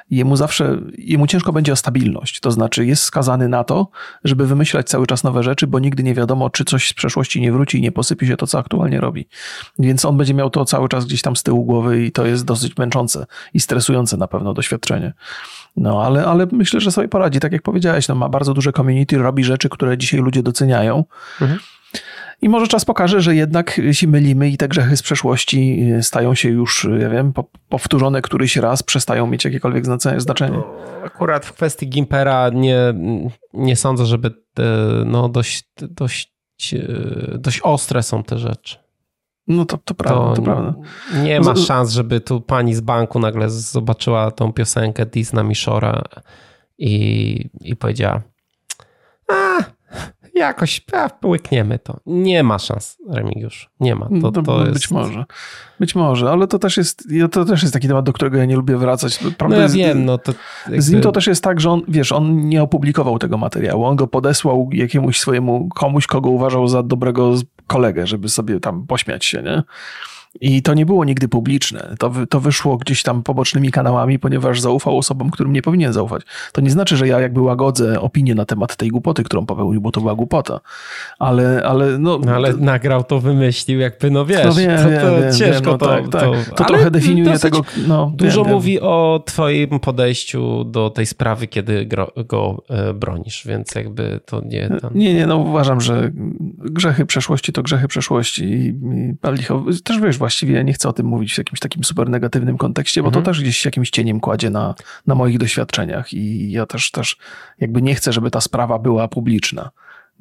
jemu 0.10 0.36
zawsze, 0.36 0.78
jemu 0.98 1.28
ciężko 1.28 1.54
będzie 1.54 1.74
o 1.74 1.76
stabilność, 1.76 2.40
to 2.40 2.52
znaczy 2.52 2.86
jest 2.86 3.04
skazany 3.04 3.50
na 3.50 3.64
to, 3.64 3.88
żeby 4.24 4.48
wymyślać 4.48 4.90
cały 4.90 5.08
czas 5.08 5.24
nowe 5.24 5.44
rzeczy, 5.44 5.68
bo 5.68 5.80
nigdy 5.80 6.04
nie 6.04 6.14
wiadomo, 6.14 6.50
czy 6.50 6.66
coś 6.66 6.90
z 6.90 6.94
przeszłości 6.94 7.42
nie 7.42 7.52
wróci 7.52 7.78
i 7.78 7.82
nie 7.82 7.92
posypie 7.92 8.28
się 8.28 8.38
to, 8.38 8.48
co 8.48 8.60
aktualnie 8.60 9.02
robi. 9.02 9.28
Więc 9.80 10.06
on 10.06 10.18
będzie 10.18 10.34
miał 10.34 10.50
to 10.50 10.66
cały 10.66 10.90
czas 10.90 11.06
gdzieś 11.06 11.22
tam 11.22 11.36
z 11.36 11.44
tyłu 11.44 11.66
głowy 11.66 12.06
i 12.06 12.12
to 12.12 12.26
jest 12.26 12.46
dosyć 12.46 12.78
męczące 12.78 13.26
i 13.54 13.60
stresujące 13.60 14.18
na 14.18 14.28
pewno 14.28 14.54
doświadczenie. 14.54 15.14
No, 15.78 16.04
ale, 16.04 16.26
ale 16.26 16.48
myślę, 16.52 16.80
że 16.80 16.92
sobie 16.92 17.08
poradzi. 17.08 17.40
Tak 17.40 17.52
jak 17.52 17.62
powiedziałeś, 17.62 18.08
no, 18.08 18.16
ma 18.16 18.30
bardzo 18.30 18.54
duże 18.54 18.72
community, 18.72 19.18
robi 19.18 19.44
rzeczy, 19.44 19.70
które 19.70 19.98
dzisiaj 19.98 20.20
ludzie 20.20 20.44
doceniają. 20.44 21.04
Mhm. 21.42 21.60
I 22.42 22.50
może 22.50 22.68
czas 22.68 22.86
pokaże, 22.86 23.22
że 23.22 23.36
jednak 23.36 23.82
się 23.92 24.08
mylimy 24.08 24.50
i 24.50 24.58
te 24.58 24.68
grzechy 24.68 24.98
z 24.98 25.02
przeszłości 25.02 25.90
stają 26.02 26.36
się 26.36 26.50
już, 26.50 26.88
ja 27.00 27.10
wiem, 27.10 27.34
powtórzone 27.70 28.22
któryś 28.22 28.58
raz, 28.58 28.84
przestają 28.84 29.28
mieć 29.28 29.46
jakiekolwiek 29.46 29.86
znaczenie. 30.18 30.62
Akurat 31.06 31.46
w 31.46 31.54
kwestii 31.54 31.88
Gimpera 31.88 32.50
nie, 32.50 32.78
nie 33.54 33.76
sądzę, 33.76 34.06
żeby 34.06 34.32
no 35.06 35.30
dość, 35.30 35.70
dość, 35.82 36.34
dość 37.38 37.60
ostre 37.64 38.04
są 38.04 38.24
te 38.24 38.38
rzeczy. 38.38 38.78
No 39.48 39.66
to, 39.66 39.78
to 39.78 39.94
prawda, 39.94 40.30
to, 40.30 40.36
to 40.36 40.42
prawda. 40.42 40.74
Nie 41.24 41.42
ma 41.42 41.56
szans, 41.56 41.92
żeby 41.92 42.22
tu 42.22 42.42
pani 42.42 42.76
z 42.76 42.82
banku 42.82 43.20
nagle 43.20 43.50
zobaczyła 43.50 44.32
tą 44.32 44.54
piosenkę 44.54 45.06
Disney 45.06 45.44
Mishora 45.44 46.04
i, 46.78 47.50
i 47.62 47.76
powiedziała 47.76 48.22
a, 49.32 49.58
jakoś 50.36 50.82
a, 50.94 51.10
łykniemy 51.26 51.80
to. 51.80 52.00
Nie 52.06 52.44
ma 52.44 52.60
szans, 52.60 52.98
Remigiusz. 53.10 53.70
Nie 53.80 53.96
ma. 53.96 54.10
To, 54.22 54.32
to, 54.32 54.42
to 54.42 54.58
być 54.58 54.74
jest... 54.74 54.92
może. 54.92 55.26
Być 55.80 55.96
może, 55.96 56.30
ale 56.30 56.48
to 56.48 56.60
też 56.60 56.78
jest, 56.78 57.08
to 57.32 57.46
też 57.46 57.62
jest 57.62 57.74
taki 57.74 57.88
temat, 57.88 58.06
do 58.06 58.14
którego 58.14 58.38
ja 58.38 58.46
nie 58.46 58.56
lubię 58.56 58.78
wracać. 58.78 59.20
Prawda 59.38 59.58
no 59.58 59.62
ja 59.62 59.70
wiem, 59.70 60.06
no 60.06 60.18
to... 60.18 60.34
Jakby... 60.66 60.82
Z 60.82 60.92
nim 60.92 61.02
to 61.02 61.12
też 61.12 61.28
jest 61.28 61.44
tak, 61.44 61.62
że 61.62 61.72
on, 61.72 61.82
wiesz, 61.88 62.12
on 62.12 62.50
nie 62.50 62.64
opublikował 62.64 63.20
tego 63.20 63.38
materiału. 63.38 63.86
On 63.86 63.96
go 63.96 64.08
podesłał 64.08 64.70
jakiemuś 64.72 65.20
swojemu, 65.20 65.70
komuś, 65.76 66.08
kogo 66.08 66.30
uważał 66.30 66.68
za 66.68 66.84
dobrego 66.84 67.34
kolegę, 67.68 68.08
żeby 68.08 68.30
sobie 68.30 68.60
tam 68.60 68.88
pośmiać 68.88 69.26
się, 69.26 69.44
nie? 69.44 69.64
I 70.42 70.62
to 70.62 70.74
nie 70.74 70.86
było 70.86 71.06
nigdy 71.06 71.28
publiczne. 71.28 71.96
To, 72.00 72.12
to 72.30 72.40
wyszło 72.40 72.78
gdzieś 72.78 73.04
tam 73.04 73.24
pobocznymi 73.24 73.72
kanałami, 73.72 74.20
ponieważ 74.20 74.62
zaufał 74.62 74.98
osobom, 74.98 75.30
którym 75.30 75.54
nie 75.54 75.62
powinien 75.62 75.94
zaufać. 75.94 76.24
To 76.52 76.62
nie 76.62 76.70
znaczy, 76.70 76.98
że 76.98 77.08
ja 77.08 77.20
jakby 77.20 77.42
łagodzę 77.42 78.02
opinię 78.02 78.36
na 78.36 78.46
temat 78.46 78.76
tej 78.76 78.90
głupoty, 78.90 79.24
którą 79.24 79.46
popełnił, 79.46 79.82
bo 79.82 79.92
to 79.92 80.02
była 80.02 80.16
głupota. 80.16 80.60
Ale, 81.20 81.64
ale 81.66 81.98
no... 82.00 82.20
no 82.26 82.32
ale 82.32 82.54
nagrał 82.54 83.04
to, 83.04 83.20
wymyślił, 83.20 83.80
jakby 83.80 84.12
no 84.12 84.26
wiesz, 84.26 84.46
no 84.46 84.52
to, 84.52 85.32
to 85.32 85.38
ciężko 85.38 85.72
no, 85.72 85.78
to... 85.78 85.86
Tak, 85.88 86.10
tak. 86.10 86.22
to, 86.22 86.56
to 86.56 86.66
trochę 86.66 86.92
definiuje 86.92 87.40
tego... 87.40 87.62
No, 87.88 88.12
dużo 88.16 88.44
wiem, 88.44 88.54
mówi 88.54 88.82
o 88.82 89.24
twoim 89.26 89.80
podejściu 89.80 90.64
do 90.64 90.90
tej 90.90 91.06
sprawy, 91.06 91.48
kiedy 91.48 91.86
go, 91.86 92.12
go 92.26 92.64
e, 92.70 92.94
bronisz, 92.94 93.48
więc 93.48 93.76
jakby 93.76 94.20
to 94.26 94.42
nie... 94.46 94.70
Tam... 94.82 94.92
Nie, 94.96 95.14
nie, 95.14 95.28
no 95.28 95.38
uważam, 95.38 95.82
że 95.82 96.12
grzechy 96.58 97.06
przeszłości 97.06 97.54
to 97.54 97.64
grzechy 97.64 97.88
przeszłości 97.88 98.44
i, 98.44 98.68
i 98.68 99.82
też 99.84 100.00
wiesz, 100.00 100.18
właściwie 100.26 100.64
nie 100.64 100.74
chcę 100.74 100.90
o 100.90 100.94
tym 100.94 101.06
mówić 101.06 101.34
w 101.34 101.38
jakimś 101.38 101.60
takim 101.60 101.84
super 101.84 102.10
negatywnym 102.10 102.58
kontekście, 102.58 103.02
bo 103.02 103.08
mhm. 103.08 103.24
to 103.24 103.32
też 103.32 103.42
gdzieś 103.42 103.66
jakimś 103.66 103.90
cieniem 103.90 104.20
kładzie 104.20 104.50
na, 104.50 104.76
na 105.08 105.16
moich 105.16 105.38
doświadczeniach 105.38 106.14
i 106.14 106.52
ja 106.52 106.66
też, 106.66 106.92
też 106.92 107.18
jakby 107.60 107.82
nie 107.82 107.96
chcę, 107.96 108.14
żeby 108.14 108.32
ta 108.32 108.42
sprawa 108.42 108.80
była 108.80 109.08
publiczna. 109.08 109.70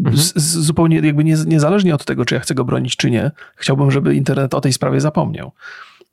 Mhm. 0.01 0.17
Z, 0.17 0.35
z, 0.35 0.59
zupełnie 0.59 1.01
jakby 1.01 1.25
nie, 1.25 1.37
niezależnie 1.47 1.95
od 1.95 2.05
tego, 2.05 2.25
czy 2.25 2.35
ja 2.35 2.41
chcę 2.41 2.55
go 2.55 2.65
bronić, 2.65 2.97
czy 2.97 3.11
nie, 3.11 3.31
chciałbym, 3.57 3.91
żeby 3.91 4.15
internet 4.15 4.55
o 4.55 4.61
tej 4.61 4.73
sprawie 4.73 5.01
zapomniał 5.01 5.53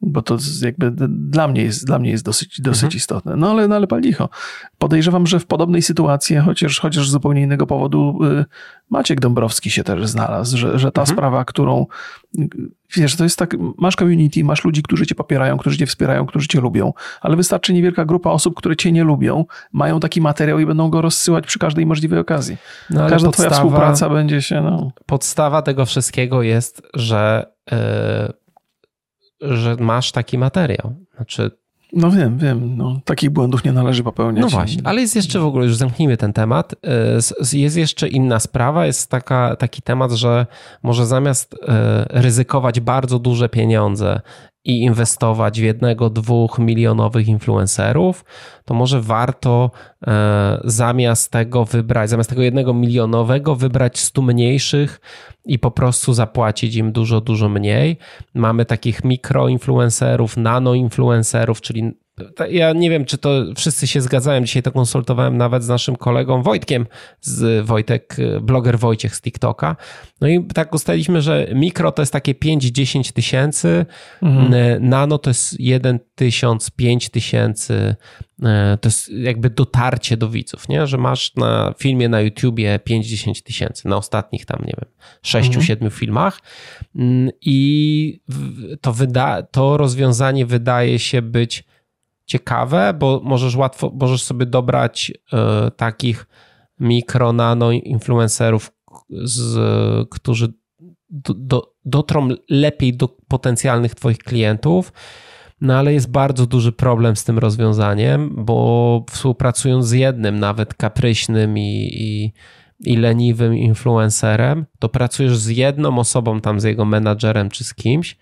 bo 0.01 0.21
to 0.21 0.37
jakby 0.61 0.91
dla 1.07 1.47
mnie 1.47 1.63
jest, 1.63 1.85
dla 1.85 1.99
mnie 1.99 2.11
jest 2.11 2.25
dosyć, 2.25 2.61
dosyć 2.61 2.83
mhm. 2.83 2.97
istotne. 2.97 3.35
No 3.35 3.51
ale, 3.51 3.67
no 3.67 3.75
ale 3.75 3.87
pal 3.87 4.01
licho. 4.01 4.29
Podejrzewam, 4.77 5.27
że 5.27 5.39
w 5.39 5.45
podobnej 5.45 5.81
sytuacji, 5.81 6.37
chociaż, 6.37 6.79
chociaż 6.79 7.09
z 7.09 7.11
zupełnie 7.11 7.41
innego 7.41 7.67
powodu, 7.67 8.19
y, 8.23 8.45
Maciek 8.89 9.19
Dąbrowski 9.19 9.71
się 9.71 9.83
też 9.83 10.07
znalazł, 10.07 10.57
że, 10.57 10.79
że 10.79 10.91
ta 10.91 11.01
mhm. 11.01 11.15
sprawa, 11.17 11.45
którą 11.45 11.85
wiesz, 12.95 13.15
to 13.15 13.23
jest 13.23 13.39
tak, 13.39 13.55
masz 13.77 13.95
community, 13.95 14.43
masz 14.43 14.65
ludzi, 14.65 14.83
którzy 14.83 15.05
cię 15.05 15.15
popierają, 15.15 15.57
którzy 15.57 15.77
cię 15.77 15.85
wspierają, 15.85 16.25
którzy 16.25 16.47
cię 16.47 16.61
lubią, 16.61 16.93
ale 17.21 17.35
wystarczy 17.35 17.73
niewielka 17.73 18.05
grupa 18.05 18.29
osób, 18.29 18.55
które 18.55 18.75
cię 18.75 18.91
nie 18.91 19.03
lubią, 19.03 19.45
mają 19.71 19.99
taki 19.99 20.21
materiał 20.21 20.59
i 20.59 20.65
będą 20.65 20.89
go 20.89 21.01
rozsyłać 21.01 21.47
przy 21.47 21.59
każdej 21.59 21.85
możliwej 21.85 22.19
okazji. 22.19 22.57
No, 22.89 23.09
Każda 23.09 23.27
podstawa, 23.27 23.49
twoja 23.49 23.49
współpraca 23.49 24.09
będzie 24.09 24.41
się, 24.41 24.61
no... 24.61 24.91
Podstawa 25.05 25.61
tego 25.61 25.85
wszystkiego 25.85 26.41
jest, 26.41 26.81
że 26.93 27.51
yy 27.71 27.77
że 29.41 29.75
masz 29.75 30.11
taki 30.11 30.37
materiał. 30.37 30.93
Znaczy, 31.15 31.51
no 31.93 32.11
wiem, 32.11 32.37
wiem. 32.37 32.77
No, 32.77 32.99
takich 33.05 33.29
błędów 33.29 33.63
nie 33.63 33.71
należy 33.71 34.03
popełniać. 34.03 34.41
No 34.41 34.49
właśnie, 34.49 34.81
ale 34.85 35.01
jest 35.01 35.15
jeszcze 35.15 35.39
w 35.39 35.45
ogóle, 35.45 35.65
już 35.65 35.75
zamknijmy 35.75 36.17
ten 36.17 36.33
temat. 36.33 36.73
Y, 37.53 37.57
jest 37.57 37.77
jeszcze 37.77 38.07
inna 38.07 38.39
sprawa, 38.39 38.85
jest 38.85 39.09
taka, 39.09 39.55
taki 39.55 39.81
temat, 39.81 40.11
że 40.11 40.45
może 40.83 41.05
zamiast 41.05 41.53
y, 41.53 41.57
ryzykować 42.09 42.79
bardzo 42.79 43.19
duże 43.19 43.49
pieniądze 43.49 44.21
i 44.65 44.81
inwestować 44.81 45.61
w 45.61 45.63
jednego, 45.63 46.09
dwóch 46.09 46.59
milionowych 46.59 47.27
influencerów, 47.27 48.25
to 48.65 48.73
może 48.73 49.01
warto 49.01 49.71
e, 50.07 50.61
zamiast 50.63 51.31
tego 51.31 51.65
wybrać, 51.65 52.09
zamiast 52.09 52.29
tego 52.29 52.41
jednego 52.41 52.73
milionowego, 52.73 53.55
wybrać 53.55 53.99
stu 53.99 54.21
mniejszych 54.21 55.01
i 55.45 55.59
po 55.59 55.71
prostu 55.71 56.13
zapłacić 56.13 56.75
im 56.75 56.91
dużo, 56.91 57.21
dużo 57.21 57.49
mniej. 57.49 57.97
Mamy 58.33 58.65
takich 58.65 59.03
mikroinfluencerów, 59.03 60.37
nanoinfluencerów, 60.37 61.61
czyli 61.61 61.91
ja 62.49 62.73
nie 62.73 62.89
wiem, 62.89 63.05
czy 63.05 63.17
to 63.17 63.43
wszyscy 63.55 63.87
się 63.87 64.01
zgadzają. 64.01 64.41
Dzisiaj 64.41 64.63
to 64.63 64.71
konsultowałem 64.71 65.37
nawet 65.37 65.63
z 65.63 65.67
naszym 65.67 65.95
kolegą 65.95 66.43
Wojtkiem, 66.43 66.85
z 67.21 67.65
Wojtek, 67.65 68.17
bloger 68.41 68.79
Wojciech 68.79 69.15
z 69.15 69.21
TikToka. 69.21 69.75
No 70.21 70.27
i 70.27 70.45
tak 70.45 70.73
ustaliliśmy, 70.73 71.21
że 71.21 71.47
mikro 71.55 71.91
to 71.91 72.01
jest 72.01 72.13
takie 72.13 72.33
5-10 72.33 73.13
tysięcy, 73.13 73.85
mhm. 74.21 74.89
nano 74.89 75.17
to 75.17 75.29
jest 75.29 75.59
1 75.59 75.99
tysiąc, 76.15 76.71
5 76.71 77.09
tysięcy. 77.09 77.95
E, 78.43 78.77
to 78.81 78.87
jest 78.87 79.09
jakby 79.09 79.49
dotarcie 79.49 80.17
do 80.17 80.29
widzów, 80.29 80.69
nie? 80.69 80.87
że 80.87 80.97
masz 80.97 81.35
na 81.35 81.73
filmie 81.77 82.09
na 82.09 82.21
YouTubie 82.21 82.79
5-10 82.89 83.43
tysięcy, 83.43 83.87
na 83.87 83.97
ostatnich 83.97 84.45
tam, 84.45 84.59
nie 84.65 84.73
wiem, 84.81 84.91
6-7 85.43 85.71
mhm. 85.71 85.91
filmach 85.91 86.39
i 87.41 88.21
to, 88.81 88.93
wyda, 88.93 89.43
to 89.43 89.77
rozwiązanie 89.77 90.45
wydaje 90.45 90.99
się 90.99 91.21
być 91.21 91.70
ciekawe, 92.31 92.93
bo 92.99 93.21
możesz 93.23 93.55
łatwo, 93.55 93.91
możesz 93.99 94.23
sobie 94.23 94.45
dobrać 94.45 95.11
y, 95.11 95.71
takich 95.71 96.27
mikro, 96.79 97.33
nano 97.33 97.71
influencerów, 97.71 98.71
z, 99.09 99.59
którzy 100.09 100.53
do, 101.09 101.33
do, 101.33 101.73
dotrą 101.85 102.29
lepiej 102.49 102.93
do 102.97 103.07
potencjalnych 103.07 103.95
Twoich 103.95 104.17
klientów. 104.17 104.93
No 105.61 105.77
ale 105.77 105.93
jest 105.93 106.11
bardzo 106.11 106.45
duży 106.45 106.71
problem 106.71 107.15
z 107.15 107.23
tym 107.23 107.39
rozwiązaniem, 107.39 108.45
bo 108.45 109.05
współpracując 109.09 109.85
z 109.85 109.91
jednym, 109.91 110.39
nawet 110.39 110.73
kapryśnym 110.73 111.57
i, 111.57 111.89
i, 111.91 112.33
i 112.91 112.97
leniwym 112.97 113.57
influencerem, 113.57 114.65
to 114.79 114.89
pracujesz 114.89 115.37
z 115.37 115.47
jedną 115.47 115.99
osobą, 115.99 116.41
tam 116.41 116.59
z 116.59 116.63
jego 116.63 116.85
menadżerem 116.85 117.49
czy 117.49 117.63
z 117.63 117.73
kimś, 117.73 118.17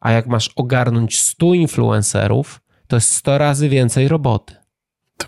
a 0.00 0.12
jak 0.12 0.26
masz 0.26 0.50
ogarnąć 0.56 1.20
100 1.20 1.54
influencerów, 1.54 2.61
to 2.92 2.96
jest 2.96 3.12
100 3.12 3.38
razy 3.38 3.68
więcej 3.68 4.08
roboty. 4.08 4.61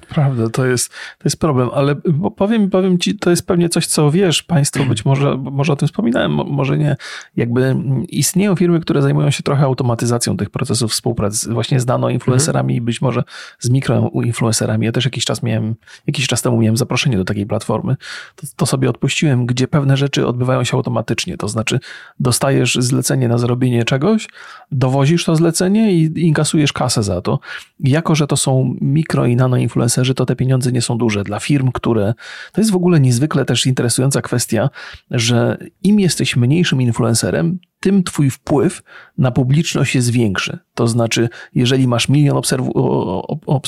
To 0.00 0.14
prawda, 0.14 0.50
to 0.50 0.66
jest, 0.66 0.88
to 0.88 1.24
jest 1.24 1.40
problem, 1.40 1.68
ale 1.74 1.94
powiem, 2.37 2.70
powiem 2.70 2.98
ci, 2.98 3.18
to 3.18 3.30
jest 3.30 3.46
pewnie 3.46 3.68
coś, 3.68 3.87
co 3.87 4.11
wiesz, 4.11 4.42
państwo 4.42 4.85
być 4.85 5.04
może, 5.04 5.37
może 5.37 5.72
o 5.72 5.76
tym 5.76 5.88
wspominałem, 5.88 6.33
może 6.33 6.78
nie. 6.78 6.96
Jakby 7.37 7.76
istnieją 8.09 8.57
firmy, 8.57 8.80
które 8.80 9.02
zajmują 9.02 9.30
się 9.30 9.42
trochę 9.42 9.64
automatyzacją 9.64 10.37
tych 10.37 10.50
procesów 10.50 10.92
współpracy 10.92 11.52
właśnie 11.52 11.80
z 11.80 11.87
nano-influencerami 11.87 12.74
i 12.74 12.76
mhm. 12.76 12.85
być 12.85 13.02
może 13.02 13.24
z 13.59 13.70
mikroinfluencerami. 13.70 14.87
Ja 14.87 14.92
też 14.92 15.04
jakiś 15.04 15.24
czas 15.24 15.42
miałem, 15.42 15.74
jakiś 16.07 16.26
czas 16.26 16.42
temu 16.42 16.61
miałem 16.61 16.76
zaproszenie 16.76 17.16
do 17.16 17.24
takiej 17.24 17.46
platformy. 17.46 17.96
To, 18.37 18.46
to 18.57 18.66
sobie 18.66 18.90
odpuściłem, 18.90 19.46
gdzie 19.46 19.68
pewne 19.68 19.96
rzeczy 19.96 20.26
odbywają 20.26 20.64
się 20.64 20.76
automatycznie. 20.76 21.37
To 21.37 21.48
znaczy, 21.48 21.80
dostajesz 22.20 22.74
zlecenie 22.74 23.28
na 23.28 23.38
zrobienie 23.38 23.85
czegoś, 23.85 24.28
dowozisz 24.72 25.24
to 25.24 25.37
zlecenie 25.37 25.92
i 25.92 26.26
inkasujesz 26.26 26.72
kasę 26.72 27.02
za 27.02 27.20
to. 27.20 27.38
Jako, 27.80 28.14
że 28.14 28.26
to 28.26 28.37
są 28.37 28.74
mikro 28.80 29.26
i 29.26 29.37
nano-influencerzy, 29.37 29.84
influencerzy, 29.85 30.14
to 30.14 30.27
te 30.27 30.37
pieniądze 30.37 30.73
nie 30.73 30.83
są 30.83 30.99
duże. 30.99 31.25
Dla 31.25 31.40
firm, 31.40 31.73
które. 31.73 32.14
To 32.53 32.61
jest 32.61 32.70
w 32.70 32.77
ogóle 32.77 33.01
niezwykle 33.01 33.44
też 33.44 33.66
interesująca 33.66 34.23
kwestia, 34.23 34.70
że 35.11 35.59
im 35.83 36.01
jesteś 36.01 36.37
mniejszym 36.37 36.81
influencerem, 36.81 37.59
tym 37.85 38.03
twój 38.03 38.31
wpływ 38.31 38.83
na 39.18 39.31
publiczność 39.31 39.94
jest 39.94 40.11
większy. 40.11 40.59
To 40.75 40.88
znaczy, 40.88 41.29
jeżeli 41.55 41.88
masz 41.88 42.09
milion 42.09 42.40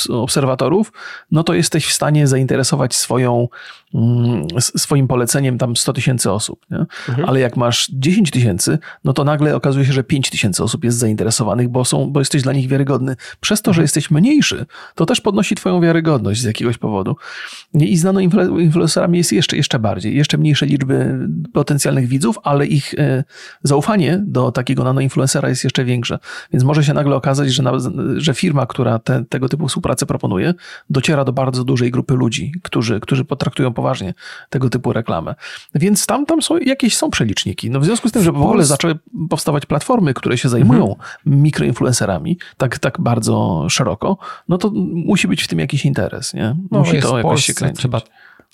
obserwatorów, 0.08 0.92
no 1.30 1.44
to 1.44 1.54
jesteś 1.54 1.86
w 1.86 1.92
stanie 1.92 2.26
zainteresować 2.26 2.94
swoją, 2.94 3.48
mm, 3.94 4.46
swoim 4.60 5.08
poleceniem 5.08 5.58
tam 5.58 5.76
100 5.76 5.92
tysięcy 5.92 6.32
osób. 6.32 6.66
Mhm. 6.70 7.28
Ale 7.28 7.40
jak 7.40 7.56
masz 7.56 7.90
10 7.92 8.30
tysięcy, 8.30 8.78
no 9.04 9.12
to 9.12 9.24
nagle 9.24 9.56
okazuje 9.56 9.86
się, 9.86 9.92
że 9.92 10.04
5 10.04 10.30
tysięcy 10.30 10.62
osób 10.62 10.84
jest 10.84 10.98
zainteresowanych, 10.98 11.68
bo, 11.68 11.84
są, 11.84 12.10
bo 12.10 12.20
jesteś 12.20 12.42
dla 12.42 12.52
nich 12.52 12.68
wiarygodny. 12.68 13.16
Przez 13.40 13.62
to, 13.62 13.72
że 13.72 13.76
mhm. 13.76 13.84
jesteś 13.84 14.10
mniejszy, 14.10 14.66
to 14.94 15.06
też 15.06 15.20
podnosi 15.20 15.54
twoją 15.54 15.80
wiarygodność 15.80 16.40
z 16.40 16.44
jakiegoś 16.44 16.78
powodu. 16.78 17.16
I 17.74 17.96
z 17.96 18.04
nanoinfluencerami 18.04 19.18
jest 19.18 19.32
jeszcze, 19.32 19.56
jeszcze 19.56 19.78
bardziej. 19.78 20.16
Jeszcze 20.16 20.38
mniejsze 20.38 20.66
liczby 20.66 21.28
potencjalnych 21.52 22.08
widzów, 22.08 22.38
ale 22.42 22.66
ich 22.66 22.94
e, 22.94 23.24
zaufanie 23.62 24.05
zaufanie 24.06 24.24
do 24.26 24.52
takiego 24.52 24.84
nanoinfluencera 24.84 25.48
jest 25.48 25.64
jeszcze 25.64 25.84
większe. 25.84 26.18
Więc 26.52 26.64
może 26.64 26.84
się 26.84 26.94
nagle 26.94 27.16
okazać, 27.16 27.52
że, 27.52 27.62
na, 27.62 27.72
że 28.16 28.34
firma, 28.34 28.66
która 28.66 28.98
te, 28.98 29.24
tego 29.24 29.48
typu 29.48 29.68
współpracę 29.68 30.06
proponuje, 30.06 30.54
dociera 30.90 31.24
do 31.24 31.32
bardzo 31.32 31.64
dużej 31.64 31.90
grupy 31.90 32.14
ludzi, 32.14 32.52
którzy, 32.62 33.00
którzy 33.00 33.24
potraktują 33.24 33.72
poważnie 33.72 34.14
tego 34.50 34.70
typu 34.70 34.92
reklamę. 34.92 35.34
Więc 35.74 36.06
tam, 36.06 36.26
tam 36.26 36.42
są 36.42 36.58
jakieś 36.58 36.96
są 36.96 37.10
przeliczniki. 37.10 37.70
No 37.70 37.80
w 37.80 37.84
związku 37.84 38.08
z 38.08 38.12
tym, 38.12 38.22
że 38.22 38.32
w 38.32 38.42
ogóle 38.42 38.64
zaczęły 38.64 38.98
powstawać 39.30 39.66
platformy, 39.66 40.14
które 40.14 40.38
się 40.38 40.48
zajmują 40.48 40.88
mhm. 40.88 41.42
mikroinfluencerami 41.42 42.38
tak, 42.56 42.78
tak 42.78 43.00
bardzo 43.00 43.66
szeroko, 43.68 44.18
no 44.48 44.58
to 44.58 44.70
musi 44.94 45.28
być 45.28 45.42
w 45.42 45.48
tym 45.48 45.58
jakiś 45.58 45.84
interes. 45.84 46.34
Nie? 46.34 46.56
No, 46.70 46.78
musi 46.78 47.00
to 47.00 47.16
jakoś 47.16 47.44
się 47.44 47.54
kręcić. 47.54 47.78
Trzeba 47.78 48.00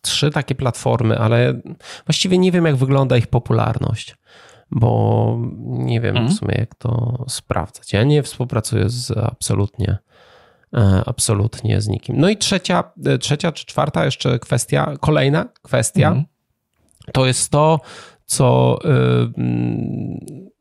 trzy 0.02 0.30
takie 0.30 0.54
platformy, 0.54 1.18
ale 1.18 1.60
właściwie 2.06 2.38
nie 2.38 2.52
wiem, 2.52 2.64
jak 2.66 2.76
wygląda 2.76 3.16
ich 3.16 3.26
popularność, 3.26 4.16
bo 4.72 5.38
nie 5.62 6.00
wiem 6.00 6.16
mhm. 6.16 6.34
w 6.34 6.38
sumie, 6.38 6.54
jak 6.58 6.74
to 6.74 7.24
sprawdzać. 7.28 7.92
Ja 7.92 8.04
nie 8.04 8.22
współpracuję 8.22 8.88
z 8.88 9.10
absolutnie 9.10 9.98
e, 10.74 11.02
absolutnie 11.06 11.80
z 11.80 11.88
nikim. 11.88 12.16
No 12.18 12.28
i 12.28 12.36
trzecia, 12.36 12.84
e, 13.06 13.18
trzecia 13.18 13.52
czy 13.52 13.66
czwarta 13.66 14.04
jeszcze 14.04 14.38
kwestia, 14.38 14.94
kolejna 15.00 15.44
kwestia, 15.62 16.08
mhm. 16.08 16.24
to 17.12 17.26
jest 17.26 17.50
to, 17.50 17.80
co 18.24 18.78
yy, 18.84 19.32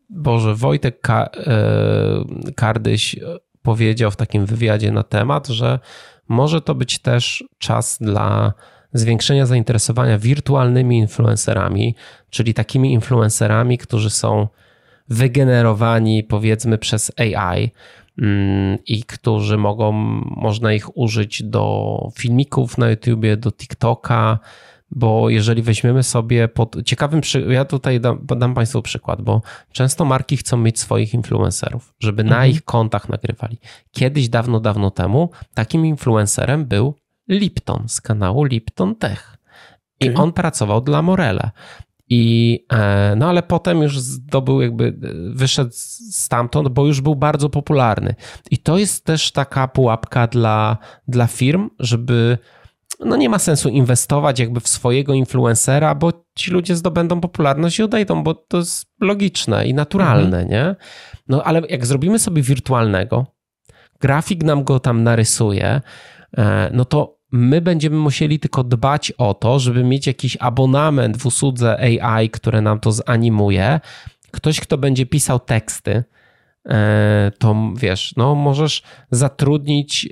Boże, 0.10 0.56
Wojtek 0.56 1.02
Ka 1.02 1.30
Kardyś 2.56 3.16
powiedział 3.62 4.12
w 4.12 4.16
takim 4.16 4.46
wywiadzie 4.46 4.92
na 4.92 5.04
temat, 5.04 5.48
że 5.48 5.80
może 6.28 6.62
to 6.62 6.76
być 6.76 7.00
też 7.00 7.44
czas 7.58 7.98
dla 8.02 8.54
zwiększenia 8.94 9.46
zainteresowania 9.46 10.18
wirtualnymi 10.18 10.98
influencerami, 10.98 11.96
czyli 12.30 12.54
takimi 12.54 12.94
influencerami, 12.94 13.78
którzy 13.78 14.10
są 14.10 14.48
wygenerowani 15.08 16.24
powiedzmy 16.24 16.78
przez 16.78 17.12
AI 17.18 17.72
mm, 18.22 18.78
i 18.86 19.04
którzy 19.04 19.58
mogą, 19.58 19.92
można 20.38 20.74
ich 20.74 20.98
użyć 20.98 21.44
do 21.44 21.98
filmików 22.16 22.78
na 22.78 22.90
YouTubie, 22.90 23.38
do 23.38 23.52
TikToka, 23.52 24.40
bo 24.92 25.30
jeżeli 25.30 25.62
weźmiemy 25.62 26.04
sobie 26.04 26.48
pod 26.48 26.84
ciekawym, 26.86 27.22
ja 27.50 27.66
tutaj 27.66 28.00
dam, 28.00 28.26
dam 28.38 28.54
Państwu 28.54 28.82
przykład, 28.82 29.22
bo 29.22 29.42
często 29.72 30.06
marki 30.06 30.38
chcą 30.38 30.58
mieć 30.58 30.80
swoich 30.80 31.14
influencerów, 31.14 31.94
żeby 32.00 32.22
mhm. 32.22 32.40
na 32.40 32.46
ich 32.48 32.66
kontach 32.66 33.10
nagrywali. 33.10 33.58
Kiedyś, 33.92 34.30
dawno, 34.30 34.60
dawno 34.60 34.92
temu, 34.92 35.30
takim 35.54 35.86
influencerem 35.86 36.66
był 36.66 36.96
Lipton 37.28 37.84
z 37.88 38.02
kanału 38.02 38.44
Lipton 38.44 38.96
Tech. 38.96 39.38
I 40.00 40.10
okay. 40.10 40.24
on 40.24 40.34
pracował 40.34 40.82
dla 40.82 41.02
Morele. 41.02 41.52
I, 42.10 42.66
e, 42.74 43.14
no 43.18 43.30
ale 43.30 43.44
potem 43.44 43.82
już 43.82 44.00
zdobył, 44.00 44.62
jakby 44.62 44.98
wyszedł 45.34 45.72
stamtąd, 46.12 46.70
bo 46.70 46.86
już 46.86 47.02
był 47.02 47.16
bardzo 47.16 47.50
popularny. 47.50 48.16
I 48.52 48.58
to 48.58 48.78
jest 48.78 49.06
też 49.06 49.32
taka 49.32 49.68
pułapka 49.68 50.28
dla, 50.28 50.78
dla 51.08 51.28
firm, 51.28 51.70
żeby 51.80 52.38
no 53.06 53.16
nie 53.16 53.30
ma 53.30 53.40
sensu 53.40 53.70
inwestować 53.70 54.40
jakby 54.40 54.60
w 54.60 54.68
swojego 54.68 55.14
influencera, 55.14 55.96
bo 55.96 56.12
ci 56.36 56.52
ludzie 56.52 56.76
zdobędą 56.76 57.22
popularność 57.22 57.80
i 57.80 57.84
odejdą, 57.84 58.24
bo 58.24 58.34
to 58.34 58.58
jest 58.58 58.86
logiczne 59.00 59.68
i 59.68 59.74
naturalne, 59.74 60.40
mhm. 60.42 60.50
nie? 60.50 60.76
No 61.28 61.44
ale 61.44 61.62
jak 61.70 61.86
zrobimy 61.86 62.20
sobie 62.20 62.42
wirtualnego, 62.42 63.26
grafik 64.00 64.44
nam 64.44 64.64
go 64.64 64.80
tam 64.80 65.04
narysuje, 65.04 65.66
e, 65.66 65.82
no 66.72 66.86
to 66.86 67.18
my 67.32 67.62
będziemy 67.62 67.96
musieli 67.96 68.40
tylko 68.40 68.64
dbać 68.64 69.12
o 69.12 69.34
to, 69.34 69.60
żeby 69.60 69.84
mieć 69.84 70.08
jakiś 70.08 70.38
abonament 70.40 71.18
w 71.18 71.26
usłudze 71.26 71.78
AI, 71.80 72.30
które 72.30 72.62
nam 72.62 72.80
to 72.80 72.92
zanimuje. 72.92 73.80
Ktoś, 74.32 74.60
kto 74.60 74.78
będzie 74.78 75.06
pisał 75.06 75.40
teksty, 75.40 75.92
E, 75.94 76.21
to 77.40 77.56
wiesz, 77.76 78.14
no 78.18 78.36
możesz 78.36 78.84
zatrudnić, 79.12 80.10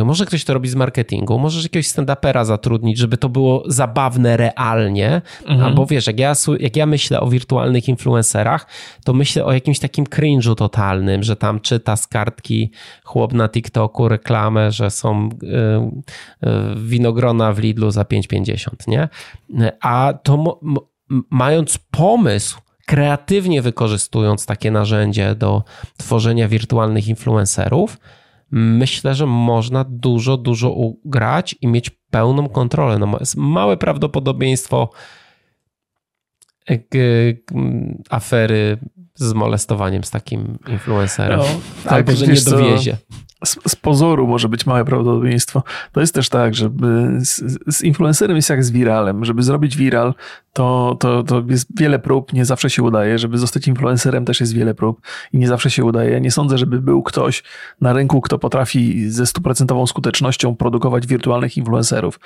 e, 0.00 0.04
może 0.04 0.26
ktoś 0.26 0.44
to 0.44 0.54
robi 0.54 0.68
z 0.68 0.74
marketingu, 0.74 1.38
możesz 1.38 1.62
jakiegoś 1.62 1.86
stand-upera 1.86 2.44
zatrudnić, 2.44 2.98
żeby 2.98 3.16
to 3.16 3.28
było 3.28 3.62
zabawne 3.66 4.36
realnie, 4.36 5.22
mhm. 5.40 5.62
albo 5.62 5.86
wiesz, 5.86 6.06
jak 6.06 6.18
ja, 6.18 6.32
jak 6.58 6.76
ja 6.76 6.86
myślę 6.86 7.20
o 7.20 7.28
wirtualnych 7.28 7.88
influencerach, 7.88 8.66
to 9.04 9.12
myślę 9.12 9.44
o 9.44 9.52
jakimś 9.52 9.78
takim 9.78 10.04
cringe'u 10.04 10.54
totalnym, 10.54 11.22
że 11.22 11.36
tam 11.36 11.60
czyta 11.60 11.96
z 11.96 12.06
kartki 12.06 12.70
chłop 13.04 13.32
na 13.32 13.48
TikToku 13.48 14.08
reklamę, 14.08 14.72
że 14.72 14.90
są 14.90 15.28
e, 16.42 16.76
winogrona 16.76 17.52
w 17.52 17.58
Lidlu 17.58 17.90
za 17.90 18.02
5,50, 18.02 18.88
nie? 18.88 19.08
A 19.80 20.14
to 20.22 20.60
mając 21.30 21.78
pomysł, 21.78 22.60
kreatywnie 22.88 23.62
wykorzystując 23.62 24.46
takie 24.46 24.70
narzędzie 24.70 25.34
do 25.34 25.64
tworzenia 25.96 26.48
wirtualnych 26.48 27.08
influencerów, 27.08 27.98
myślę, 28.50 29.14
że 29.14 29.26
można 29.26 29.84
dużo, 29.88 30.36
dużo 30.36 30.70
ugrać 30.70 31.56
i 31.60 31.66
mieć 31.66 31.90
pełną 32.10 32.48
kontrolę. 32.48 32.98
No, 32.98 33.16
jest 33.20 33.36
małe 33.36 33.76
prawdopodobieństwo 33.76 34.90
afery 38.10 38.78
z 39.14 39.32
molestowaniem 39.32 40.04
z 40.04 40.10
takim 40.10 40.58
influencerem. 40.68 41.38
No, 41.38 41.44
tak, 41.84 41.92
Albo, 41.92 42.12
że 42.12 42.26
nie 42.26 42.40
dowiezie. 42.40 42.96
Co? 43.37 43.37
Z, 43.44 43.58
z, 43.68 43.76
pozoru 43.76 44.26
może 44.26 44.48
być 44.48 44.66
małe 44.66 44.84
prawdopodobieństwo. 44.84 45.62
To 45.92 46.00
jest 46.00 46.14
też 46.14 46.28
tak, 46.28 46.54
żeby 46.54 47.18
z, 47.20 47.42
z 47.66 47.82
influencerem 47.82 48.36
jest 48.36 48.50
jak 48.50 48.64
z 48.64 48.70
wiralem. 48.70 49.24
Żeby 49.24 49.42
zrobić 49.42 49.76
viral, 49.76 50.14
to, 50.52 50.96
to, 51.00 51.22
to 51.22 51.42
jest 51.48 51.80
wiele 51.80 51.98
prób, 51.98 52.32
nie 52.32 52.44
zawsze 52.44 52.70
się 52.70 52.82
udaje. 52.82 53.18
Żeby 53.18 53.38
zostać 53.38 53.68
influencerem 53.68 54.24
też 54.24 54.40
jest 54.40 54.54
wiele 54.54 54.74
prób 54.74 55.00
i 55.32 55.38
nie 55.38 55.48
zawsze 55.48 55.70
się 55.70 55.84
udaje. 55.84 56.20
Nie 56.20 56.30
sądzę, 56.30 56.58
żeby 56.58 56.80
był 56.80 57.02
ktoś 57.02 57.42
na 57.80 57.92
rynku, 57.92 58.20
kto 58.20 58.38
potrafi 58.38 59.10
ze 59.10 59.26
stuprocentową 59.26 59.86
skutecznością 59.86 60.56
produkować 60.56 61.06
wirtualnych 61.06 61.56
influencerów. 61.56 62.20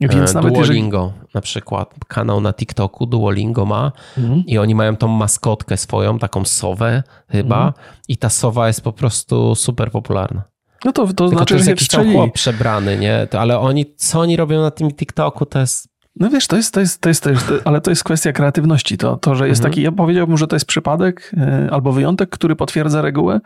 Więc 0.00 0.30
e, 0.30 0.34
nawet 0.34 0.54
Duolingo 0.54 1.12
jeżeli... 1.14 1.34
na 1.34 1.40
przykład, 1.40 1.94
kanał 2.08 2.40
na 2.40 2.52
TikToku 2.52 3.06
Duolingo 3.06 3.66
ma 3.66 3.92
mhm. 4.18 4.42
i 4.46 4.58
oni 4.58 4.74
mają 4.74 4.96
tą 4.96 5.08
maskotkę 5.08 5.76
swoją, 5.76 6.18
taką 6.18 6.44
sowę 6.44 7.02
chyba 7.28 7.56
mhm. 7.56 7.72
i 8.08 8.16
ta 8.16 8.30
sowa 8.30 8.66
jest 8.66 8.80
po 8.80 8.92
prostu 8.92 9.54
super 9.54 9.90
popularna. 9.90 10.51
No 10.84 10.92
to, 10.92 11.06
to 11.06 11.12
Tylko 11.12 11.28
znaczy, 11.28 11.46
to 11.48 11.54
jest 11.54 11.64
że 11.64 11.70
jakiś 11.70 11.88
tam 11.88 12.12
chłop 12.12 12.32
przebrany, 12.32 12.98
nie? 12.98 13.26
To, 13.30 13.40
ale 13.40 13.58
oni, 13.58 13.94
co 13.96 14.20
oni 14.20 14.36
robią 14.36 14.62
na 14.62 14.70
tym 14.70 14.90
TikToku, 14.90 15.46
to 15.46 15.58
jest 15.58 15.91
no 16.16 16.30
wiesz, 16.30 16.46
to 16.46 16.56
jest, 16.56 16.74
to 16.74 16.80
jest, 16.80 17.00
to 17.00 17.08
jest, 17.08 17.24
to 17.24 17.30
jest, 17.30 17.52
ale 17.64 17.80
to 17.80 17.90
jest 17.90 18.04
kwestia 18.04 18.32
kreatywności. 18.32 18.98
To, 18.98 19.16
to 19.16 19.34
że 19.34 19.48
jest 19.48 19.60
mhm. 19.60 19.72
taki, 19.72 19.82
ja 19.82 19.92
powiedziałbym, 19.92 20.36
że 20.36 20.46
to 20.46 20.56
jest 20.56 20.66
przypadek 20.66 21.32
e, 21.36 21.68
albo 21.72 21.92
wyjątek, 21.92 22.30
który 22.30 22.56
potwierdza 22.56 23.02
regułę, 23.02 23.40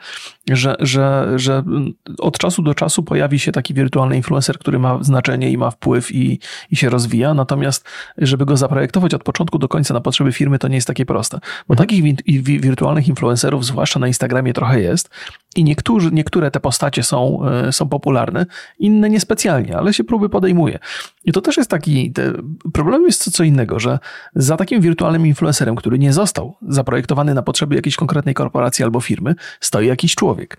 że, 0.50 0.76
że, 0.78 1.32
że 1.36 1.62
od 2.18 2.38
czasu 2.38 2.62
do 2.62 2.74
czasu 2.74 3.02
pojawi 3.02 3.38
się 3.38 3.52
taki 3.52 3.74
wirtualny 3.74 4.16
influencer, 4.16 4.58
który 4.58 4.78
ma 4.78 4.98
znaczenie 5.04 5.50
i 5.50 5.58
ma 5.58 5.70
wpływ 5.70 6.14
i, 6.14 6.40
i 6.70 6.76
się 6.76 6.90
rozwija. 6.90 7.34
Natomiast, 7.34 7.88
żeby 8.18 8.46
go 8.46 8.56
zaprojektować 8.56 9.14
od 9.14 9.24
początku 9.24 9.58
do 9.58 9.68
końca 9.68 9.94
na 9.94 10.00
potrzeby 10.00 10.32
firmy, 10.32 10.58
to 10.58 10.68
nie 10.68 10.74
jest 10.74 10.86
takie 10.86 11.06
proste. 11.06 11.38
Bo 11.68 11.74
mhm. 11.74 11.88
takich 11.88 12.02
wi 12.02 12.60
wirtualnych 12.60 13.08
influencerów, 13.08 13.64
zwłaszcza 13.64 14.00
na 14.00 14.06
Instagramie, 14.06 14.52
trochę 14.52 14.80
jest. 14.80 15.10
I 15.56 15.64
niektórzy, 15.64 16.10
niektóre 16.12 16.50
te 16.50 16.60
postacie 16.60 17.02
są, 17.02 17.46
e, 17.46 17.72
są 17.72 17.88
popularne, 17.88 18.46
inne 18.78 19.10
niespecjalnie, 19.10 19.76
ale 19.76 19.94
się 19.94 20.04
próby 20.04 20.28
podejmuje. 20.28 20.78
I 21.24 21.32
to 21.32 21.40
też 21.40 21.56
jest 21.56 21.70
taki. 21.70 22.12
Problem 22.72 23.04
jest 23.06 23.24
co, 23.24 23.30
co 23.30 23.44
innego, 23.44 23.80
że 23.80 23.98
za 24.34 24.56
takim 24.56 24.80
wirtualnym 24.80 25.26
influencerem, 25.26 25.76
który 25.76 25.98
nie 25.98 26.12
został 26.12 26.56
zaprojektowany 26.68 27.34
na 27.34 27.42
potrzeby 27.42 27.74
jakiejś 27.74 27.96
konkretnej 27.96 28.34
korporacji 28.34 28.84
albo 28.84 29.00
firmy, 29.00 29.34
stoi 29.60 29.86
jakiś 29.86 30.14
człowiek. 30.14 30.56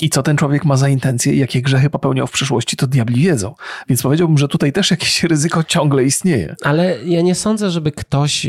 I 0.00 0.10
co 0.10 0.22
ten 0.22 0.36
człowiek 0.36 0.64
ma 0.64 0.76
za 0.76 0.88
intencje 0.88 1.34
jakie 1.34 1.62
grzechy 1.62 1.90
popełniał 1.90 2.26
w 2.26 2.30
przeszłości, 2.30 2.76
to 2.76 2.86
diabli 2.86 3.22
wiedzą. 3.22 3.54
Więc 3.88 4.02
powiedziałbym, 4.02 4.38
że 4.38 4.48
tutaj 4.48 4.72
też 4.72 4.90
jakieś 4.90 5.24
ryzyko 5.24 5.64
ciągle 5.64 6.04
istnieje. 6.04 6.56
Ale 6.64 7.04
ja 7.04 7.22
nie 7.22 7.34
sądzę, 7.34 7.70
żeby 7.70 7.92
ktoś 7.92 8.46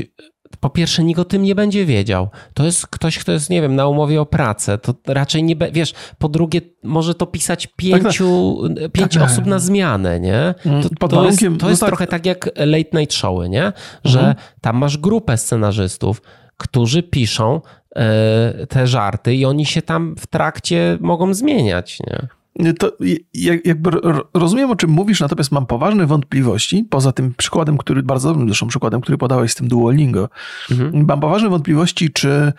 po 0.60 0.70
pierwsze, 0.70 1.04
nikt 1.04 1.20
o 1.20 1.26
tym 1.26 1.44
nie 1.44 1.56
będzie 1.56 1.86
wiedział. 1.86 2.30
To 2.54 2.66
jest 2.66 2.88
ktoś, 2.88 3.20
kto 3.20 3.32
jest, 3.32 3.50
nie 3.50 3.62
wiem, 3.62 3.76
na 3.76 3.88
umowie 3.88 4.22
o 4.22 4.26
pracę. 4.26 4.78
To 4.78 4.94
raczej 5.08 5.44
nie, 5.44 5.56
be, 5.56 5.72
wiesz, 5.72 5.94
po 6.18 6.30
drugie, 6.30 6.62
może 6.84 7.16
to 7.16 7.26
pisać 7.26 7.68
pięciu, 7.68 8.58
tak, 8.68 8.84
tak. 8.84 8.92
pięć 8.92 9.14
tak, 9.14 9.24
osób 9.24 9.46
na 9.46 9.60
zmianę, 9.60 10.20
nie? 10.20 10.56
Mm, 10.66 10.84
to, 11.00 11.08
to 11.08 11.26
jest, 11.26 11.40
to 11.40 11.50
no 11.62 11.70
jest 11.70 11.82
no 11.82 11.88
trochę 11.88 12.08
tak 12.08 12.26
jak 12.26 12.46
late 12.56 13.00
night 13.00 13.14
showy, 13.14 13.50
nie? 13.50 13.74
Że 14.04 14.20
mhm. 14.20 14.36
tam 14.62 14.78
masz 14.78 14.98
grupę 14.98 15.38
scenarzystów, 15.38 16.22
którzy 16.58 17.04
piszą 17.04 17.62
e, 17.96 18.68
te 18.70 18.88
żarty 18.88 19.36
i 19.36 19.46
oni 19.46 19.66
się 19.66 19.82
tam 19.82 20.16
w 20.20 20.28
trakcie 20.28 20.98
mogą 21.02 21.34
zmieniać, 21.34 22.00
nie? 22.00 22.28
To 22.80 22.92
jakby 23.66 23.92
rozumiem, 24.34 24.72
o 24.72 24.76
czym 24.76 24.90
mówisz, 24.90 25.20
natomiast 25.20 25.52
mam 25.52 25.66
poważne 25.66 26.08
wątpliwości, 26.08 26.86
poza 26.90 27.12
tym 27.12 27.34
przykładem, 27.38 27.78
który 27.78 28.04
bardzo 28.04 28.30
dobrym 28.30 28.48
zresztą 28.48 28.68
przykładem, 28.68 29.02
który 29.02 29.18
podałeś 29.18 29.52
z 29.52 29.56
tym 29.56 29.68
Duolingo. 29.68 30.30
Mhm. 30.72 31.06
Mam 31.06 31.20
poważne 31.20 31.50
wątpliwości, 31.50 32.10
czy, 32.10 32.54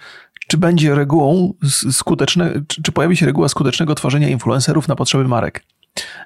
czy 0.49 0.59
będzie 0.59 0.95
regułą 0.95 1.55
skuteczne, 1.91 2.53
czy, 2.69 2.83
czy 2.83 2.93
pojawi 2.93 3.17
się 3.17 3.27
reguła 3.27 3.49
skutecznego 3.49 3.95
tworzenia 3.95 4.29
influencerów 4.29 4.89
na 4.89 4.97
potrzeby 4.97 5.29
marek. 5.29 5.65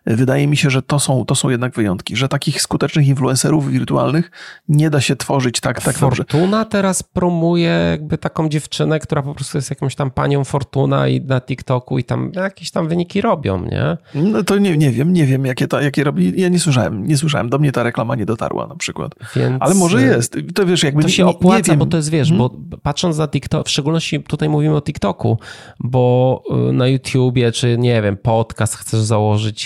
Wydaje 0.06 0.46
mi 0.46 0.56
się, 0.56 0.70
że 0.70 0.82
to 0.82 1.00
są, 1.00 1.24
to 1.24 1.34
są 1.34 1.48
jednak 1.50 1.74
wyjątki, 1.74 2.16
że 2.16 2.28
takich 2.28 2.62
skutecznych 2.62 3.06
influencerów 3.06 3.70
wirtualnych 3.70 4.30
nie 4.68 4.90
da 4.90 5.00
się 5.00 5.16
tworzyć 5.16 5.60
tak, 5.60 5.82
tak 5.82 5.96
Fortuna 5.96 6.58
dobrze. 6.58 6.70
teraz 6.70 7.02
promuje 7.02 7.68
jakby 7.90 8.18
taką 8.18 8.48
dziewczynę, 8.48 9.00
która 9.00 9.22
po 9.22 9.34
prostu 9.34 9.58
jest 9.58 9.70
jakąś 9.70 9.94
tam 9.94 10.10
panią 10.10 10.44
Fortuna 10.44 11.08
i 11.08 11.20
na 11.20 11.40
TikToku 11.40 11.98
i 11.98 12.04
tam 12.04 12.32
jakieś 12.34 12.70
tam 12.70 12.88
wyniki 12.88 13.20
robią, 13.20 13.64
nie? 13.64 13.96
No 14.14 14.42
to 14.42 14.58
nie, 14.58 14.76
nie 14.76 14.90
wiem, 14.90 15.12
nie 15.12 15.26
wiem 15.26 15.46
jakie, 15.46 15.68
ta, 15.68 15.82
jakie 15.82 16.04
robi. 16.04 16.40
Ja 16.40 16.48
nie 16.48 16.58
słyszałem, 16.58 17.06
nie 17.06 17.16
słyszałem. 17.16 17.48
Do 17.48 17.58
mnie 17.58 17.72
ta 17.72 17.82
reklama 17.82 18.14
nie 18.16 18.26
dotarła 18.26 18.66
na 18.66 18.76
przykład. 18.76 19.14
Więc... 19.36 19.56
Ale 19.60 19.74
może 19.74 20.02
jest. 20.02 20.36
To 20.54 20.66
wiesz, 20.66 20.82
jakby 20.82 21.02
To 21.02 21.08
się 21.08 21.24
nie, 21.24 21.30
opłaca, 21.30 21.72
nie 21.72 21.78
bo 21.78 21.86
to 21.86 21.96
jest, 21.96 22.10
wiesz, 22.10 22.28
hmm? 22.28 22.48
bo 22.48 22.78
patrząc 22.82 23.18
na 23.18 23.28
TikTok, 23.28 23.66
w 23.66 23.70
szczególności 23.70 24.22
tutaj 24.22 24.48
mówimy 24.48 24.76
o 24.76 24.82
TikToku, 24.82 25.38
bo 25.80 26.42
y, 26.68 26.72
na 26.72 26.88
YouTubie, 26.88 27.52
czy 27.52 27.78
nie 27.78 28.02
wiem, 28.02 28.16
podcast 28.16 28.76
chcesz 28.76 29.00
założyć 29.00 29.63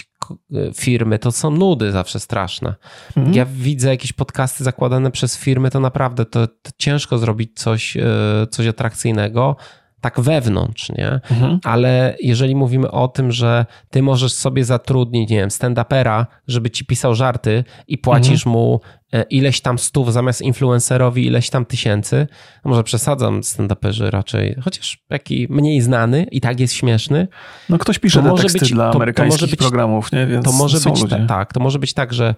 firmy, 0.74 1.18
to 1.18 1.32
są 1.32 1.50
nudy 1.50 1.92
zawsze 1.92 2.20
straszne. 2.20 2.74
Mhm. 3.16 3.36
Ja 3.36 3.46
widzę 3.46 3.88
jakieś 3.88 4.12
podcasty 4.12 4.64
zakładane 4.64 5.10
przez 5.10 5.38
firmy, 5.38 5.70
to 5.70 5.80
naprawdę 5.80 6.24
to, 6.24 6.46
to 6.46 6.70
ciężko 6.78 7.18
zrobić 7.18 7.50
coś, 7.54 7.96
y, 7.96 8.02
coś 8.50 8.66
atrakcyjnego 8.66 9.56
tak 10.00 10.20
wewnątrz, 10.20 10.88
nie? 10.88 11.20
Mhm. 11.30 11.58
Ale 11.64 12.16
jeżeli 12.20 12.56
mówimy 12.56 12.90
o 12.90 13.08
tym, 13.08 13.32
że 13.32 13.66
ty 13.90 14.02
możesz 14.02 14.32
sobie 14.32 14.64
zatrudnić, 14.64 15.30
nie 15.30 15.36
wiem, 15.36 15.48
stand-upera, 15.48 16.26
żeby 16.48 16.70
ci 16.70 16.86
pisał 16.86 17.14
żarty 17.14 17.64
i 17.88 17.98
płacisz 17.98 18.46
mhm. 18.46 18.52
mu 18.52 18.80
e, 19.12 19.22
ileś 19.22 19.60
tam 19.60 19.78
stów 19.78 20.12
zamiast 20.12 20.42
influencerowi 20.42 21.26
ileś 21.26 21.50
tam 21.50 21.64
tysięcy, 21.64 22.26
może 22.64 22.84
przesadzam 22.84 23.40
stand-uperzy 23.40 24.10
raczej, 24.10 24.56
chociaż 24.64 25.04
taki 25.08 25.46
mniej 25.50 25.80
znany 25.80 26.26
i 26.30 26.40
tak 26.40 26.60
jest 26.60 26.74
śmieszny. 26.74 27.28
No 27.68 27.78
ktoś 27.78 27.98
pisze 27.98 28.22
te 28.22 28.34
teksty 28.34 28.58
być, 28.58 28.72
dla 28.72 28.90
to, 28.90 28.96
amerykańskich 28.96 29.40
to 29.40 29.46
być, 29.50 29.60
programów, 29.60 30.12
nie? 30.12 30.26
Więc 30.26 30.44
to 30.44 30.52
może 30.52 30.80
być 30.80 31.04
tak, 31.28 31.52
to 31.52 31.60
może 31.60 31.78
być 31.78 31.94
tak, 31.94 32.12
że 32.12 32.34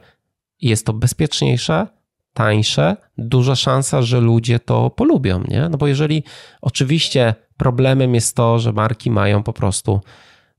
jest 0.60 0.86
to 0.86 0.92
bezpieczniejsze, 0.92 1.86
tańsze, 2.34 2.96
duża 3.18 3.56
szansa, 3.56 4.02
że 4.02 4.20
ludzie 4.20 4.58
to 4.58 4.90
polubią, 4.90 5.44
nie? 5.48 5.68
No 5.68 5.78
bo 5.78 5.86
jeżeli 5.86 6.22
oczywiście 6.60 7.34
problemem 7.60 8.14
jest 8.14 8.36
to, 8.36 8.58
że 8.58 8.72
marki 8.72 9.10
mają 9.10 9.42
po 9.42 9.52
prostu 9.52 10.00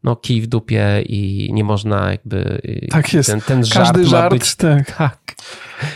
no, 0.04 0.16
kij 0.16 0.41
w 0.41 0.47
dupie 0.47 1.02
i 1.06 1.49
nie 1.54 1.64
można 1.64 2.12
jakby... 2.12 2.62
Tak 2.91 3.14
jest. 3.14 3.30
Ten, 3.30 3.41
ten 3.41 3.66
żart 3.66 3.88
Każdy 3.88 4.06
żart, 4.06 4.34
być, 4.34 4.56
tak. 4.56 4.97
tak. 4.97 5.36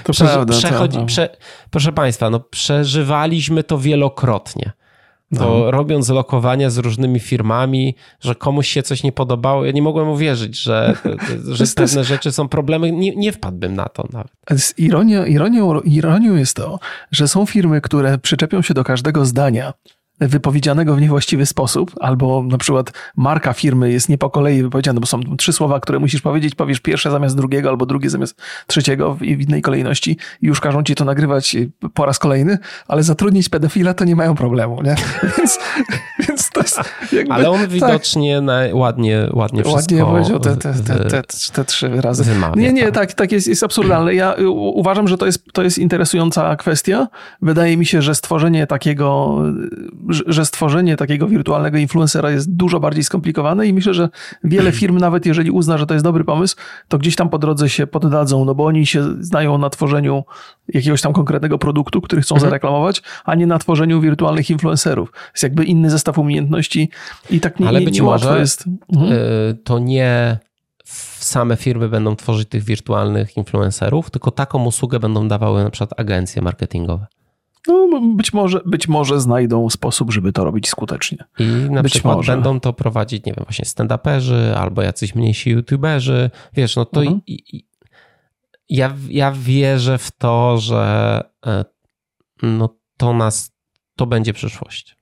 To 0.04 0.14
Prze 0.14 0.26
prawda. 0.26 0.54
Przechodzi, 0.54 0.98
to, 0.98 1.06
Prze 1.06 1.30
proszę 1.72 1.92
Państwa, 1.92 2.30
no, 2.30 2.40
przeżywaliśmy 2.40 3.64
to 3.64 3.78
wielokrotnie 3.78 4.72
to 5.36 5.60
no. 5.60 5.72
robiąc 5.72 6.10
lokowania 6.10 6.70
z 6.70 6.78
różnymi 6.78 7.20
firmami, 7.20 7.96
że 8.20 8.36
komuś 8.36 8.68
się 8.68 8.84
coś 8.84 9.04
nie 9.04 9.12
podobało, 9.12 9.66
ja 9.66 9.72
nie 9.72 9.82
mogłem 9.82 10.10
uwierzyć, 10.10 10.62
że, 10.62 10.94
że 11.58 11.66
pewne 11.76 12.04
rzeczy 12.04 12.32
są 12.32 12.48
problemy, 12.48 12.92
nie, 12.92 13.16
nie 13.16 13.32
wpadłbym 13.32 13.76
na 13.76 13.86
to 13.86 14.08
nawet. 14.14 14.32
Ironią, 14.78 15.26
ironią, 15.26 15.82
ironią 15.82 16.36
jest 16.36 16.56
to, 16.56 16.80
że 17.12 17.28
są 17.28 17.46
firmy, 17.46 17.82
które 17.82 18.18
przyczepią 18.18 18.62
się 18.62 18.74
do 18.74 18.84
każdego 18.84 19.26
zdania 19.26 19.74
wypowiedzianego 20.20 20.96
w 20.96 21.02
niewłaściwy 21.02 21.46
sposób, 21.46 21.92
albo 22.02 22.44
na 22.44 22.58
przykład 22.58 22.92
marka 23.16 23.54
firmy 23.54 23.92
jest 23.92 24.10
nie 24.10 24.18
po 24.18 24.30
kolei 24.30 24.64
wypowiedziana, 24.64 25.00
bo 25.00 25.06
są 25.06 25.20
trzy 25.38 25.54
słowa, 25.54 25.80
które 25.80 26.00
musisz 26.00 26.22
powiedzieć, 26.22 26.56
powiesz 26.56 26.80
pierwsze 26.80 27.12
zamiast 27.12 27.38
drugiego, 27.38 27.70
albo 27.70 27.86
drugie 27.86 28.10
zamiast 28.10 28.42
trzeciego 28.68 29.16
w 29.16 29.24
innej 29.24 29.62
kolejności 29.62 30.18
i 30.42 30.48
już 30.48 30.60
każą 30.60 30.84
ci 30.84 30.96
to 30.96 31.06
nagrywać 31.06 31.56
po 31.94 32.06
raz 32.06 32.20
kolejny, 32.20 32.58
ale 32.88 33.04
zatrudnić 33.04 33.50
pedofila 33.50 33.94
to 33.94 34.06
nie 34.06 34.16
mają 34.16 34.36
problemu, 34.36 34.82
nie? 34.82 34.96
Więc, 35.38 35.60
więc 36.28 36.50
to 36.50 36.62
jest 36.62 36.80
jakby, 37.12 37.34
Ale 37.34 37.50
on 37.50 37.60
tak. 37.60 37.70
widocznie 37.70 38.42
tak, 38.48 38.76
ładnie, 38.76 39.30
ładnie 39.34 39.64
wszystko 39.64 39.96
Ładnie 39.96 40.06
powiedział 40.06 40.40
te, 40.40 40.58
te, 40.58 40.74
te, 41.10 41.24
te, 41.54 41.66
trzy 41.66 42.02
razy. 42.02 42.24
Wymawia, 42.24 42.62
nie, 42.62 42.74
nie, 42.74 42.84
tak, 42.84 42.94
tak, 42.94 43.14
tak 43.14 43.32
jest, 43.32 43.48
jest 43.48 43.64
absurdalne. 43.64 44.14
Ja 44.14 44.36
uważam, 44.50 45.08
że 45.08 45.18
to 45.18 45.26
jest, 45.26 45.54
to 45.54 45.64
jest 45.64 45.78
interesująca 45.78 46.56
kwestia. 46.56 47.08
Wydaje 47.42 47.78
mi 47.78 47.86
się, 47.86 48.02
że 48.02 48.16
stworzenie 48.16 48.68
takiego 48.68 49.38
że 50.10 50.46
stworzenie 50.46 50.98
takiego 50.98 51.28
wirtualnego 51.28 51.78
influencera 51.78 52.32
jest 52.32 52.56
dużo 52.56 52.80
bardziej 52.80 53.04
skomplikowane 53.04 53.68
i 53.68 53.74
myślę, 53.74 53.94
że 53.94 54.10
wiele 54.44 54.72
firm, 54.82 54.98
nawet 54.98 55.26
jeżeli 55.26 55.52
uzna, 55.52 55.78
że 55.78 55.86
to 55.86 55.94
jest 55.94 56.04
dobry 56.04 56.24
pomysł, 56.24 56.56
to 56.88 56.98
gdzieś 56.98 57.16
tam 57.16 57.30
po 57.30 57.38
drodze 57.38 57.70
się 57.70 57.88
poddadzą, 57.88 58.46
no 58.46 58.56
bo 58.56 58.66
oni 58.66 58.86
się 58.86 59.24
znają 59.24 59.58
na 59.58 59.70
tworzeniu 59.70 60.24
jakiegoś 60.68 61.02
tam 61.02 61.14
konkretnego 61.14 61.58
produktu, 61.58 62.02
który 62.02 62.22
chcą 62.22 62.36
mhm. 62.36 62.50
zareklamować, 62.50 63.02
a 63.26 63.36
nie 63.36 63.48
na 63.48 63.60
tworzeniu 63.60 64.02
wirtualnych 64.02 64.50
influencerów. 64.50 65.12
Jest 65.34 65.44
jakby 65.44 65.66
inny 65.66 65.90
zestaw 65.90 66.18
umiejętności 66.18 66.90
i 67.30 67.40
tak 67.40 67.60
nie, 67.60 67.68
Ale 67.68 67.80
nie, 67.80 67.86
być 67.86 67.96
nie 67.96 68.04
może 68.04 68.40
jest. 68.40 68.66
Mhm. 68.94 69.14
E, 69.14 69.18
to 69.64 69.80
nie 69.80 70.38
same 71.20 71.56
firmy 71.56 71.90
będą 71.90 72.16
tworzyć 72.16 72.50
tych 72.50 72.64
wirtualnych 72.64 73.38
influencerów, 73.38 74.12
tylko 74.12 74.32
taką 74.32 74.66
usługę 74.66 75.00
będą 75.00 75.28
dawały 75.28 75.64
na 75.64 75.70
przykład 75.70 76.00
agencje 76.00 76.42
marketingowe. 76.42 77.06
No, 77.68 78.02
być 78.16 78.34
może, 78.34 78.62
być 78.66 78.88
może 78.88 79.20
znajdą 79.20 79.70
sposób, 79.70 80.12
żeby 80.12 80.32
to 80.32 80.44
robić 80.44 80.70
skutecznie. 80.70 81.18
I 81.40 81.46
na 81.72 81.84
być 81.84 81.94
przykład 81.94 82.16
może. 82.18 82.32
będą 82.32 82.60
to 82.60 82.74
prowadzić, 82.74 83.26
nie 83.26 83.34
wiem, 83.34 83.46
właśnie 83.46 83.66
stand-uperzy 83.66 84.54
albo 84.54 84.82
jacyś 84.82 85.16
mniejsi 85.16 85.50
youtuberzy. 85.50 86.30
Wiesz, 86.54 86.76
no 86.76 86.86
to 86.86 87.02
mhm. 87.02 87.22
i, 87.28 87.58
i, 87.58 87.68
ja, 88.70 88.94
ja 89.10 89.32
wierzę 89.32 89.98
w 89.98 90.12
to, 90.12 90.58
że 90.58 91.22
e, 91.46 91.66
no 92.42 92.78
to 92.98 93.14
nas, 93.14 93.52
to 93.96 94.06
będzie 94.06 94.34
przyszłość. 94.34 94.95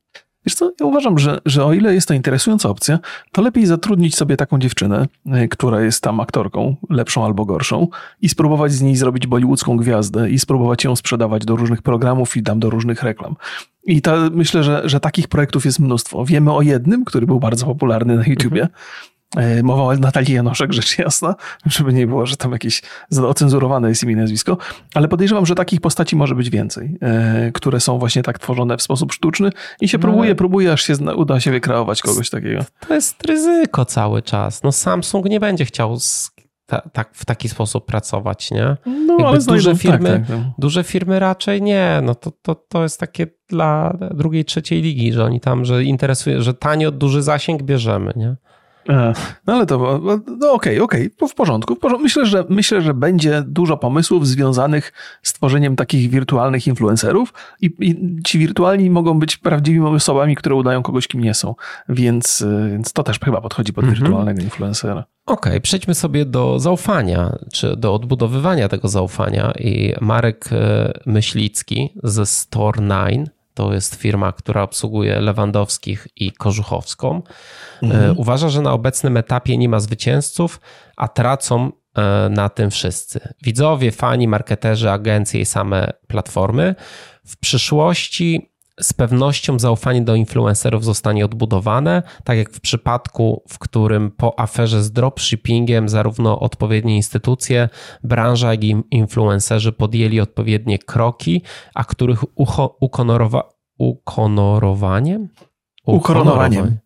Wiesz 0.46 0.56
co, 0.56 0.72
ja 0.80 0.86
uważam, 0.86 1.20
że, 1.20 1.42
że 1.46 1.66
o 1.66 1.74
ile 1.74 1.94
jest 1.94 2.08
to 2.08 2.14
interesująca 2.14 2.70
opcja, 2.70 3.00
to 3.32 3.42
lepiej 3.42 3.66
zatrudnić 3.66 4.16
sobie 4.16 4.38
taką 4.38 4.60
dziewczynę, 4.60 5.08
e, 5.26 5.48
która 5.48 5.82
jest 5.82 6.02
tam 6.02 6.20
aktorką, 6.20 6.76
lepszą 6.90 7.26
albo 7.26 7.46
gorszą, 7.46 7.88
i 8.22 8.30
spróbować 8.30 8.72
z 8.72 8.82
niej 8.82 8.96
zrobić 8.96 9.28
bollywoodzką 9.28 9.78
gwiazdę 9.78 10.30
i 10.30 10.40
spróbować 10.40 10.84
ją 10.84 10.96
sprzedawać 10.96 11.46
do 11.46 11.56
różnych 11.56 11.82
programów 11.82 12.38
i 12.38 12.44
tam 12.44 12.60
do 12.60 12.70
różnych 12.70 13.04
reklam. 13.04 13.36
I 13.86 14.02
ta, 14.02 14.30
myślę, 14.32 14.64
że, 14.64 14.82
że 14.86 15.00
takich 15.00 15.28
projektów 15.28 15.66
jest 15.66 15.80
mnóstwo. 15.80 16.26
Wiemy 16.26 16.52
o 16.52 16.62
jednym, 16.62 17.06
który 17.06 17.28
był 17.28 17.40
bardzo 17.40 17.66
popularny 17.66 18.16
na 18.16 18.24
YouTubie, 18.26 18.62
mhm. 18.62 18.80
Mowa 19.64 19.84
o 19.84 19.96
Natalii 19.96 20.34
Janoszek, 20.34 20.74
rzecz 20.74 20.98
jasna, 21.00 21.36
żeby 21.66 21.94
nie 21.94 22.08
było, 22.08 22.26
że 22.26 22.38
tam 22.38 22.52
jakieś 22.52 22.82
ocenzurowane 23.28 23.90
jest 23.90 24.04
imię 24.04 24.14
i 24.14 24.16
nazwisko, 24.16 24.58
ale 24.94 25.08
podejrzewam, 25.08 25.46
że 25.46 25.56
takich 25.56 25.82
postaci 25.82 26.16
może 26.16 26.36
być 26.36 26.50
więcej, 26.50 26.98
e, 27.02 27.52
które 27.52 27.80
są 27.80 28.00
właśnie 28.00 28.24
tak 28.24 28.40
tworzone 28.40 28.78
w 28.78 28.82
sposób 28.82 29.14
sztuczny 29.14 29.50
i 29.82 29.88
się 29.88 29.98
no 29.98 30.02
próbuje, 30.02 30.36
próbuje, 30.36 30.72
aż 30.72 30.84
się 30.84 30.94
uda 31.16 31.40
się 31.40 31.52
wykreować 31.52 32.02
kogoś 32.02 32.30
takiego. 32.30 32.66
To 32.88 32.94
jest 32.94 33.26
ryzyko 33.26 33.86
cały 33.86 34.22
czas. 34.22 34.64
No 34.64 34.72
Samsung 34.72 35.30
nie 35.30 35.40
będzie 35.40 35.66
chciał 35.66 35.98
ta, 36.66 36.82
tak, 36.82 37.10
w 37.14 37.26
taki 37.26 37.50
sposób 37.50 37.86
pracować, 37.86 38.52
nie? 38.52 38.78
No, 38.86 39.14
Jakby 39.14 39.28
ale 39.28 39.40
duże 39.40 39.72
tak, 39.72 39.82
firmy, 39.82 40.10
tak, 40.10 40.28
tak, 40.28 40.38
duże 40.58 40.84
firmy 40.84 41.20
raczej 41.20 41.62
nie. 41.62 42.00
No 42.04 42.16
to, 42.16 42.32
to, 42.42 42.56
to 42.56 42.84
jest 42.84 43.00
takie 43.00 43.28
dla 43.50 43.98
drugiej, 44.12 44.46
trzeciej 44.46 44.82
ligi, 44.82 45.14
że 45.14 45.26
oni 45.26 45.40
tam, 45.40 45.66
że 45.66 45.84
interesuje, 45.84 46.42
że 46.42 46.54
tanio 46.54 46.92
duży 46.92 47.22
zasięg 47.22 47.64
bierzemy, 47.64 48.14
nie? 48.16 48.36
E, 48.90 49.14
no 49.48 49.54
ale 49.54 49.66
to, 49.66 50.02
no 50.40 50.52
okej, 50.52 50.80
okay, 50.80 50.84
okej, 50.84 51.12
okay, 51.18 51.30
w 51.30 51.36
porządku. 51.36 51.78
Myślę 52.00 52.26
że, 52.26 52.46
myślę, 52.50 52.82
że 52.82 52.94
będzie 52.94 53.44
dużo 53.48 53.78
pomysłów 53.78 54.28
związanych 54.28 54.94
z 55.22 55.34
tworzeniem 55.34 55.76
takich 55.76 56.10
wirtualnych 56.10 56.68
influencerów 56.68 57.34
i, 57.62 57.66
i 57.80 58.22
ci 58.26 58.40
wirtualni 58.40 58.90
mogą 58.90 59.20
być 59.20 59.38
prawdziwymi 59.38 59.86
osobami, 59.86 60.36
które 60.36 60.56
udają 60.56 60.84
kogoś, 60.84 61.08
kim 61.08 61.22
nie 61.22 61.34
są. 61.34 61.56
Więc, 61.90 62.42
e, 62.42 62.70
więc 62.70 62.94
to 62.94 63.04
też 63.04 63.20
chyba 63.20 63.42
podchodzi 63.42 63.74
pod 63.74 63.84
mhm. 63.84 64.02
wirtualnego 64.02 64.42
influencera. 64.42 65.04
Okej, 65.26 65.52
okay, 65.52 65.62
przejdźmy 65.62 65.96
sobie 65.96 66.26
do 66.26 66.60
zaufania, 66.60 67.36
czy 67.54 67.78
do 67.78 67.94
odbudowywania 67.94 68.70
tego 68.70 68.88
zaufania 68.88 69.54
i 69.60 69.94
Marek 70.02 70.50
e, 70.52 70.94
Myślicki 71.06 71.94
ze 72.04 72.24
Store9 72.24 73.26
to 73.54 73.74
jest 73.74 73.96
firma, 73.96 74.32
która 74.32 74.64
obsługuje 74.64 75.22
Lewandowskich 75.22 76.08
i 76.16 76.32
Kożuchowską. 76.32 77.22
E, 77.84 77.86
mhm. 77.86 78.18
Uważa, 78.18 78.50
że 78.50 78.62
na 78.62 78.74
obecnym 78.74 79.18
etapie 79.18 79.58
nie 79.58 79.70
ma 79.70 79.80
zwycięzców, 79.80 80.62
a 80.98 81.08
tracą 81.08 81.72
e, 81.98 82.30
na 82.30 82.50
tym 82.50 82.72
wszyscy. 82.72 83.20
Widzowie, 83.44 83.92
fani, 83.92 84.28
marketerzy, 84.28 84.92
agencje 84.92 85.42
i 85.42 85.46
same 85.46 85.94
platformy. 86.08 86.76
W 87.26 87.38
przyszłości 87.38 88.53
z 88.82 88.94
pewnością 88.94 89.60
zaufanie 89.60 90.02
do 90.02 90.16
influencerów 90.16 90.86
zostanie 90.86 91.26
odbudowane, 91.26 92.04
tak 92.24 92.38
jak 92.38 92.52
w 92.52 92.62
przypadku, 92.62 93.44
w 93.50 93.60
którym 93.60 94.12
po 94.12 94.40
aferze 94.40 94.84
z 94.84 94.92
dropshippingiem 94.92 95.90
zarówno 95.90 96.40
odpowiednie 96.40 96.96
instytucje, 96.96 97.70
branża, 98.04 98.52
jak 98.52 98.64
i 98.64 98.76
influencerzy 98.92 99.72
podjęli 99.72 100.20
odpowiednie 100.20 100.80
kroki, 100.80 101.42
a 101.76 101.84
których 101.84 102.40
ucho, 102.40 102.78
ukonorowa, 102.80 103.50
ukonorowaniem? 103.78 105.30
Ukoronowaniem 105.86 105.98
ukoronowaniem. 105.98 106.78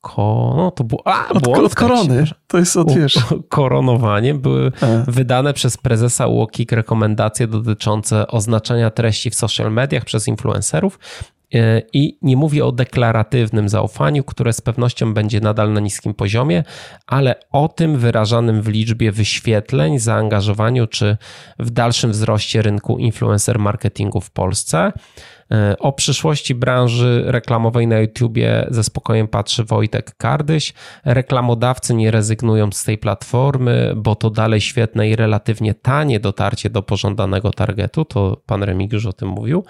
Ko, 0.00 0.54
no 0.56 0.70
to 0.70 0.84
było. 0.84 1.02
A, 1.04 1.28
od, 1.28 1.48
od 1.48 1.74
korony. 1.74 2.24
To 2.46 2.58
jest 2.58 2.76
od 2.76 2.94
wiesz. 2.94 3.18
Koronowaniem 3.48 4.40
były 4.40 4.72
a. 4.80 5.10
Wydane 5.10 5.52
przez 5.52 5.76
prezesa 5.76 6.26
UOKiK 6.26 6.72
rekomendacje 6.72 7.46
dotyczące 7.46 8.26
oznaczenia 8.26 8.90
treści 8.90 9.30
w 9.30 9.34
social 9.34 9.72
mediach 9.72 10.04
przez 10.04 10.28
influencerów 10.28 10.98
E, 11.54 11.82
I 11.92 12.18
nie 12.22 12.36
mówię 12.36 12.64
o 12.64 12.72
deklaratywnym 12.72 13.68
zaufaniu, 13.68 14.24
które 14.24 14.52
z 14.52 14.60
pewnością 14.60 15.14
będzie 15.14 15.40
nadal 15.40 15.72
na 15.72 15.80
niskim 15.80 16.14
poziomie, 16.14 16.64
ale 17.06 17.34
o 17.52 17.68
tym 17.68 17.98
wyrażanym 17.98 18.62
w 18.62 18.68
liczbie 18.68 19.12
wyświetleń, 19.12 19.98
zaangażowaniu 19.98 20.86
czy 20.86 21.16
w 21.58 21.70
dalszym 21.70 22.10
wzroście 22.10 22.62
rynku 22.62 22.98
influencer 22.98 23.58
marketingu 23.58 24.20
w 24.20 24.30
Polsce. 24.30 24.92
E, 25.52 25.78
o 25.78 25.92
przyszłości 25.92 26.54
branży 26.54 27.22
reklamowej 27.26 27.86
na 27.86 27.98
YouTubie 27.98 28.66
ze 28.70 28.84
spokojem 28.84 29.28
patrzy 29.28 29.64
Wojtek 29.64 30.16
Kardyś. 30.16 30.74
Reklamodawcy 31.04 31.94
nie 31.94 32.10
rezygnują 32.10 32.72
z 32.72 32.84
tej 32.84 32.98
platformy, 32.98 33.92
bo 33.96 34.14
to 34.14 34.30
dalej 34.30 34.60
świetne 34.60 35.08
i 35.08 35.16
relatywnie 35.16 35.74
tanie 35.74 36.20
dotarcie 36.20 36.70
do 36.70 36.82
pożądanego 36.82 37.50
targetu. 37.50 38.04
To 38.04 38.42
pan 38.46 38.62
Remig 38.62 38.92
już 38.92 39.06
o 39.06 39.12
tym 39.12 39.28
mówił. 39.28 39.64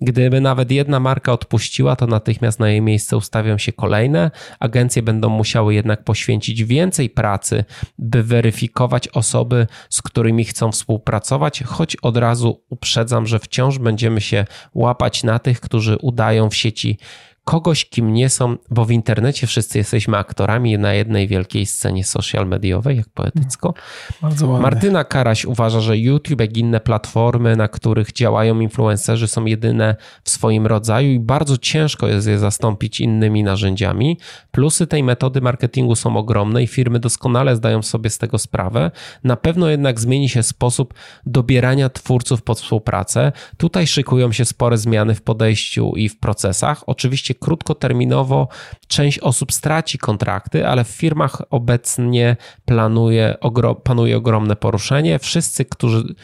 Gdyby 0.00 0.40
nawet 0.40 0.70
jedna 0.70 1.00
marka 1.00 1.32
odpuściła, 1.32 1.96
to 1.96 2.06
natychmiast 2.06 2.60
na 2.60 2.68
jej 2.68 2.80
miejsce 2.80 3.16
ustawią 3.16 3.58
się 3.58 3.72
kolejne. 3.72 4.30
Agencje 4.60 5.02
będą 5.02 5.28
musiały 5.28 5.74
jednak 5.74 6.04
poświęcić 6.04 6.64
więcej 6.64 7.10
pracy, 7.10 7.64
by 7.98 8.22
weryfikować 8.22 9.08
osoby, 9.08 9.66
z 9.90 10.02
którymi 10.02 10.44
chcą 10.44 10.72
współpracować, 10.72 11.62
choć 11.66 11.96
od 11.96 12.16
razu 12.16 12.62
uprzedzam, 12.70 13.26
że 13.26 13.38
wciąż 13.38 13.78
będziemy 13.78 14.20
się 14.20 14.44
łapać 14.74 15.23
na 15.24 15.38
tych, 15.38 15.60
którzy 15.60 15.96
udają 15.96 16.50
w 16.50 16.56
sieci 16.56 16.98
kogoś, 17.44 17.84
kim 17.84 18.12
nie 18.12 18.28
są, 18.28 18.56
bo 18.70 18.84
w 18.84 18.90
internecie 18.90 19.46
wszyscy 19.46 19.78
jesteśmy 19.78 20.18
aktorami 20.18 20.78
na 20.78 20.94
jednej 20.94 21.28
wielkiej 21.28 21.66
scenie 21.66 22.04
social 22.04 22.46
mediowej, 22.46 22.96
jak 22.96 23.08
poetycko. 23.08 23.74
Bardzo 24.22 24.46
ładnie. 24.46 24.62
Martyna 24.62 25.04
Karaś 25.04 25.44
uważa, 25.44 25.80
że 25.80 25.98
YouTube, 25.98 26.40
jak 26.40 26.56
inne 26.56 26.80
platformy, 26.80 27.56
na 27.56 27.68
których 27.68 28.12
działają 28.12 28.60
influencerzy, 28.60 29.28
są 29.28 29.44
jedyne 29.44 29.96
w 30.24 30.30
swoim 30.30 30.66
rodzaju 30.66 31.12
i 31.12 31.20
bardzo 31.20 31.58
ciężko 31.58 32.06
jest 32.06 32.26
je 32.26 32.38
zastąpić 32.38 33.00
innymi 33.00 33.42
narzędziami. 33.42 34.18
Plusy 34.50 34.86
tej 34.86 35.02
metody 35.02 35.40
marketingu 35.40 35.94
są 35.94 36.16
ogromne 36.16 36.62
i 36.62 36.66
firmy 36.66 37.00
doskonale 37.00 37.56
zdają 37.56 37.82
sobie 37.82 38.10
z 38.10 38.18
tego 38.18 38.38
sprawę. 38.38 38.90
Na 39.24 39.36
pewno 39.36 39.68
jednak 39.68 40.00
zmieni 40.00 40.28
się 40.28 40.42
sposób 40.42 40.94
dobierania 41.26 41.88
twórców 41.88 42.42
pod 42.42 42.60
współpracę. 42.60 43.32
Tutaj 43.56 43.86
szykują 43.86 44.32
się 44.32 44.44
spore 44.44 44.78
zmiany 44.78 45.14
w 45.14 45.22
podejściu 45.22 45.92
i 45.96 46.08
w 46.08 46.18
procesach. 46.18 46.82
Oczywiście 46.86 47.33
krótkoterminowo 47.34 48.48
część 48.88 49.18
osób 49.18 49.52
straci 49.52 49.98
kontrakty, 49.98 50.66
ale 50.66 50.84
w 50.84 50.88
firmach 50.88 51.42
obecnie 51.50 52.36
planuje, 52.64 53.36
panuje 53.84 54.16
ogromne 54.16 54.56
poruszenie. 54.56 55.18
Wszyscy, 55.18 55.64
którzy, 55.64 56.14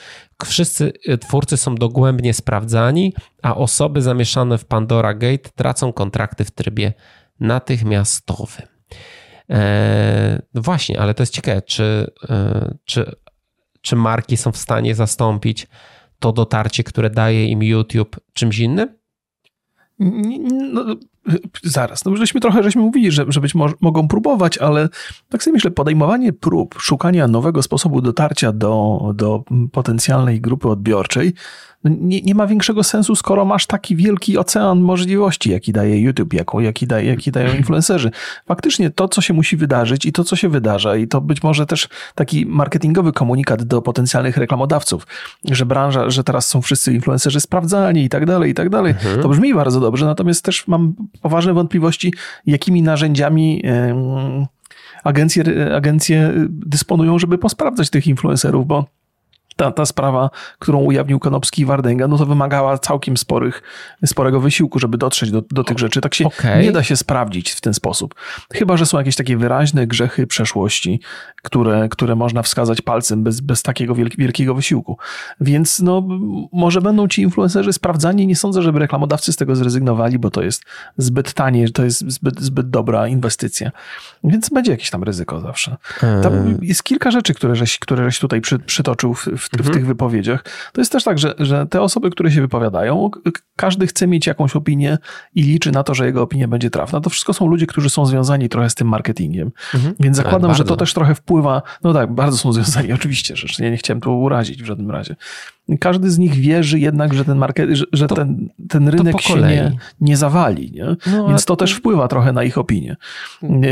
wszyscy 0.44 0.92
twórcy 1.20 1.56
są 1.56 1.74
dogłębnie 1.74 2.34
sprawdzani, 2.34 3.14
a 3.42 3.56
osoby 3.56 4.02
zamieszane 4.02 4.58
w 4.58 4.64
Pandora 4.64 5.14
Gate 5.14 5.50
tracą 5.56 5.92
kontrakty 5.92 6.44
w 6.44 6.50
trybie 6.50 6.92
natychmiastowym. 7.40 8.66
Eee, 9.48 10.38
właśnie, 10.54 11.00
ale 11.00 11.14
to 11.14 11.22
jest 11.22 11.34
ciekawe, 11.34 11.62
czy, 11.62 12.10
e, 12.30 12.74
czy, 12.84 13.16
czy 13.80 13.96
marki 13.96 14.36
są 14.36 14.52
w 14.52 14.56
stanie 14.56 14.94
zastąpić 14.94 15.66
to 16.18 16.32
dotarcie, 16.32 16.84
które 16.84 17.10
daje 17.10 17.46
im 17.46 17.62
YouTube 17.62 18.20
czymś 18.32 18.58
innym? 18.58 18.99
No, 20.72 20.84
zaraz, 21.62 22.04
no 22.04 22.16
żeśmy 22.16 22.40
trochę 22.40 22.62
żeśmy 22.62 22.82
mówili, 22.82 23.10
że, 23.10 23.24
że 23.28 23.40
być 23.40 23.54
może 23.54 23.74
mogą 23.80 24.08
próbować, 24.08 24.58
ale 24.58 24.88
tak 25.28 25.42
sobie 25.42 25.54
myślę, 25.54 25.70
podejmowanie 25.70 26.32
prób, 26.32 26.74
szukania 26.78 27.28
nowego 27.28 27.62
sposobu 27.62 28.00
dotarcia 28.00 28.52
do, 28.52 29.00
do 29.14 29.44
potencjalnej 29.72 30.40
grupy 30.40 30.68
odbiorczej 30.68 31.34
no 31.84 31.90
nie, 32.00 32.20
nie 32.20 32.34
ma 32.34 32.46
większego 32.46 32.84
sensu, 32.84 33.14
skoro 33.14 33.44
masz 33.44 33.66
taki 33.66 33.96
wielki 33.96 34.38
ocean 34.38 34.80
możliwości, 34.80 35.50
jaki 35.50 35.72
daje 35.72 36.00
YouTube, 36.00 36.32
jaką, 36.32 36.60
jaki, 36.60 36.86
daje, 36.86 37.06
jaki 37.06 37.30
dają 37.30 37.54
influencerzy. 37.58 38.10
Faktycznie 38.46 38.90
to, 38.90 39.08
co 39.08 39.20
się 39.20 39.34
musi 39.34 39.56
wydarzyć 39.56 40.06
i 40.06 40.12
to, 40.12 40.24
co 40.24 40.36
się 40.36 40.48
wydarza, 40.48 40.96
i 40.96 41.08
to 41.08 41.20
być 41.20 41.42
może 41.42 41.66
też 41.66 41.88
taki 42.14 42.46
marketingowy 42.46 43.12
komunikat 43.12 43.62
do 43.62 43.82
potencjalnych 43.82 44.36
reklamodawców, 44.36 45.06
że 45.50 45.66
branża, 45.66 46.10
że 46.10 46.24
teraz 46.24 46.48
są 46.48 46.62
wszyscy 46.62 46.94
influencerzy 46.94 47.40
sprawdzani 47.40 48.04
i 48.04 48.08
tak 48.08 48.26
dalej, 48.26 48.50
i 48.50 48.54
tak 48.54 48.68
dalej. 48.68 48.92
Mhm. 48.92 49.22
To 49.22 49.28
brzmi 49.28 49.54
bardzo 49.54 49.80
dobrze, 49.80 50.06
natomiast 50.06 50.44
też 50.44 50.68
mam 50.68 50.94
poważne 51.22 51.54
wątpliwości, 51.54 52.14
jakimi 52.46 52.82
narzędziami. 52.82 53.62
Yy, 53.64 54.46
agencje, 55.04 55.44
agencje 55.76 56.32
dysponują, 56.48 57.18
żeby 57.18 57.38
posprawdzać 57.38 57.90
tych 57.90 58.06
influencerów, 58.06 58.66
bo 58.66 58.86
ta, 59.56 59.72
ta 59.72 59.86
sprawa, 59.86 60.30
którą 60.58 60.78
ujawnił 60.78 61.18
Konopski 61.18 61.62
i 61.62 61.64
Wardęga, 61.64 62.08
no 62.08 62.18
to 62.18 62.26
wymagała 62.26 62.78
całkiem 62.78 63.16
sporych, 63.16 63.62
sporego 64.06 64.40
wysiłku, 64.40 64.78
żeby 64.78 64.98
dotrzeć 64.98 65.30
do, 65.30 65.42
do 65.50 65.64
tych 65.64 65.78
rzeczy. 65.78 66.00
Tak 66.00 66.14
się 66.14 66.24
okay. 66.24 66.62
nie 66.62 66.72
da 66.72 66.82
się 66.82 66.96
sprawdzić 66.96 67.50
w 67.50 67.60
ten 67.60 67.74
sposób. 67.74 68.14
Chyba, 68.52 68.76
że 68.76 68.86
są 68.86 68.98
jakieś 68.98 69.16
takie 69.16 69.36
wyraźne 69.36 69.86
grzechy 69.86 70.26
przeszłości, 70.26 71.00
które, 71.42 71.88
które 71.88 72.16
można 72.16 72.42
wskazać 72.42 72.80
palcem 72.80 73.22
bez, 73.22 73.40
bez 73.40 73.62
takiego 73.62 73.94
wielkiego 73.94 74.54
wysiłku. 74.54 74.98
Więc 75.40 75.80
no, 75.80 76.08
może 76.52 76.80
będą 76.80 77.08
ci 77.08 77.22
influencerzy 77.22 77.72
sprawdzani. 77.72 78.26
Nie 78.26 78.36
sądzę, 78.36 78.62
żeby 78.62 78.78
reklamodawcy 78.78 79.32
z 79.32 79.36
tego 79.36 79.56
zrezygnowali, 79.56 80.18
bo 80.18 80.30
to 80.30 80.42
jest 80.42 80.64
zbyt 80.96 81.34
tanie, 81.34 81.68
to 81.68 81.84
jest 81.84 81.98
zbyt, 81.98 82.40
zbyt 82.40 82.70
dobra 82.70 83.08
inwestycja. 83.08 83.70
Więc 84.24 84.48
będzie 84.48 84.70
jakieś 84.70 84.90
tam 84.90 85.02
ryzyko 85.02 85.40
zawsze. 85.40 85.76
Tam 86.22 86.58
jest 86.62 86.82
kilka 86.82 87.10
rzeczy, 87.10 87.34
które 87.34 87.56
żeś, 87.56 87.78
które 87.78 88.04
żeś 88.04 88.18
tutaj 88.18 88.40
przy, 88.40 88.58
przytoczył 88.58 89.14
w, 89.14 89.24
w, 89.24 89.49
mhm. 89.58 89.70
w 89.70 89.76
tych 89.76 89.86
wypowiedziach. 89.86 90.44
To 90.72 90.80
jest 90.80 90.92
też 90.92 91.04
tak, 91.04 91.18
że, 91.18 91.34
że 91.38 91.66
te 91.66 91.82
osoby, 91.82 92.10
które 92.10 92.30
się 92.30 92.40
wypowiadają, 92.40 93.10
każdy 93.56 93.86
chce 93.86 94.06
mieć 94.06 94.26
jakąś 94.26 94.56
opinię 94.56 94.98
i 95.34 95.42
liczy 95.42 95.72
na 95.72 95.82
to, 95.82 95.94
że 95.94 96.06
jego 96.06 96.22
opinia 96.22 96.48
będzie 96.48 96.70
trafna. 96.70 97.00
To 97.00 97.10
wszystko 97.10 97.32
są 97.32 97.46
ludzie, 97.46 97.66
którzy 97.66 97.90
są 97.90 98.06
związani 98.06 98.48
trochę 98.48 98.70
z 98.70 98.74
tym 98.74 98.88
marketingiem. 98.88 99.50
Mhm. 99.74 99.94
Więc 100.00 100.16
tak, 100.16 100.26
zakładam, 100.26 100.54
że 100.54 100.64
to 100.64 100.76
też 100.76 100.94
trochę 100.94 101.14
wpływa. 101.14 101.62
No 101.84 101.92
tak, 101.92 102.14
bardzo 102.14 102.36
są 102.36 102.52
związani, 102.52 102.92
oczywiście, 103.00 103.36
że 103.36 103.64
ja 103.64 103.70
nie 103.70 103.76
chciałem 103.76 104.00
tu 104.00 104.20
urazić 104.20 104.62
w 104.62 104.66
żadnym 104.66 104.90
razie 104.90 105.16
każdy 105.78 106.10
z 106.10 106.18
nich 106.18 106.34
wierzy 106.34 106.78
jednak, 106.78 107.14
że 107.14 107.24
ten, 107.24 107.38
market, 107.38 107.70
że, 107.70 107.84
że 107.92 108.06
to, 108.06 108.14
ten, 108.14 108.48
ten 108.68 108.88
rynek 108.88 109.20
się 109.20 109.34
nie, 109.40 109.72
nie 110.00 110.16
zawali. 110.16 110.72
Nie? 110.72 110.96
No, 111.12 111.28
Więc 111.28 111.44
to 111.44 111.56
też 111.56 111.72
wpływa 111.72 112.08
trochę 112.08 112.32
na 112.32 112.44
ich 112.44 112.58
opinię. 112.58 112.96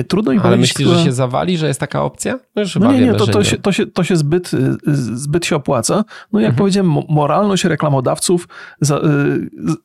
Trudno 0.09 0.33
im 0.33 0.41
Ale 0.45 0.57
myślisz, 0.57 0.89
że 0.89 1.05
się 1.05 1.13
zawali, 1.13 1.59
że 1.59 1.69
jest 1.69 1.81
taka 1.81 2.03
opcja? 2.03 2.39
No, 2.57 2.63
no 2.81 2.93
nie, 2.93 3.01
nie, 3.01 3.15
to, 3.15 3.27
to, 3.27 3.45
się, 3.45 3.57
to, 3.57 3.73
się, 3.73 3.87
to 3.87 4.05
się 4.05 4.17
zbyt, 4.17 4.55
y, 4.55 4.77
zbyt 5.17 5.47
się 5.47 5.57
opłaca. 5.57 6.05
No 6.33 6.41
jak 6.41 6.51
mhm. 6.51 6.59
powiedziałem, 6.59 6.97
moralność 7.09 7.65
reklamodawców 7.65 8.49
za, 8.81 8.99
y, 8.99 9.01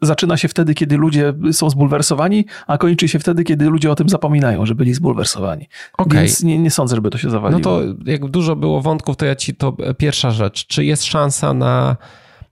zaczyna 0.01 0.37
się 0.37 0.47
wtedy, 0.47 0.73
kiedy 0.73 0.97
ludzie 0.97 1.33
są 1.51 1.69
zbulwersowani, 1.69 2.45
a 2.67 2.77
kończy 2.77 3.07
się 3.07 3.19
wtedy, 3.19 3.43
kiedy 3.43 3.69
ludzie 3.69 3.91
o 3.91 3.95
tym 3.95 4.09
zapominają, 4.09 4.65
że 4.65 4.75
byli 4.75 4.93
zbulwersowani. 4.93 5.67
Okay. 5.97 6.19
Więc 6.19 6.43
nie, 6.43 6.59
nie 6.59 6.71
sądzę, 6.71 6.95
żeby 6.95 7.09
to 7.09 7.17
się 7.17 7.29
zawaliło. 7.29 7.59
No 7.59 7.63
to 7.63 7.81
jak 8.05 8.25
dużo 8.25 8.55
było 8.55 8.81
wątków, 8.81 9.15
to 9.17 9.25
ja 9.25 9.35
ci 9.35 9.55
to 9.55 9.77
pierwsza 9.97 10.31
rzecz. 10.31 10.67
Czy 10.67 10.85
jest 10.85 11.03
szansa 11.03 11.53
na 11.53 11.97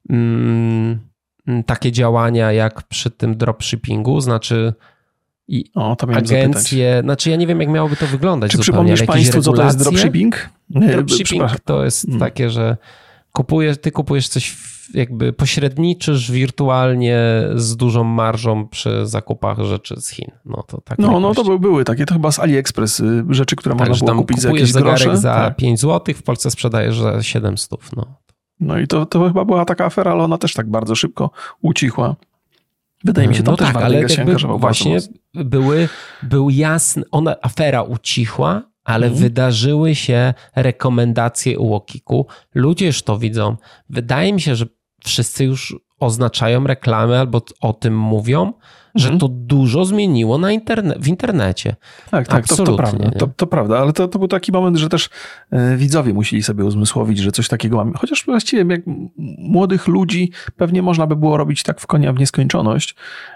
Mm, 0.10 1.00
takie 1.66 1.92
działania 1.92 2.52
jak 2.52 2.84
przy 2.84 3.12
tym 3.12 3.38
dropshippingu, 3.38 4.22
znaczy 4.22 4.74
i 5.48 5.66
o, 5.76 5.96
to 5.96 6.08
agencje, 6.08 6.44
zapytać. 6.44 7.04
znaczy 7.04 7.30
ja 7.30 7.36
nie 7.36 7.48
wiem 7.48 7.60
jak 7.60 7.70
miałoby 7.70 7.96
to 7.96 8.08
wyglądać. 8.08 8.52
Czy 8.52 8.58
przypomnisz 8.58 9.04
Państwu, 9.04 9.42
co 9.42 9.54
to 9.54 9.64
jest 9.64 9.80
dropshipping? 9.80 10.50
Dropshipping 10.70 11.60
to 11.66 11.84
jest 11.84 12.06
hmm. 12.06 12.20
takie, 12.20 12.50
że 12.50 12.78
kupujesz, 13.32 13.78
ty 13.78 13.92
kupujesz 13.92 14.28
coś 14.28 14.58
jakby 14.94 15.34
pośredniczysz 15.34 16.32
wirtualnie 16.32 17.20
z 17.56 17.76
dużą 17.76 18.04
marżą 18.04 18.68
przy 18.68 19.08
zakupach 19.08 19.60
rzeczy 19.60 20.02
z 20.02 20.10
Chin. 20.10 20.32
No 20.46 20.64
to 20.68 20.82
tak. 20.82 21.00
No, 21.00 21.20
no 21.20 21.34
to 21.34 21.60
były 21.60 21.84
takie, 21.84 22.06
to 22.06 22.14
chyba 22.14 22.32
z 22.32 22.40
AliExpress 22.40 23.00
y, 23.00 23.24
rzeczy, 23.30 23.56
które 23.56 23.76
tak, 23.76 23.90
można 23.90 24.06
było 24.06 24.18
kupić 24.18 24.40
za 24.40 24.50
jakieś 24.50 24.74
grosze. 24.74 25.18
za 25.18 25.34
tak. 25.34 25.56
5 25.56 25.80
zł, 25.80 26.16
w 26.16 26.24
Polsce 26.24 26.52
sprzedajesz 26.52 27.00
za 27.00 27.24
700. 27.24 27.80
No. 27.96 28.06
No 28.62 28.80
i 28.80 28.88
to, 28.88 29.06
to 29.06 29.28
chyba 29.28 29.46
była 29.46 29.66
taka 29.66 29.86
afera, 29.86 30.12
ale 30.12 30.24
ona 30.24 30.38
też 30.38 30.54
tak 30.54 30.70
bardzo 30.70 30.96
szybko 30.96 31.32
ucichła. 31.62 32.16
Wydaje 33.04 33.28
mi 33.28 33.36
się, 33.36 33.44
to 33.44 33.52
no 33.52 33.58
też 33.58 33.74
tak, 33.74 33.84
ale 33.84 34.10
się 34.10 34.22
angażował 34.22 34.60
właśnie 34.60 34.98
były, 35.34 35.90
był 36.24 36.50
jasny, 36.50 37.04
ona, 37.12 37.36
afera 37.42 37.82
ucichła, 37.82 38.62
ale 38.84 39.08
mhm. 39.08 39.24
wydarzyły 39.24 39.96
się 39.96 40.34
rekomendacje 40.56 41.60
u 41.60 41.68
Łokiku. 41.68 42.28
Ludzie 42.56 42.86
już 42.86 43.04
to 43.04 43.18
widzą. 43.18 43.58
Wydaje 43.90 44.34
mi 44.34 44.42
się, 44.42 44.56
że 44.56 44.66
wszyscy 45.04 45.46
już 45.46 45.76
oznaczają 46.00 46.68
reklamy 46.68 47.20
albo 47.20 47.42
o 47.62 47.74
tym 47.74 47.98
mówią, 47.98 48.54
że 48.96 49.08
mhm. 49.08 49.20
to 49.20 49.28
dużo 49.28 49.86
zmieniło 49.86 50.38
na 50.38 50.52
interne 50.52 50.96
w 51.00 51.08
internecie. 51.08 51.76
Tak, 52.12 52.28
tak, 52.28 52.48
to, 52.48 52.56
to, 52.56 52.76
prawda, 52.76 53.12
to, 53.12 53.28
to, 53.28 53.48
prawda, 53.48 53.80
ale 53.80 53.94
to, 53.94 54.08
to 54.08 54.20
był 54.20 54.28
taki 54.28 54.52
moment, 54.52 54.78
że 54.78 54.90
też 54.90 55.10
e, 55.52 55.78
widzowie 55.78 56.14
musieli 56.14 56.44
sobie 56.44 56.66
uzmysłowić, 56.66 57.20
że 57.20 57.32
coś 57.32 57.48
takiego 57.48 57.78
mamy. 57.78 57.92
Chociaż 57.98 58.26
właściwie 58.26 58.66
jak 58.74 58.82
młodych 59.38 59.88
ludzi 59.88 60.32
pewnie 60.58 60.82
można 60.82 61.08
by 61.08 61.16
było 61.16 61.38
robić 61.38 61.64
tak 61.64 61.82
w 61.82 61.88
konia 61.88 62.14
w 62.14 62.20
nieskończoność. 62.20 62.96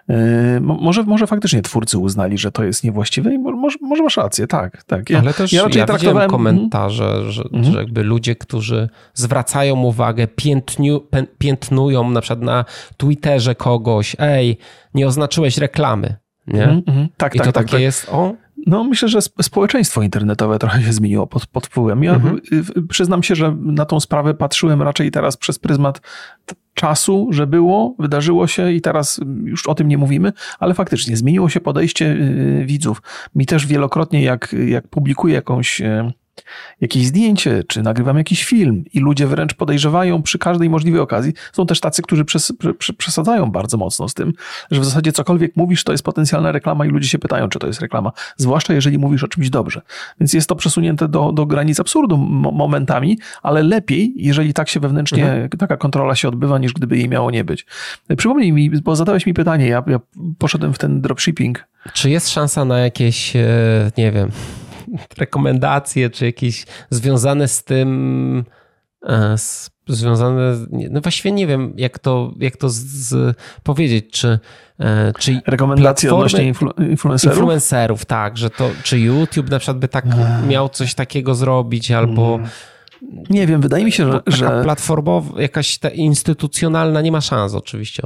E, 0.10 0.60
może, 0.60 1.04
może 1.04 1.28
faktycznie 1.28 1.62
twórcy 1.62 1.98
uznali, 1.98 2.38
że 2.38 2.52
to 2.52 2.64
jest 2.64 2.84
niewłaściwe 2.84 3.34
i 3.34 3.38
może, 3.38 3.78
może 3.82 4.04
masz 4.04 4.18
rację, 4.18 4.48
tak, 4.48 4.84
tak. 4.84 5.10
Ja, 5.10 5.20
ale 5.20 5.34
też 5.34 5.54
ja, 5.54 5.64
raczej 5.64 5.80
ja 5.80 5.86
traktowałem 5.86 6.30
komentarze, 6.30 7.32
że, 7.32 7.44
mhm. 7.44 7.64
że 7.64 7.80
jakby 7.80 8.04
ludzie, 8.04 8.36
którzy 8.36 8.90
zwracają 9.14 9.84
uwagę, 9.84 10.28
piętniu, 10.28 11.02
piętnują 11.38 12.10
na 12.10 12.22
przykład 12.22 12.42
na 12.42 12.66
Twitterze 12.98 13.56
kogoś, 13.56 14.16
ej, 14.20 14.58
nie 14.94 15.08
oznaczyłeś 15.08 15.45
zaznaczyłeś 15.46 15.58
reklamy, 15.58 16.16
nie? 16.48 16.64
Mm. 16.64 17.08
Tak, 17.18 17.36
I 17.36 17.38
tak, 17.38 17.48
to 17.48 17.54
tak, 17.54 17.64
takie 17.64 17.72
tak. 17.72 17.82
jest, 17.82 18.10
o, 18.10 18.34
no, 18.68 18.84
myślę, 18.84 19.10
że 19.10 19.22
społeczeństwo 19.22 20.02
internetowe 20.02 20.60
trochę 20.60 20.82
się 20.82 20.94
zmieniło 20.94 21.28
pod, 21.28 21.48
pod 21.48 21.68
wpływem. 21.68 22.04
Ja 22.04 22.14
mhm. 22.14 22.40
przyznam 22.90 23.24
się, 23.24 23.36
że 23.36 23.56
na 23.62 23.86
tą 23.86 24.00
sprawę 24.00 24.34
patrzyłem 24.34 24.82
raczej 24.82 25.12
teraz 25.12 25.38
przez 25.38 25.60
pryzmat 25.60 26.02
czasu, 26.74 27.28
że 27.32 27.48
było, 27.48 27.96
wydarzyło 28.00 28.48
się 28.48 28.72
i 28.72 28.82
teraz 28.82 29.22
już 29.44 29.68
o 29.68 29.76
tym 29.76 29.88
nie 29.88 29.98
mówimy, 29.98 30.34
ale 30.60 30.74
faktycznie 30.74 31.18
zmieniło 31.18 31.50
się 31.50 31.60
podejście 31.60 32.06
y, 32.06 32.64
widzów. 32.66 33.02
Mi 33.36 33.46
też 33.46 33.68
wielokrotnie, 33.68 34.24
jak, 34.24 34.56
jak 34.68 34.88
publikuję 34.88 35.34
jakąś 35.34 35.82
y, 35.82 36.14
jakieś 36.82 37.06
zdjęcie, 37.06 37.64
czy 37.68 37.82
nagrywam 37.82 38.18
jakiś 38.18 38.46
film 38.46 38.84
i 38.94 39.00
ludzie 39.00 39.28
wręcz 39.28 39.54
podejrzewają 39.54 40.22
przy 40.22 40.40
każdej 40.40 40.70
możliwej 40.70 41.02
okazji. 41.02 41.34
Są 41.54 41.66
też 41.66 41.80
tacy, 41.80 42.02
którzy 42.02 42.26
przes 42.26 42.54
przesadzają 42.98 43.52
bardzo 43.52 43.78
mocno 43.78 44.10
z 44.10 44.14
tym, 44.14 44.34
że 44.72 44.82
w 44.82 44.86
zasadzie 44.86 45.12
cokolwiek 45.12 45.56
mówisz, 45.56 45.84
to 45.84 45.92
jest 45.92 46.04
potencjalna 46.04 46.52
reklama 46.52 46.86
i 46.86 46.90
ludzie 46.90 47.08
się 47.08 47.20
pytają, 47.20 47.50
czy 47.50 47.60
to 47.60 47.68
jest 47.68 47.82
reklama. 47.82 48.12
Zwłaszcza 48.38 48.74
jeżeli 48.74 48.98
mówisz 48.98 49.24
o 49.24 49.28
czymś 49.28 49.50
dobrze. 49.50 49.82
Więc 50.20 50.34
jest 50.34 50.50
to 50.50 50.56
przesunięte 50.56 51.08
do, 51.08 51.32
do 51.32 51.46
granic 51.46 51.80
absurdu 51.80 52.18
momentami, 52.18 53.20
ale 53.44 53.64
lepiej, 53.64 54.14
jeżeli 54.16 54.54
tak 54.54 54.70
się 54.70 54.80
wewnętrznie, 54.80 55.26
mhm. 55.26 55.50
taka 55.50 55.78
kontrola 55.78 56.16
się 56.16 56.28
odbywa, 56.28 56.58
niż 56.58 56.74
gdyby 56.74 56.98
jej 56.98 57.10
miało 57.10 57.32
nie 57.32 57.44
być. 57.44 57.66
Przypomnij 58.18 58.52
mi, 58.52 58.70
bo 58.70 58.96
zadałeś 58.96 59.26
mi 59.26 59.34
pytanie, 59.34 59.68
ja, 59.68 59.84
ja 59.88 60.00
poszedłem 60.38 60.74
w 60.74 60.78
ten 60.78 61.02
dropshipping. 61.02 61.68
Czy 61.94 62.10
jest 62.10 62.30
szansa 62.30 62.66
na 62.66 62.80
jakieś, 62.80 63.36
e, 63.36 63.92
nie 63.98 64.12
wiem, 64.12 64.32
rekomendacje, 65.18 66.10
czy 66.10 66.26
jakieś 66.26 66.66
związane 66.90 67.48
z 67.48 67.64
tym, 67.64 68.46
e, 69.06 69.38
z, 69.38 69.72
związane, 69.88 70.56
no 70.90 71.02
właściwie 71.02 71.32
nie 71.32 71.48
wiem, 71.48 71.74
jak 71.78 72.00
to, 72.00 72.34
jak 72.40 72.58
to 72.58 72.70
z, 72.70 72.76
z 72.76 73.38
powiedzieć, 73.64 74.06
czy, 74.12 74.40
e, 74.80 75.14
czy 75.20 75.42
rekomendacje 75.48 76.14
odnośnie 76.14 76.44
influ, 76.44 76.72
influencerów? 76.90 77.38
Influencerów, 77.38 78.06
tak, 78.06 78.38
że 78.38 78.50
to, 78.50 78.70
czy 78.84 79.00
YouTube 79.00 79.50
na 79.50 79.60
przykład 79.60 79.80
by 79.80 79.88
tak 79.88 80.06
miał 80.48 80.70
coś 80.70 80.94
takiego 80.94 81.36
zrobić, 81.36 81.92
albo 81.92 82.36
hmm 82.36 82.50
nie 83.30 83.48
wiem, 83.48 83.62
wydaje 83.62 83.86
mi 83.86 83.92
się, 83.92 84.12
że... 84.12 84.22
że... 84.28 84.62
platformowa, 84.64 85.42
jakaś 85.42 85.78
ta 85.78 85.90
instytucjonalna 85.90 87.02
nie 87.02 87.12
ma 87.12 87.22
szans 87.22 87.54
oczywiście. 87.54 88.04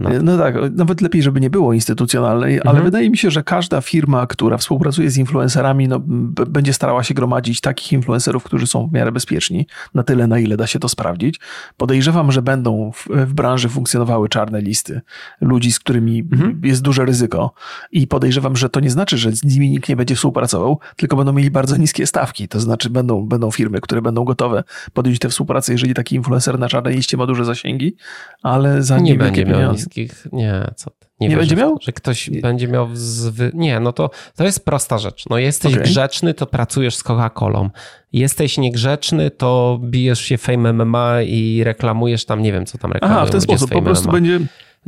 No, 0.00 0.10
no 0.22 0.38
tak, 0.38 0.54
nawet 0.72 1.00
lepiej, 1.00 1.22
żeby 1.22 1.40
nie 1.40 1.50
było 1.50 1.72
instytucjonalnej, 1.72 2.54
mhm. 2.54 2.76
ale 2.76 2.84
wydaje 2.84 3.10
mi 3.10 3.16
się, 3.16 3.30
że 3.30 3.42
każda 3.42 3.80
firma, 3.80 4.26
która 4.26 4.56
współpracuje 4.56 5.10
z 5.10 5.16
influencerami, 5.16 5.88
no, 5.88 6.00
będzie 6.48 6.72
starała 6.72 7.02
się 7.02 7.14
gromadzić 7.14 7.60
takich 7.60 7.92
influencerów, 7.92 8.44
którzy 8.44 8.66
są 8.66 8.88
w 8.88 8.92
miarę 8.92 9.12
bezpieczni, 9.12 9.66
na 9.94 10.02
tyle, 10.02 10.26
na 10.26 10.38
ile 10.38 10.56
da 10.56 10.66
się 10.66 10.78
to 10.78 10.88
sprawdzić. 10.88 11.40
Podejrzewam, 11.76 12.32
że 12.32 12.42
będą 12.42 12.92
w, 12.94 13.08
w 13.08 13.34
branży 13.34 13.68
funkcjonowały 13.68 14.28
czarne 14.28 14.60
listy 14.60 15.00
ludzi, 15.40 15.72
z 15.72 15.78
którymi 15.78 16.20
mhm. 16.32 16.60
jest 16.64 16.82
duże 16.82 17.04
ryzyko 17.04 17.52
i 17.92 18.06
podejrzewam, 18.06 18.56
że 18.56 18.68
to 18.68 18.80
nie 18.80 18.90
znaczy, 18.90 19.18
że 19.18 19.32
z 19.32 19.44
nimi 19.44 19.70
nikt 19.70 19.88
nie 19.88 19.96
będzie 19.96 20.14
współpracował, 20.14 20.78
tylko 20.96 21.16
będą 21.16 21.32
mieli 21.32 21.50
bardzo 21.50 21.76
niskie 21.76 22.06
stawki, 22.06 22.48
to 22.48 22.60
znaczy 22.60 22.90
będą, 22.90 23.26
będą 23.26 23.50
firmy, 23.50 23.80
które 23.80 24.02
będą 24.02 24.24
gotowe 24.28 24.64
podjąć 24.92 25.18
tę 25.18 25.28
współpracę, 25.28 25.72
jeżeli 25.72 25.94
taki 25.94 26.16
influencer 26.16 26.58
na 26.58 26.68
czarnej 26.68 26.94
liście 26.94 27.16
ma 27.16 27.26
duże 27.26 27.44
zasięgi, 27.44 27.96
ale 28.42 28.82
za 28.82 28.98
nie 28.98 29.14
będzie 29.14 29.44
miał 29.44 29.54
pieniądze. 29.54 29.82
niskich, 29.84 30.26
nie, 30.32 30.70
co 30.76 30.90
ty. 30.90 31.08
Nie, 31.20 31.28
nie 31.28 31.36
będzie 31.36 31.56
miał? 31.56 31.78
Że 31.80 31.92
ktoś 31.92 32.28
nie. 32.28 32.40
będzie 32.40 32.68
miał 32.68 32.88
zwy... 32.92 33.50
Nie, 33.54 33.80
no 33.80 33.92
to, 33.92 34.10
to 34.36 34.44
jest 34.44 34.64
prosta 34.64 34.98
rzecz. 34.98 35.24
No 35.30 35.38
jesteś 35.38 35.72
okay. 35.72 35.84
grzeczny, 35.84 36.34
to 36.34 36.46
pracujesz 36.46 36.96
z 36.96 37.04
Coca-Colą. 37.04 37.70
Jesteś 38.12 38.58
niegrzeczny, 38.58 39.30
to 39.30 39.80
bijesz 39.82 40.20
się 40.20 40.38
Fame 40.38 40.72
MMA 40.72 41.22
i 41.22 41.64
reklamujesz 41.64 42.24
tam, 42.24 42.42
nie 42.42 42.52
wiem, 42.52 42.66
co 42.66 42.78
tam 42.78 42.92
reklamują. 42.92 43.20
Aha, 43.20 43.26
w 43.26 43.30
ten 43.30 43.40
sposób 43.40 43.70
po 43.70 43.82
prostu 43.82 44.08
MMA. 44.08 44.12
będzie 44.12 44.40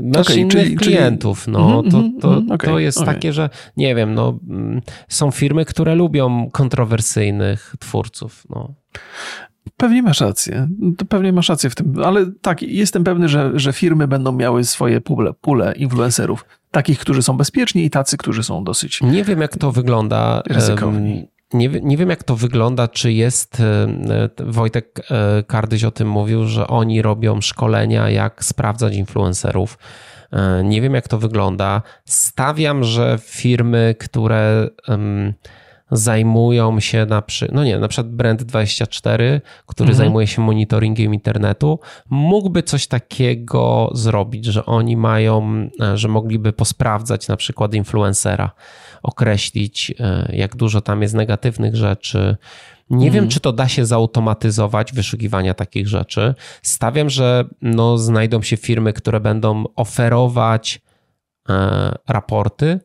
masz 0.03 0.27
okay, 0.27 0.37
innych 0.37 0.53
czyli, 0.53 0.77
klientów. 0.77 1.49
No, 1.49 1.81
mm, 1.81 1.91
to, 1.91 1.99
mhm, 1.99 2.21
to, 2.21 2.33
mm, 2.33 2.51
okay, 2.53 2.71
to 2.71 2.79
jest 2.79 2.99
okay. 2.99 3.15
takie, 3.15 3.33
że 3.33 3.51
nie 3.77 3.95
wiem, 3.95 4.15
no, 4.15 4.39
mm, 4.49 4.81
są 5.09 5.31
firmy, 5.31 5.65
które 5.65 5.95
lubią 5.95 6.51
kontrowersyjnych 6.53 7.75
twórców. 7.79 8.47
No. 8.51 8.75
Pewnie 9.77 10.03
masz 10.03 10.21
rację. 10.21 10.69
Pewnie 11.09 11.33
masz 11.33 11.49
rację 11.49 11.71
w 11.71 11.75
tym, 11.75 11.95
ale 12.05 12.27
tak, 12.43 12.63
jestem 12.63 13.05
pewny, 13.05 13.29
że, 13.29 13.51
że 13.55 13.73
firmy 13.73 14.09
będą 14.09 14.33
miały 14.33 14.65
swoje 14.65 15.01
pule, 15.01 15.33
pule 15.33 15.75
influencerów. 15.77 16.45
Takich, 16.71 16.99
którzy 16.99 17.23
są 17.23 17.37
bezpieczni 17.37 17.85
i 17.85 17.91
tacy, 17.91 18.17
którzy 18.17 18.43
są 18.43 18.65
dosyć. 18.65 19.01
Nie 19.03 19.25
wiem, 19.25 19.41
jak 19.41 19.57
to 19.57 19.73
wygląda. 19.73 20.43
Ryzykowni. 20.47 21.29
Nie, 21.55 21.69
nie 21.69 21.97
wiem, 21.97 22.11
jak 22.11 22.25
to 22.25 22.37
wygląda, 22.37 22.89
czy 22.89 23.13
jest. 23.13 23.63
Wojtek 24.39 25.01
e, 25.11 25.43
Kardyś 25.43 25.85
o 25.85 25.91
tym 25.91 26.09
mówił, 26.09 26.47
że 26.47 26.67
oni 26.67 27.03
robią 27.03 27.41
szkolenia, 27.41 28.11
jak 28.11 28.45
sprawdzać 28.45 28.95
influencerów. 28.95 29.79
E, 30.33 30.65
nie 30.65 30.81
wiem, 30.81 30.95
jak 30.95 31.09
to 31.09 31.19
wygląda. 31.19 31.83
Stawiam, 32.05 32.85
że 32.85 33.19
firmy, 33.23 33.95
które. 33.99 34.69
Um, 34.89 35.35
zajmują 35.91 36.81
się 36.81 37.07
na 37.07 37.23
przy, 37.23 37.49
no 37.53 37.65
nie, 37.65 37.79
na 37.79 37.89
przykład 37.89 38.15
Brand24, 38.15 39.41
który 39.67 39.91
mhm. 39.91 39.95
zajmuje 39.95 40.27
się 40.27 40.43
monitoringiem 40.43 41.15
internetu, 41.15 41.79
mógłby 42.11 42.63
coś 42.63 42.87
takiego 42.87 43.91
zrobić, 43.95 44.45
że 44.45 44.67
oni 44.67 44.97
mają, 44.97 45.69
e, 45.81 45.97
że 45.99 46.09
mogliby 46.09 46.53
posprawdzać 46.53 47.29
na 47.29 47.37
przykład 47.37 47.75
influencera, 47.75 48.51
określić 49.03 49.95
e, 50.01 50.31
jak 50.37 50.57
dużo 50.57 50.81
tam 50.81 51.03
jest 51.03 51.15
negatywnych 51.15 51.77
rzeczy. 51.77 52.37
Nie 52.91 53.07
mhm. 53.07 53.13
wiem, 53.13 53.29
czy 53.29 53.41
to 53.41 53.53
da 53.53 53.69
się 53.69 53.87
zautomatyzować 53.87 54.93
wyszukiwania 54.93 55.55
takich 55.55 55.89
rzeczy. 55.89 56.35
Stawiam, 56.63 57.11
że 57.11 57.45
no, 57.63 57.99
znajdą 57.99 58.43
się 58.43 58.57
firmy, 58.57 58.93
które 58.93 59.21
będą 59.21 59.65
oferować 59.77 60.81
e, 61.49 61.95
raporty, 62.09 62.81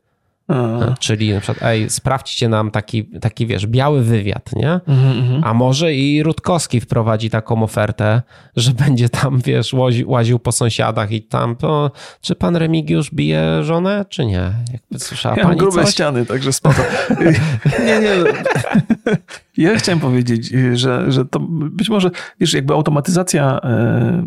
Aha. 0.48 0.96
Czyli 1.00 1.34
na 1.34 1.40
przykład, 1.42 1.70
ej, 1.70 1.90
sprawdźcie 1.90 2.50
nam 2.50 2.72
taki, 2.72 3.04
taki 3.04 3.48
wiesz, 3.48 3.68
biały 3.68 4.04
wywiad, 4.04 4.56
nie? 4.56 4.72
Mhm, 4.88 5.20
mhm. 5.20 5.44
A 5.44 5.54
może 5.54 5.94
i 5.94 6.24
Rutkowski 6.24 6.82
wprowadzi 6.82 7.30
taką 7.30 7.64
ofertę, 7.64 8.22
że 8.56 8.72
będzie 8.86 9.10
tam, 9.10 9.42
wiesz, 9.42 9.74
łaził, 9.74 10.12
łaził 10.12 10.40
po 10.40 10.52
sąsiadach 10.52 11.12
i 11.12 11.22
tam, 11.22 11.56
to, 11.56 11.92
czy 12.22 12.36
pan 12.36 12.56
Remigiusz 12.56 13.12
bije 13.12 13.64
żonę, 13.64 14.06
czy 14.10 14.26
nie? 14.26 14.52
Jakby 14.74 15.00
słyszała 15.00 15.36
ja 15.36 15.44
pani 15.44 15.58
grube 15.58 15.84
coś? 15.84 15.92
ściany, 15.92 16.26
także 16.26 16.54
spoko. 16.54 16.82
nie, 17.86 18.00
nie. 18.00 18.16
Ja 19.58 19.76
chciałem 19.76 20.00
powiedzieć, 20.00 20.54
że, 20.74 21.12
że 21.12 21.26
to 21.26 21.40
być 21.50 21.90
może, 21.90 22.12
wiesz, 22.40 22.54
jakby 22.54 22.74
automatyzacja 22.74 23.60
e, 23.64 23.68
e, 23.68 24.24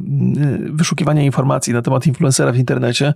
wyszukiwania 0.70 1.22
informacji 1.22 1.72
na 1.72 1.82
temat 1.82 2.06
influencera 2.06 2.52
w 2.52 2.56
internecie 2.56 3.14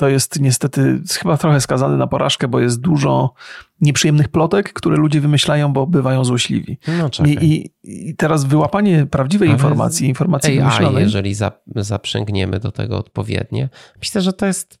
to 0.00 0.08
jest 0.08 0.40
niestety 0.40 1.00
chyba 1.18 1.36
trochę 1.36 1.60
skazany 1.60 1.96
na 1.96 2.06
porażkę, 2.06 2.48
bo 2.48 2.60
jest 2.60 2.80
dużo 2.80 3.34
nieprzyjemnych 3.80 4.28
plotek, 4.28 4.72
które 4.72 4.96
ludzie 4.96 5.20
wymyślają, 5.20 5.72
bo 5.72 5.86
bywają 5.86 6.24
złośliwi. 6.24 6.78
No, 6.88 7.26
I, 7.26 7.30
i, 7.30 7.70
I, 8.08 8.16
teraz 8.16 8.44
wyłapanie 8.44 9.06
prawdziwej 9.06 9.48
Ale 9.48 9.56
informacji, 9.56 10.08
informacji 10.08 10.50
AI, 10.50 10.58
wymyślonej... 10.58 11.04
jeżeli 11.04 11.34
zaprzęgniemy 11.76 12.60
do 12.60 12.72
tego 12.72 12.98
odpowiednie, 12.98 13.68
myślę, 13.98 14.20
że 14.20 14.32
to 14.32 14.46
jest 14.46 14.79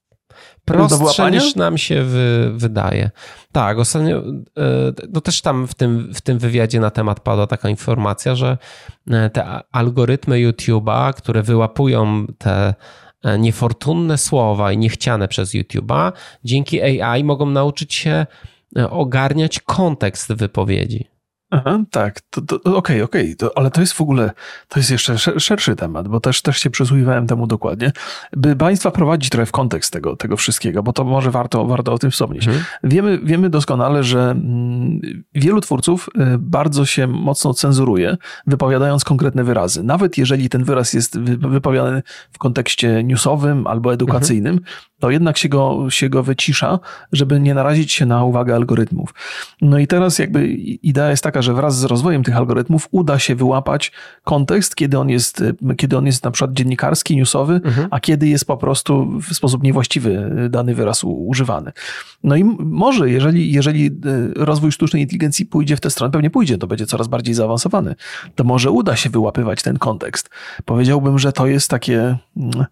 prostsze 0.64 1.30
niż 1.30 1.56
nam 1.56 1.78
się 1.78 2.02
wy, 2.02 2.50
wydaje. 2.54 3.10
Tak, 3.52 3.78
ostatnio, 3.78 4.18
e, 4.18 4.22
no 5.12 5.20
też 5.20 5.40
tam 5.40 5.66
w 5.66 5.74
tym, 5.74 6.14
w 6.14 6.20
tym 6.20 6.38
wywiadzie 6.38 6.80
na 6.80 6.90
temat 6.90 7.20
padła 7.20 7.46
taka 7.46 7.68
informacja, 7.68 8.34
że 8.34 8.58
e, 9.10 9.30
te 9.30 9.60
algorytmy 9.72 10.36
YouTube'a, 10.36 11.12
które 11.12 11.42
wyłapują 11.42 12.26
te 12.38 12.74
E, 13.24 13.38
niefortunne 13.38 14.18
słowa 14.18 14.72
i 14.72 14.78
niechciane 14.78 15.28
przez 15.28 15.54
YouTube'a, 15.54 16.12
dzięki 16.44 17.02
AI 17.02 17.24
mogą 17.24 17.46
nauczyć 17.46 17.94
się 17.94 18.26
ogarniać 18.90 19.60
kontekst 19.60 20.32
wypowiedzi. 20.32 21.08
Aha, 21.50 21.84
tak, 21.90 22.20
to, 22.20 22.40
to 22.42 22.56
okej, 22.56 22.72
okay, 22.74 23.02
okej, 23.02 23.34
okay. 23.34 23.50
ale 23.54 23.70
to 23.70 23.80
jest 23.80 23.92
w 23.92 24.00
ogóle, 24.00 24.30
to 24.68 24.80
jest 24.80 24.90
jeszcze 24.90 25.18
szerszy 25.18 25.76
temat, 25.76 26.08
bo 26.08 26.20
też, 26.20 26.42
też 26.42 26.58
się 26.58 26.70
przysłuchiwałem 26.70 27.26
temu 27.26 27.46
dokładnie, 27.46 27.92
by 28.32 28.56
Państwa 28.56 28.90
prowadzić 28.90 29.30
trochę 29.30 29.46
w 29.46 29.52
kontekst 29.52 29.92
tego, 29.92 30.16
tego 30.16 30.36
wszystkiego, 30.36 30.82
bo 30.82 30.92
to 30.92 31.04
może 31.04 31.30
warto, 31.30 31.66
warto 31.66 31.92
o 31.92 31.98
tym 31.98 32.10
wspomnieć. 32.10 32.46
Mhm. 32.46 32.64
Wiemy, 32.84 33.20
wiemy 33.22 33.50
doskonale, 33.50 34.02
że 34.02 34.20
mm, 34.30 35.00
wielu 35.34 35.60
twórców 35.60 36.08
y, 36.34 36.38
bardzo 36.38 36.86
się 36.86 37.06
mocno 37.06 37.54
cenzuruje, 37.54 38.16
wypowiadając 38.46 39.04
konkretne 39.04 39.44
wyrazy. 39.44 39.82
Nawet 39.82 40.18
jeżeli 40.18 40.48
ten 40.48 40.64
wyraz 40.64 40.92
jest 40.92 41.18
wypowiadany 41.20 42.02
w 42.32 42.38
kontekście 42.38 43.04
newsowym 43.04 43.66
albo 43.66 43.92
edukacyjnym, 43.92 44.52
mhm 44.52 44.90
to 45.00 45.10
jednak 45.10 45.38
się 45.38 45.48
go, 45.48 45.90
się 45.90 46.08
go 46.08 46.22
wycisza, 46.22 46.78
żeby 47.12 47.40
nie 47.40 47.54
narazić 47.54 47.92
się 47.92 48.06
na 48.06 48.24
uwagę 48.24 48.54
algorytmów. 48.54 49.14
No 49.62 49.78
i 49.78 49.86
teraz 49.86 50.18
jakby 50.18 50.48
idea 50.48 51.10
jest 51.10 51.22
taka, 51.22 51.39
taka, 51.40 51.42
że 51.42 51.54
wraz 51.54 51.78
z 51.78 51.84
rozwojem 51.84 52.22
tych 52.22 52.36
algorytmów 52.36 52.88
uda 52.90 53.18
się 53.18 53.34
wyłapać 53.34 53.92
kontekst, 54.24 54.76
kiedy 54.76 54.98
on 54.98 55.08
jest, 55.08 55.42
kiedy 55.76 55.96
on 55.96 56.06
jest 56.06 56.24
na 56.24 56.30
przykład 56.30 56.52
dziennikarski, 56.52 57.16
newsowy, 57.16 57.60
mhm. 57.64 57.88
a 57.90 58.00
kiedy 58.00 58.28
jest 58.28 58.44
po 58.44 58.56
prostu 58.56 59.20
w 59.20 59.34
sposób 59.34 59.62
niewłaściwy 59.62 60.30
dany 60.50 60.74
wyraz 60.74 61.04
używany. 61.04 61.72
No 62.24 62.36
i 62.36 62.44
może, 62.58 63.10
jeżeli, 63.10 63.52
jeżeli 63.52 63.86
e, 63.86 63.90
rozwój 64.44 64.72
sztucznej 64.72 65.02
inteligencji 65.02 65.46
pójdzie 65.46 65.76
w 65.76 65.80
tę 65.80 65.90
stronę, 65.90 66.12
pewnie 66.12 66.30
pójdzie, 66.30 66.58
to 66.58 66.66
będzie 66.66 66.86
coraz 66.86 67.08
bardziej 67.08 67.34
zaawansowany, 67.34 67.94
to 68.34 68.44
może 68.44 68.70
uda 68.70 68.96
się 68.96 69.10
wyłapywać 69.10 69.62
ten 69.62 69.78
kontekst. 69.78 70.30
Powiedziałbym, 70.64 71.18
że 71.18 71.32
to 71.32 71.46
jest 71.46 71.70
takie, 71.70 72.16
mm, 72.36 72.66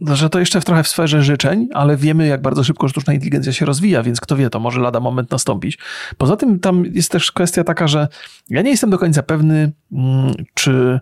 że 0.00 0.30
to 0.30 0.38
jeszcze 0.38 0.60
trochę 0.60 0.82
w 0.82 0.88
sferze 0.88 1.22
życzeń, 1.22 1.68
ale 1.74 1.96
wiemy, 1.96 2.26
jak 2.26 2.42
bardzo 2.42 2.64
szybko 2.64 2.88
sztuczna 2.88 3.12
inteligencja 3.12 3.52
się 3.52 3.66
rozwija, 3.66 4.02
więc 4.02 4.20
kto 4.20 4.36
wie, 4.36 4.50
to 4.50 4.60
może 4.60 4.80
lada 4.80 5.00
moment 5.00 5.30
nastąpić. 5.30 5.78
Poza 6.18 6.36
tym 6.36 6.60
tam 6.60 6.84
jest 6.92 7.10
też 7.10 7.32
kwestia 7.32 7.64
taka, 7.64 7.81
że 7.88 8.08
ja 8.50 8.62
nie 8.62 8.70
jestem 8.70 8.90
do 8.90 8.98
końca 8.98 9.22
pewny, 9.22 9.72
mm, 9.92 10.34
czy 10.54 11.00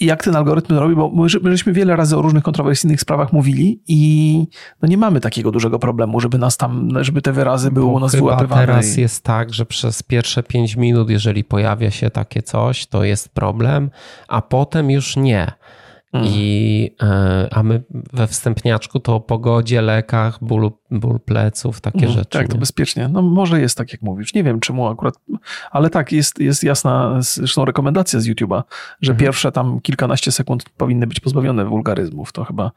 jak 0.00 0.24
ten 0.24 0.36
algorytm 0.36 0.74
robi, 0.74 0.94
bo 0.94 1.10
my, 1.42 1.50
żeśmy 1.50 1.72
wiele 1.72 1.96
razy 1.96 2.16
o 2.16 2.22
różnych 2.22 2.42
kontrowersyjnych 2.42 3.00
sprawach 3.00 3.32
mówili 3.32 3.82
i 3.88 4.44
no 4.82 4.88
nie 4.88 4.96
mamy 4.96 5.20
takiego 5.20 5.50
dużego 5.50 5.78
problemu, 5.78 6.20
żeby 6.20 6.38
nas 6.38 6.56
tam, 6.56 6.88
żeby 7.00 7.22
te 7.22 7.32
wyrazy 7.32 7.70
były 7.70 7.86
u 7.86 8.00
nas 8.00 8.14
wyłapywane. 8.14 8.66
teraz 8.66 8.96
jest 8.96 9.24
tak, 9.24 9.54
że 9.54 9.66
przez 9.66 10.02
pierwsze 10.02 10.42
5 10.42 10.76
minut, 10.76 11.10
jeżeli 11.10 11.44
pojawia 11.44 11.90
się 11.90 12.10
takie 12.10 12.42
coś, 12.42 12.86
to 12.86 13.04
jest 13.04 13.28
problem, 13.28 13.90
a 14.28 14.42
potem 14.42 14.90
już 14.90 15.16
nie. 15.16 15.52
Mm. 16.12 16.26
I, 16.28 16.90
e, 17.02 17.48
a 17.50 17.62
my 17.62 17.82
we 18.12 18.26
wstępniaczku 18.26 19.00
to 19.00 19.14
o 19.14 19.20
pogodzie, 19.20 19.82
lekach, 19.82 20.44
ból, 20.44 20.70
ból 20.90 21.20
pleców, 21.20 21.80
takie 21.80 22.06
mm, 22.06 22.12
rzeczy. 22.12 22.30
Tak, 22.38 22.42
nie? 22.42 22.48
to 22.48 22.58
bezpiecznie. 22.58 23.08
No 23.08 23.22
może 23.22 23.60
jest 23.60 23.78
tak, 23.78 23.92
jak 23.92 24.02
mówisz. 24.02 24.34
Nie 24.34 24.44
wiem 24.44 24.60
czemu 24.60 24.88
akurat, 24.88 25.14
ale 25.70 25.90
tak, 25.90 26.12
jest, 26.12 26.38
jest 26.40 26.64
jasna 26.64 27.16
zresztą 27.20 27.64
rekomendacja 27.64 28.20
z 28.20 28.28
YouTube'a, 28.28 28.62
że 29.00 29.12
mhm. 29.12 29.26
pierwsze 29.26 29.52
tam 29.52 29.80
kilkanaście 29.80 30.32
sekund 30.32 30.64
powinny 30.76 31.06
być 31.06 31.20
pozbawione 31.20 31.64
wulgaryzmów. 31.64 32.32
To 32.32 32.44
chyba 32.44 32.70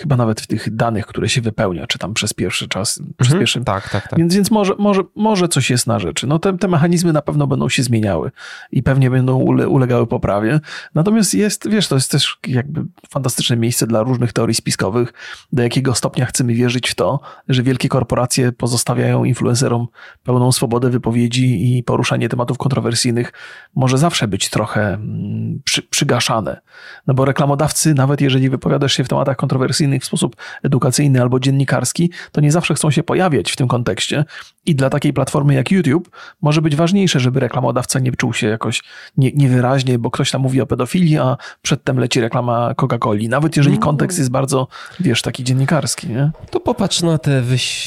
chyba 0.00 0.16
nawet 0.16 0.40
w 0.40 0.46
tych 0.46 0.76
danych, 0.76 1.06
które 1.06 1.28
się 1.28 1.40
wypełnia, 1.40 1.86
czy 1.86 1.98
tam 1.98 2.14
przez 2.14 2.32
pierwszy 2.32 2.68
czas, 2.68 2.98
mhm. 2.98 3.14
przez 3.18 3.34
pierwszy... 3.34 3.64
Tak, 3.64 3.90
tak, 3.90 4.08
tak. 4.08 4.18
Więc, 4.18 4.34
więc 4.34 4.50
może, 4.50 4.74
może, 4.78 5.02
może 5.16 5.48
coś 5.48 5.70
jest 5.70 5.86
na 5.86 5.98
rzeczy. 5.98 6.26
No 6.26 6.38
te, 6.38 6.58
te 6.58 6.68
mechanizmy 6.68 7.12
na 7.12 7.22
pewno 7.22 7.46
będą 7.46 7.68
się 7.68 7.82
zmieniały 7.82 8.30
i 8.72 8.82
pewnie 8.82 9.10
będą 9.10 9.36
ule, 9.36 9.68
ulegały 9.68 10.06
poprawie. 10.06 10.60
Natomiast 10.94 11.34
jest, 11.34 11.68
wiesz, 11.68 11.88
to 11.88 11.94
jest 11.94 12.10
też 12.10 12.38
jakby 12.46 12.84
fantastyczne 13.10 13.56
miejsce 13.56 13.86
dla 13.86 14.02
różnych 14.02 14.32
teorii 14.32 14.54
spiskowych, 14.54 15.12
do 15.52 15.62
jakiego 15.62 15.94
stopnia 15.94 16.26
chcemy 16.26 16.54
wierzyć 16.54 16.90
w 16.90 16.94
to, 16.94 17.20
że 17.48 17.62
wielkie 17.62 17.88
korporacje 17.88 18.52
pozostawiają 18.52 19.24
influencerom 19.24 19.86
pełną 20.24 20.52
swobodę 20.52 20.90
wypowiedzi 20.90 21.76
i 21.78 21.82
poruszanie 21.82 22.28
tematów 22.28 22.58
kontrowersyjnych 22.58 23.32
może 23.74 23.98
zawsze 23.98 24.28
być 24.28 24.50
trochę 24.50 24.94
mm, 24.94 25.60
przy, 25.64 25.82
przygaszane. 25.82 26.60
No 27.06 27.14
bo 27.14 27.24
reklamodawcy, 27.24 27.94
nawet 27.94 28.20
jeżeli 28.20 28.50
wypowiadasz 28.50 28.92
się 28.92 29.04
w 29.04 29.08
tematach 29.08 29.36
kontrowersyjnych, 29.36 29.89
w 29.98 30.04
sposób 30.04 30.36
edukacyjny 30.62 31.20
albo 31.20 31.40
dziennikarski, 31.40 32.10
to 32.32 32.40
nie 32.40 32.52
zawsze 32.52 32.74
chcą 32.74 32.90
się 32.90 33.02
pojawiać 33.02 33.52
w 33.52 33.56
tym 33.56 33.68
kontekście. 33.68 34.24
I 34.66 34.74
dla 34.74 34.90
takiej 34.90 35.12
platformy 35.12 35.54
jak 35.54 35.70
YouTube 35.70 36.10
może 36.42 36.62
być 36.62 36.76
ważniejsze, 36.76 37.20
żeby 37.20 37.40
reklamodawca 37.40 37.98
nie 37.98 38.12
czuł 38.12 38.32
się 38.32 38.46
jakoś 38.46 38.82
nie, 39.16 39.32
niewyraźnie, 39.32 39.98
bo 39.98 40.10
ktoś 40.10 40.30
tam 40.30 40.40
mówi 40.42 40.60
o 40.60 40.66
pedofilii, 40.66 41.18
a 41.18 41.36
przedtem 41.62 41.98
leci 41.98 42.20
reklama 42.20 42.74
Coca-Coli. 42.74 43.28
Nawet 43.28 43.56
jeżeli 43.56 43.76
no. 43.76 43.82
kontekst 43.82 44.18
jest 44.18 44.30
bardzo, 44.30 44.68
wiesz, 45.00 45.22
taki 45.22 45.44
dziennikarski, 45.44 46.08
nie? 46.08 46.30
To 46.50 46.60
popatrz 46.60 47.02
na, 47.02 47.18
te, 47.18 47.42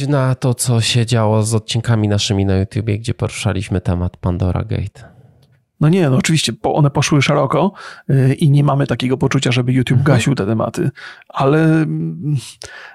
na 0.08 0.36
to, 0.36 0.54
co 0.54 0.82
się 0.82 1.06
działo 1.06 1.43
z 1.43 1.56
odcinkami 1.56 2.08
naszymi 2.08 2.45
na 2.45 2.58
YouTubie, 2.58 2.99
gdzie 2.99 3.14
poruszaliśmy 3.14 3.82
temat 3.82 4.18
Pandora 4.18 4.64
Gate. 4.64 5.12
No 5.84 5.90
nie, 5.90 6.10
no 6.10 6.18
oczywiście 6.18 6.54
one 6.64 6.90
poszły 6.90 7.22
szeroko 7.22 7.72
y, 8.10 8.34
i 8.34 8.52
nie 8.52 8.64
mamy 8.64 8.88
takiego 8.88 9.18
poczucia, 9.18 9.52
żeby 9.52 9.74
YouTube 9.74 10.00
mhm. 10.00 10.18
gasił 10.18 10.36
te 10.36 10.46
tematy, 10.46 10.92
ale 11.30 11.86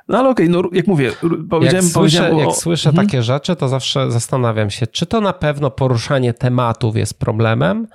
no 0.09 0.19
ale 0.19 0.29
okej, 0.29 0.51
okay, 0.51 0.63
no 0.63 0.69
jak 0.73 0.87
mówię, 0.87 1.13
powiedziałem... 1.51 1.85
Jak 1.85 1.93
słyszę, 1.93 2.37
o... 2.37 2.41
jak 2.41 2.53
słyszę 2.53 2.89
mhm. 2.89 3.07
takie 3.07 3.23
rzeczy, 3.23 3.57
to 3.57 3.69
zawsze 3.69 4.11
zastanawiam 4.11 4.71
się, 4.71 4.87
czy 4.87 5.07
to 5.07 5.21
na 5.21 5.33
pewno 5.33 5.71
poruszanie 5.71 6.35
tematów 6.35 6.97
jest 6.97 7.19
problemem, 7.19 7.87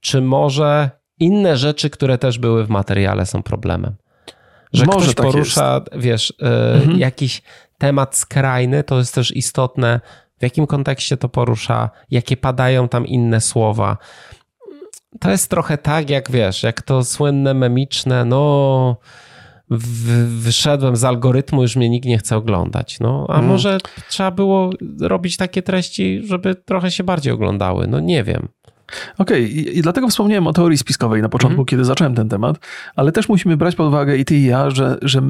czy 0.00 0.20
może 0.20 0.90
inne 1.18 1.56
rzeczy, 1.56 1.90
które 1.90 2.18
też 2.18 2.38
były 2.38 2.64
w 2.64 2.68
materiale 2.68 3.26
są 3.26 3.42
problemem. 3.42 3.94
Że 4.72 4.86
może 4.86 5.12
ktoś 5.12 5.14
tak 5.14 5.26
porusza, 5.26 5.80
jest. 5.92 6.04
wiesz, 6.04 6.30
y, 6.30 6.46
mhm. 6.74 6.98
jakiś 6.98 7.42
temat 7.78 8.16
skrajny, 8.16 8.84
to 8.84 8.98
jest 8.98 9.14
też 9.14 9.36
istotne, 9.36 10.00
w 10.38 10.42
jakim 10.42 10.66
kontekście 10.66 11.16
to 11.16 11.28
porusza, 11.28 11.90
jakie 12.10 12.36
padają 12.36 12.88
tam 12.88 13.06
inne 13.06 13.40
słowa 13.40 13.96
to 15.18 15.30
jest 15.30 15.50
trochę 15.50 15.78
tak, 15.78 16.10
jak 16.10 16.30
wiesz, 16.30 16.62
jak 16.62 16.82
to 16.82 17.04
słynne 17.04 17.54
memiczne, 17.54 18.24
no 18.24 18.96
wyszedłem 20.26 20.96
z 20.96 21.04
algorytmu, 21.04 21.62
już 21.62 21.76
mnie 21.76 21.90
nikt 21.90 22.06
nie 22.06 22.18
chce 22.18 22.36
oglądać. 22.36 23.00
No, 23.00 23.26
a 23.28 23.34
mm. 23.34 23.46
może 23.46 23.78
trzeba 24.08 24.30
było 24.30 24.70
robić 25.00 25.36
takie 25.36 25.62
treści, 25.62 26.22
żeby 26.24 26.54
trochę 26.54 26.90
się 26.90 27.04
bardziej 27.04 27.32
oglądały. 27.32 27.86
No 27.86 28.00
nie 28.00 28.24
wiem. 28.24 28.48
Okej, 29.18 29.44
okay. 29.44 29.72
I, 29.72 29.82
dlatego 29.82 30.08
wspomniałem 30.08 30.46
o 30.46 30.52
teorii 30.52 30.78
spiskowej 30.78 31.22
na 31.22 31.28
początku, 31.28 31.60
mm. 31.60 31.66
kiedy 31.66 31.84
zacząłem 31.84 32.14
ten 32.14 32.28
temat, 32.28 32.58
ale 32.96 33.12
też 33.12 33.28
musimy 33.28 33.56
brać 33.56 33.74
pod 33.74 33.88
uwagę 33.88 34.16
i 34.16 34.24
ty 34.24 34.36
i 34.36 34.44
ja, 34.44 34.70
że, 34.70 34.98
że 35.02 35.22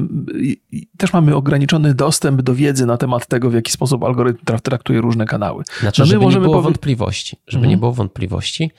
też 0.97 1.13
mamy 1.13 1.35
ograniczony 1.35 1.93
dostęp 1.93 2.41
do 2.41 2.55
wiedzy 2.55 2.85
na 2.85 2.97
temat 2.97 3.27
tego, 3.27 3.49
w 3.49 3.53
jaki 3.53 3.71
sposób 3.71 4.03
algorytm 4.03 4.57
traktuje 4.63 5.01
różne 5.01 5.25
kanały. 5.25 5.63
Znaczy, 5.79 6.01
no 6.01 6.05
żeby 6.05 6.25
nie 6.25 6.39
było 6.39 6.61
wątpliwości, 6.61 7.37
żeby 7.47 7.67
nie 7.67 7.77
było 7.77 7.91
wątpliwości, 7.91 8.71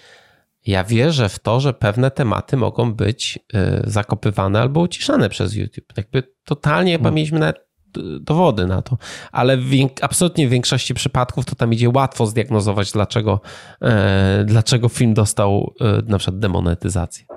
ja 0.66 0.84
wierzę 0.84 1.28
w 1.28 1.38
to, 1.38 1.60
że 1.60 1.74
pewne 1.74 2.10
tematy 2.10 2.56
mogą 2.56 2.94
być 2.94 3.38
y, 3.54 3.58
zakopywane 3.84 4.60
albo 4.60 4.80
uciszane 4.80 5.28
przez 5.28 5.54
YouTube. 5.54 5.92
Jakby 5.96 6.22
totalnie 6.44 6.92
chyba 6.92 7.02
hmm. 7.02 7.14
mieliśmy 7.14 7.38
nawet 7.38 7.56
y, 7.56 8.00
dowody 8.20 8.66
na 8.66 8.82
to, 8.82 8.98
ale 9.32 9.56
w, 9.56 9.70
absolutnie 10.02 10.48
w 10.48 10.50
większości 10.50 10.94
przypadków 10.94 11.44
to 11.44 11.54
tam 11.54 11.72
idzie 11.72 11.88
łatwo 11.88 12.26
zdiagnozować, 12.26 12.92
dlaczego, 12.92 13.40
e, 13.82 14.44
dlaczego 14.46 14.88
film 14.88 15.14
dostał 15.14 15.74
e, 15.80 16.02
na 16.06 16.18
przykład 16.18 16.38
demonetyzację. 16.38 17.31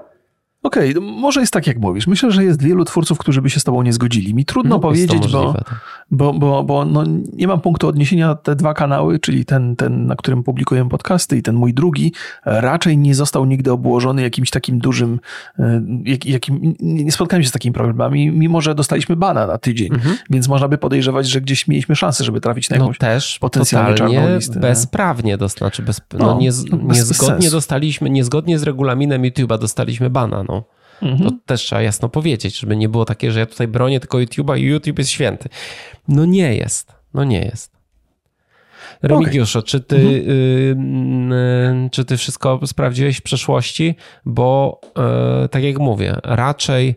Okej, 0.66 0.97
okay, 0.97 1.11
może 1.11 1.39
jest 1.39 1.53
tak, 1.53 1.68
jak 1.68 1.80
mówisz. 1.80 2.07
Myślę, 2.07 2.32
że 2.32 2.43
jest 2.43 2.61
wielu 2.61 2.86
twórców, 2.86 3.18
którzy 3.18 3.41
by 3.41 3.49
się 3.49 3.59
z 3.59 3.63
tobą 3.63 3.84
nie 3.84 3.93
zgodzili. 3.93 4.34
Mi 4.34 4.45
trudno 4.45 4.76
no, 4.76 4.80
powiedzieć, 4.80 5.22
możliwe, 5.22 5.43
bo, 5.43 5.53
tak. 5.53 5.80
bo, 6.11 6.34
bo, 6.34 6.63
bo 6.63 6.86
no, 6.86 7.03
nie 7.34 7.47
mam 7.47 7.61
punktu 7.61 7.88
odniesienia. 7.88 8.36
Te 8.36 8.55
dwa 8.55 8.74
kanały, 8.74 9.20
czyli 9.20 9.45
ten, 9.45 9.76
ten, 9.76 10.07
na 10.07 10.16
którym 10.16 10.43
publikuję 10.43 10.89
podcasty 10.89 11.38
i 11.38 11.41
ten 11.41 11.55
mój 11.55 11.74
drugi, 11.74 12.13
raczej 12.45 12.97
nie 12.97 13.16
został 13.16 13.45
nigdy 13.45 13.72
obłożony 13.72 14.22
jakimś 14.22 14.49
takim 14.49 14.80
dużym, 14.80 15.20
e, 15.59 15.82
jak, 16.05 16.26
jakim, 16.26 16.76
nie 16.80 17.11
spotkałem 17.11 17.43
się 17.43 17.49
z 17.49 17.51
takimi 17.51 17.74
problemami, 17.74 18.32
mimo 18.32 18.61
że 18.61 18.76
dostaliśmy 18.76 19.16
bana 19.16 19.47
na 19.47 19.57
tydzień, 19.57 19.93
mhm. 19.93 20.18
więc 20.30 20.47
można 20.47 20.68
by 20.68 20.78
podejrzewać, 20.78 21.28
że 21.28 21.41
gdzieś 21.41 21.68
mieliśmy 21.68 21.95
szansę, 21.95 22.24
żeby 22.24 22.41
trafić 22.41 22.70
na 22.70 22.78
no 22.78 22.84
jakąś 22.84 22.99
no 22.99 23.07
też 23.07 23.39
potencjalnie 23.39 23.93
czarną 23.93 24.36
listę. 24.36 24.59
bezprawnie, 24.59 25.38
to 25.38 25.47
znaczy 25.47 25.84
bez, 25.84 26.01
no, 26.13 26.26
no, 26.26 26.38
nie, 26.38 26.51
niezgodnie 26.84 27.38
bez 27.38 27.51
dostaliśmy, 27.51 28.09
niezgodnie 28.09 28.59
z 28.59 28.63
regulaminem 28.63 29.22
YouTube'a 29.22 29.59
dostaliśmy 29.59 30.09
bana, 30.09 30.43
no. 30.49 30.55
Mhm. 31.01 31.30
To 31.30 31.38
też 31.45 31.62
trzeba 31.62 31.82
jasno 31.82 32.10
powiedzieć, 32.10 32.60
żeby 32.60 32.76
nie 32.76 32.89
było 32.89 33.06
takie, 33.06 33.32
że 33.32 33.39
ja 33.39 33.45
tutaj 33.45 33.68
bronię 33.68 33.99
tylko 33.99 34.18
YouTube'a 34.18 34.60
i 34.60 34.62
YouTube 34.62 34.99
jest 34.99 35.12
święty. 35.12 35.49
No 36.08 36.26
nie 36.26 36.56
jest. 36.56 36.93
No 37.14 37.24
nie 37.24 37.41
jest. 37.41 37.76
Remigiuszu, 39.01 39.60
okay. 39.60 39.68
czy, 39.70 39.80
ty, 39.80 39.95
mhm. 39.95 41.32
y, 41.32 41.86
y, 41.86 41.89
czy 41.89 42.06
ty 42.06 42.18
wszystko 42.18 42.60
sprawdziłeś 42.66 43.18
w 43.18 43.22
przeszłości? 43.22 43.95
Bo 44.26 44.82
y, 45.45 45.49
tak 45.49 45.64
jak 45.64 45.80
mówię, 45.80 46.16
raczej 46.24 46.95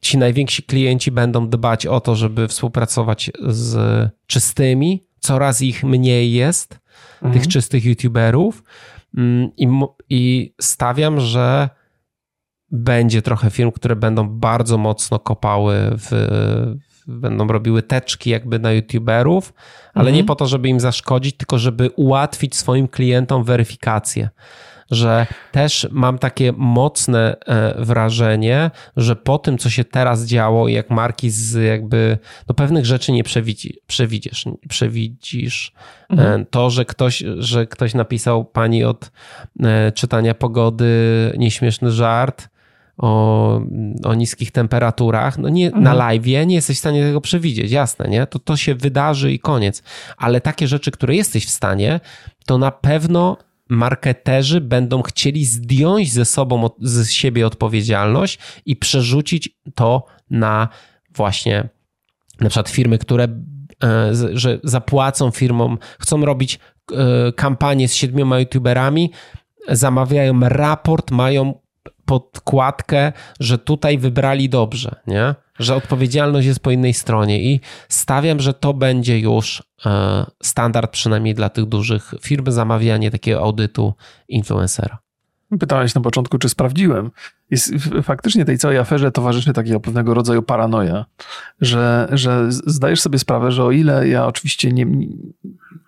ci 0.00 0.18
najwięksi 0.18 0.62
klienci 0.62 1.10
będą 1.10 1.48
dbać 1.48 1.86
o 1.86 2.00
to, 2.00 2.14
żeby 2.16 2.48
współpracować 2.48 3.30
z 3.46 3.76
czystymi. 4.26 5.02
Coraz 5.18 5.62
ich 5.62 5.84
mniej 5.84 6.32
jest, 6.32 6.78
mhm. 7.22 7.32
tych 7.32 7.48
czystych 7.48 7.84
YouTuberów. 7.84 8.62
Mm, 9.16 9.50
I, 9.56 9.68
I 10.10 10.54
stawiam, 10.60 11.20
że 11.20 11.68
będzie 12.70 13.22
trochę 13.22 13.50
firm, 13.50 13.70
które 13.70 13.96
będą 13.96 14.28
bardzo 14.28 14.78
mocno 14.78 15.18
kopały 15.18 15.74
w, 15.92 16.28
będą 17.06 17.46
robiły 17.46 17.82
teczki 17.82 18.30
jakby 18.30 18.58
na 18.58 18.72
youtuberów, 18.72 19.54
ale 19.94 20.08
mhm. 20.08 20.16
nie 20.16 20.24
po 20.24 20.34
to, 20.34 20.46
żeby 20.46 20.68
im 20.68 20.80
zaszkodzić, 20.80 21.36
tylko 21.36 21.58
żeby 21.58 21.90
ułatwić 21.90 22.56
swoim 22.56 22.88
klientom 22.88 23.44
weryfikację 23.44 24.28
że 24.90 25.26
też 25.52 25.88
mam 25.90 26.18
takie 26.18 26.52
mocne 26.56 27.36
e, 27.46 27.84
wrażenie, 27.84 28.70
że 28.96 29.16
po 29.16 29.38
tym, 29.38 29.58
co 29.58 29.70
się 29.70 29.84
teraz 29.84 30.24
działo, 30.24 30.68
jak 30.68 30.90
marki 30.90 31.30
z 31.30 31.64
jakby, 31.64 32.18
no 32.48 32.54
pewnych 32.54 32.86
rzeczy 32.86 33.12
nie 33.12 33.24
przewidzi, 33.24 33.78
przewidzisz, 33.86 34.44
przewidzisz. 34.68 35.72
Mhm. 36.10 36.46
To, 36.50 36.70
że 36.70 36.84
ktoś, 36.84 37.22
że 37.38 37.66
ktoś 37.66 37.94
napisał 37.94 38.44
pani 38.44 38.84
od 38.84 39.10
e, 39.62 39.92
czytania 39.92 40.34
pogody 40.34 40.90
nieśmieszny 41.38 41.90
żart, 41.90 42.48
o, 43.00 43.60
o 44.04 44.14
niskich 44.14 44.52
temperaturach, 44.52 45.38
no 45.38 45.48
nie 45.48 45.66
mhm. 45.66 45.84
na 45.84 45.94
live 45.94 46.26
nie 46.26 46.54
jesteś 46.54 46.76
w 46.76 46.80
stanie 46.80 47.02
tego 47.02 47.20
przewidzieć, 47.20 47.72
jasne, 47.72 48.08
nie? 48.08 48.26
To, 48.26 48.38
to 48.38 48.56
się 48.56 48.74
wydarzy 48.74 49.32
i 49.32 49.38
koniec. 49.38 49.82
Ale 50.16 50.40
takie 50.40 50.68
rzeczy, 50.68 50.90
które 50.90 51.16
jesteś 51.16 51.46
w 51.46 51.50
stanie, 51.50 52.00
to 52.46 52.58
na 52.58 52.70
pewno 52.70 53.36
marketerzy 53.70 54.60
będą 54.60 55.02
chcieli 55.02 55.44
zdjąć 55.44 56.12
ze 56.12 56.24
sobą, 56.24 56.70
z 56.80 57.10
siebie 57.10 57.46
odpowiedzialność 57.46 58.38
i 58.66 58.76
przerzucić 58.76 59.48
to 59.74 60.04
na 60.30 60.68
właśnie 61.14 61.68
na 62.40 62.48
przykład 62.48 62.68
firmy, 62.68 62.98
które 62.98 63.24
e, 63.84 64.10
że 64.32 64.60
zapłacą 64.64 65.30
firmom, 65.30 65.78
chcą 66.00 66.24
robić 66.24 66.58
e, 66.92 67.32
kampanię 67.32 67.88
z 67.88 67.94
siedmioma 67.94 68.38
youtuberami, 68.38 69.10
zamawiają 69.68 70.40
raport, 70.40 71.10
mają 71.10 71.60
podkładkę, 72.10 73.12
że 73.40 73.58
tutaj 73.58 73.98
wybrali 73.98 74.48
dobrze, 74.48 74.94
nie? 75.06 75.34
że 75.58 75.74
odpowiedzialność 75.74 76.46
jest 76.46 76.60
po 76.60 76.70
innej 76.70 76.94
stronie 76.94 77.42
i 77.42 77.60
stawiam, 77.88 78.40
że 78.40 78.54
to 78.54 78.74
będzie 78.74 79.18
już 79.18 79.62
e, 79.86 80.26
standard 80.42 80.90
przynajmniej 80.90 81.34
dla 81.34 81.48
tych 81.48 81.64
dużych 81.64 82.14
firm 82.20 82.50
zamawianie 82.50 83.10
takiego 83.10 83.40
audytu 83.40 83.94
influencera. 84.28 84.98
Pytałeś 85.60 85.94
na 85.94 86.00
początku, 86.00 86.38
czy 86.38 86.48
sprawdziłem. 86.48 87.10
Jest, 87.50 87.72
faktycznie 88.02 88.44
tej 88.44 88.58
całej 88.58 88.78
aferze 88.78 89.12
towarzyszy 89.12 89.52
takiego 89.52 89.80
pewnego 89.80 90.14
rodzaju 90.14 90.42
paranoja, 90.42 91.04
że, 91.60 92.08
że 92.12 92.46
zdajesz 92.50 93.00
sobie 93.00 93.18
sprawę, 93.18 93.52
że 93.52 93.64
o 93.64 93.70
ile 93.70 94.08
ja 94.08 94.26
oczywiście 94.26 94.72
nie, 94.72 94.86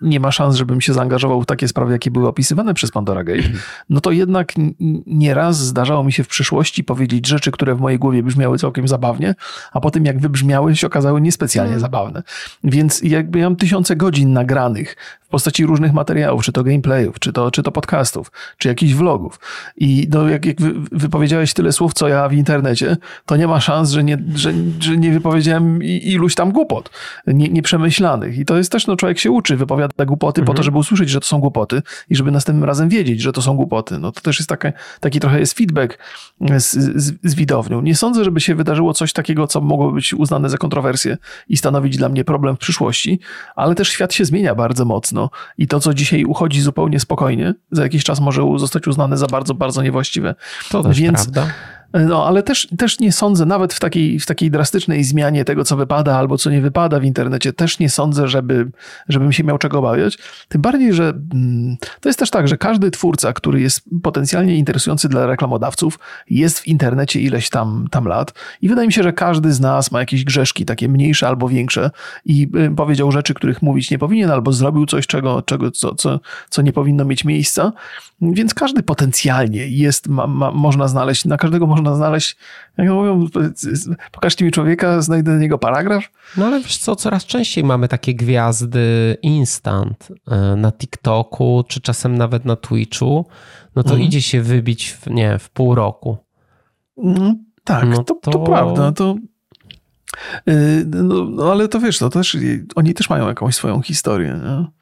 nie 0.00 0.20
ma 0.20 0.32
szans, 0.32 0.56
żebym 0.56 0.80
się 0.80 0.92
zaangażował 0.92 1.42
w 1.42 1.46
takie 1.46 1.68
sprawy, 1.68 1.92
jakie 1.92 2.10
były 2.10 2.28
opisywane 2.28 2.74
przez 2.74 2.90
Pandora 2.90 3.24
Gate, 3.24 3.48
no 3.90 4.00
to 4.00 4.10
jednak 4.10 4.52
nieraz 5.06 5.58
zdarzało 5.58 6.04
mi 6.04 6.12
się 6.12 6.24
w 6.24 6.28
przyszłości 6.28 6.84
powiedzieć 6.84 7.26
rzeczy, 7.26 7.50
które 7.50 7.74
w 7.74 7.80
mojej 7.80 7.98
głowie 7.98 8.22
brzmiały 8.22 8.58
całkiem 8.58 8.88
zabawnie, 8.88 9.34
a 9.72 9.80
potem 9.80 10.04
jak 10.04 10.20
wybrzmiały, 10.20 10.76
się 10.76 10.86
okazały 10.86 11.20
niespecjalnie 11.20 11.70
mm. 11.70 11.80
zabawne. 11.80 12.22
Więc 12.64 13.02
jakby 13.02 13.38
ja 13.38 13.44
mam 13.44 13.56
tysiące 13.56 13.96
godzin 13.96 14.32
nagranych 14.32 14.96
w 15.22 15.28
postaci 15.28 15.66
różnych 15.66 15.92
materiałów, 15.92 16.44
czy 16.44 16.52
to 16.52 16.64
gameplayów, 16.64 17.18
czy 17.18 17.32
to, 17.32 17.50
czy 17.50 17.62
to 17.62 17.72
podcastów, 17.72 18.32
czy 18.58 18.68
jakichś 18.68 18.92
vlogów. 18.92 19.40
I 19.76 20.08
no, 20.10 20.28
jak, 20.28 20.46
jak 20.46 20.56
wypowiedziałeś 20.92 21.51
tyle 21.54 21.72
słów, 21.72 21.94
co 21.94 22.08
ja 22.08 22.28
w 22.28 22.32
internecie, 22.32 22.96
to 23.26 23.36
nie 23.36 23.46
ma 23.46 23.60
szans, 23.60 23.90
że 23.90 24.04
nie, 24.04 24.18
że, 24.34 24.52
że 24.80 24.96
nie 24.96 25.12
wypowiedziałem 25.12 25.82
iluś 25.82 26.34
tam 26.34 26.52
głupot 26.52 26.90
nie, 27.26 27.48
nieprzemyślanych. 27.48 28.38
I 28.38 28.44
to 28.44 28.56
jest 28.56 28.72
też, 28.72 28.86
no 28.86 28.96
człowiek 28.96 29.18
się 29.18 29.30
uczy, 29.30 29.56
wypowiada 29.56 30.04
głupoty 30.04 30.40
mhm. 30.40 30.46
po 30.46 30.52
to, 30.52 30.56
mhm. 30.56 30.64
żeby 30.64 30.78
usłyszeć, 30.78 31.08
że 31.08 31.20
to 31.20 31.26
są 31.26 31.38
głupoty 31.38 31.82
i 32.10 32.16
żeby 32.16 32.30
następnym 32.30 32.64
razem 32.64 32.88
wiedzieć, 32.88 33.20
że 33.20 33.32
to 33.32 33.42
są 33.42 33.56
głupoty. 33.56 33.98
No 33.98 34.12
to 34.12 34.20
też 34.20 34.38
jest 34.38 34.48
takie, 34.48 34.72
taki 35.00 35.20
trochę 35.20 35.40
jest 35.40 35.58
feedback 35.58 35.98
z, 36.40 36.72
z, 36.72 37.14
z 37.22 37.34
widownią. 37.34 37.80
Nie 37.80 37.94
sądzę, 37.94 38.24
żeby 38.24 38.40
się 38.40 38.54
wydarzyło 38.54 38.94
coś 38.94 39.12
takiego, 39.12 39.46
co 39.46 39.60
mogłoby 39.60 39.94
być 39.94 40.14
uznane 40.14 40.48
za 40.48 40.58
kontrowersję 40.58 41.18
i 41.48 41.56
stanowić 41.56 41.96
dla 41.96 42.08
mnie 42.08 42.24
problem 42.24 42.56
w 42.56 42.58
przyszłości, 42.58 43.20
ale 43.56 43.74
też 43.74 43.88
świat 43.88 44.14
się 44.14 44.24
zmienia 44.24 44.54
bardzo 44.54 44.84
mocno 44.84 45.30
i 45.58 45.66
to, 45.66 45.80
co 45.80 45.94
dzisiaj 45.94 46.24
uchodzi 46.24 46.60
zupełnie 46.60 47.00
spokojnie, 47.00 47.54
za 47.70 47.82
jakiś 47.82 48.04
czas 48.04 48.20
może 48.20 48.42
zostać 48.56 48.86
uznane 48.86 49.18
za 49.18 49.26
bardzo, 49.26 49.54
bardzo 49.54 49.82
niewłaściwe. 49.82 50.34
To 50.70 50.82
też 50.82 51.00
Więc, 51.00 51.14
prawda. 51.14 51.41
ça 51.42 51.81
No, 51.94 52.26
ale 52.26 52.42
też, 52.42 52.68
też 52.78 53.00
nie 53.00 53.12
sądzę, 53.12 53.46
nawet 53.46 53.74
w 53.74 53.80
takiej, 53.80 54.20
w 54.20 54.26
takiej 54.26 54.50
drastycznej 54.50 55.04
zmianie 55.04 55.44
tego, 55.44 55.64
co 55.64 55.76
wypada 55.76 56.16
albo 56.16 56.38
co 56.38 56.50
nie 56.50 56.60
wypada 56.60 57.00
w 57.00 57.04
internecie, 57.04 57.52
też 57.52 57.78
nie 57.78 57.90
sądzę, 57.90 58.28
żeby, 58.28 58.70
żebym 59.08 59.32
się 59.32 59.44
miał 59.44 59.58
czego 59.58 59.78
obawiać. 59.78 60.18
Tym 60.48 60.62
bardziej, 60.62 60.92
że 60.92 61.08
mm, 61.34 61.76
to 62.00 62.08
jest 62.08 62.18
też 62.18 62.30
tak, 62.30 62.48
że 62.48 62.56
każdy 62.56 62.90
twórca, 62.90 63.32
który 63.32 63.60
jest 63.60 63.80
potencjalnie 64.02 64.56
interesujący 64.56 65.08
dla 65.08 65.26
reklamodawców, 65.26 65.98
jest 66.30 66.60
w 66.60 66.68
internecie 66.68 67.20
ileś 67.20 67.50
tam, 67.50 67.86
tam 67.90 68.04
lat. 68.04 68.32
I 68.62 68.68
wydaje 68.68 68.86
mi 68.86 68.92
się, 68.92 69.02
że 69.02 69.12
każdy 69.12 69.52
z 69.52 69.60
nas 69.60 69.90
ma 69.90 70.00
jakieś 70.00 70.24
grzeszki, 70.24 70.64
takie 70.64 70.88
mniejsze 70.88 71.28
albo 71.28 71.48
większe, 71.48 71.90
i 72.24 72.48
y, 72.56 72.74
powiedział 72.76 73.12
rzeczy, 73.12 73.34
których 73.34 73.62
mówić 73.62 73.90
nie 73.90 73.98
powinien, 73.98 74.30
albo 74.30 74.52
zrobił 74.52 74.86
coś, 74.86 75.06
czego, 75.06 75.42
czego, 75.42 75.70
co, 75.70 75.94
co, 75.94 76.20
co 76.50 76.62
nie 76.62 76.72
powinno 76.72 77.04
mieć 77.04 77.24
miejsca. 77.24 77.72
Więc 78.22 78.54
każdy 78.54 78.82
potencjalnie 78.82 79.68
jest, 79.68 80.08
ma, 80.08 80.26
ma, 80.26 80.50
można 80.50 80.88
znaleźć, 80.88 81.24
na 81.24 81.36
każdego 81.36 81.66
można 81.66 81.81
znaleźć, 81.96 82.36
jak 82.78 82.88
mówią, 82.88 83.26
pokażcie 84.12 84.44
mi 84.44 84.50
człowieka, 84.50 85.00
znajdę 85.00 85.30
na 85.30 85.38
niego 85.38 85.58
paragraf. 85.58 86.04
No 86.36 86.46
ale 86.46 86.60
wiesz 86.60 86.78
co, 86.78 86.96
coraz 86.96 87.24
częściej 87.24 87.64
mamy 87.64 87.88
takie 87.88 88.14
gwiazdy 88.14 89.16
instant 89.22 90.08
e, 90.28 90.56
na 90.56 90.72
TikToku, 90.72 91.64
czy 91.68 91.80
czasem 91.80 92.18
nawet 92.18 92.44
na 92.44 92.56
Twitchu, 92.56 93.26
no 93.76 93.82
to 93.82 93.90
mhm. 93.90 94.08
idzie 94.08 94.22
się 94.22 94.42
wybić, 94.42 94.90
w, 94.90 95.06
nie 95.06 95.38
w 95.38 95.50
pół 95.50 95.74
roku. 95.74 96.16
No, 96.96 97.34
tak, 97.64 97.88
no 97.88 98.04
to, 98.04 98.14
to... 98.14 98.30
to 98.30 98.38
prawda, 98.38 98.92
to 98.92 99.16
y, 100.48 100.84
no, 100.86 101.24
no, 101.24 101.52
ale 101.52 101.68
to 101.68 101.80
wiesz, 101.80 101.98
to 101.98 102.10
też, 102.10 102.36
oni 102.74 102.94
też 102.94 103.10
mają 103.10 103.28
jakąś 103.28 103.54
swoją 103.54 103.82
historię. 103.82 104.40
Nie? 104.44 104.81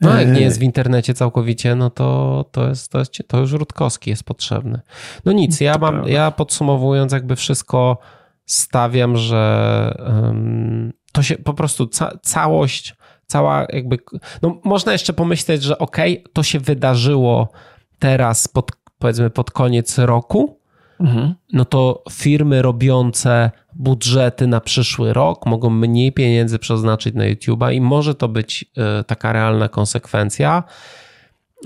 No 0.00 0.20
jak 0.20 0.32
nie 0.32 0.40
jest 0.40 0.58
w 0.58 0.62
internecie 0.62 1.14
całkowicie, 1.14 1.74
no 1.74 1.90
to, 1.90 2.44
to, 2.52 2.68
jest, 2.68 2.92
to, 2.92 2.98
jest, 2.98 3.12
to 3.26 3.38
już 3.38 3.52
Rutkowski 3.52 4.10
jest 4.10 4.24
potrzebny. 4.24 4.80
No 5.24 5.32
nic, 5.32 5.60
ja 5.60 5.78
mam, 5.78 6.08
ja 6.08 6.30
podsumowując 6.30 7.12
jakby 7.12 7.36
wszystko 7.36 7.98
stawiam, 8.46 9.16
że 9.16 9.94
um, 10.06 10.92
to 11.12 11.22
się 11.22 11.38
po 11.38 11.54
prostu 11.54 11.86
ca 11.86 12.18
całość, 12.22 12.96
cała 13.26 13.66
jakby, 13.68 13.98
no 14.42 14.60
można 14.64 14.92
jeszcze 14.92 15.12
pomyśleć, 15.12 15.62
że 15.62 15.78
okej, 15.78 16.18
okay, 16.18 16.32
to 16.32 16.42
się 16.42 16.60
wydarzyło 16.60 17.48
teraz 17.98 18.48
pod, 18.48 18.70
powiedzmy 18.98 19.30
pod 19.30 19.50
koniec 19.50 19.98
roku, 19.98 20.59
mhm. 21.00 21.34
no 21.52 21.64
to 21.64 22.04
firmy 22.10 22.62
robiące 22.62 23.50
budżety 23.74 24.46
na 24.46 24.60
przyszły 24.60 25.12
rok 25.12 25.46
mogą 25.46 25.70
mniej 25.70 26.12
pieniędzy 26.12 26.58
przeznaczyć 26.58 27.14
na 27.14 27.24
YouTube'a 27.24 27.74
i 27.74 27.80
może 27.80 28.14
to 28.14 28.28
być 28.28 28.64
e, 28.76 29.04
taka 29.04 29.32
realna 29.32 29.68
konsekwencja, 29.68 30.62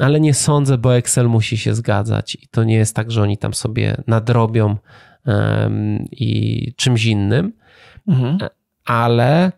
ale 0.01 0.21
nie 0.21 0.35
sądzę, 0.35 0.79
bo 0.79 0.97
Excel 0.97 1.29
musi 1.29 1.59
się 1.59 1.75
zgadzać 1.75 2.35
i 2.35 2.49
to 2.49 2.65
nie 2.65 2.75
jest 2.75 2.97
tak, 2.97 3.11
że 3.11 3.23
oni 3.23 3.39
tam 3.39 3.55
sobie 3.55 4.03
nadrobią 4.07 4.77
um, 5.27 6.05
i 6.11 6.73
czymś 6.77 7.05
innym, 7.05 7.53
mhm. 8.09 8.39
E, 8.43 8.49
ale 8.85 9.53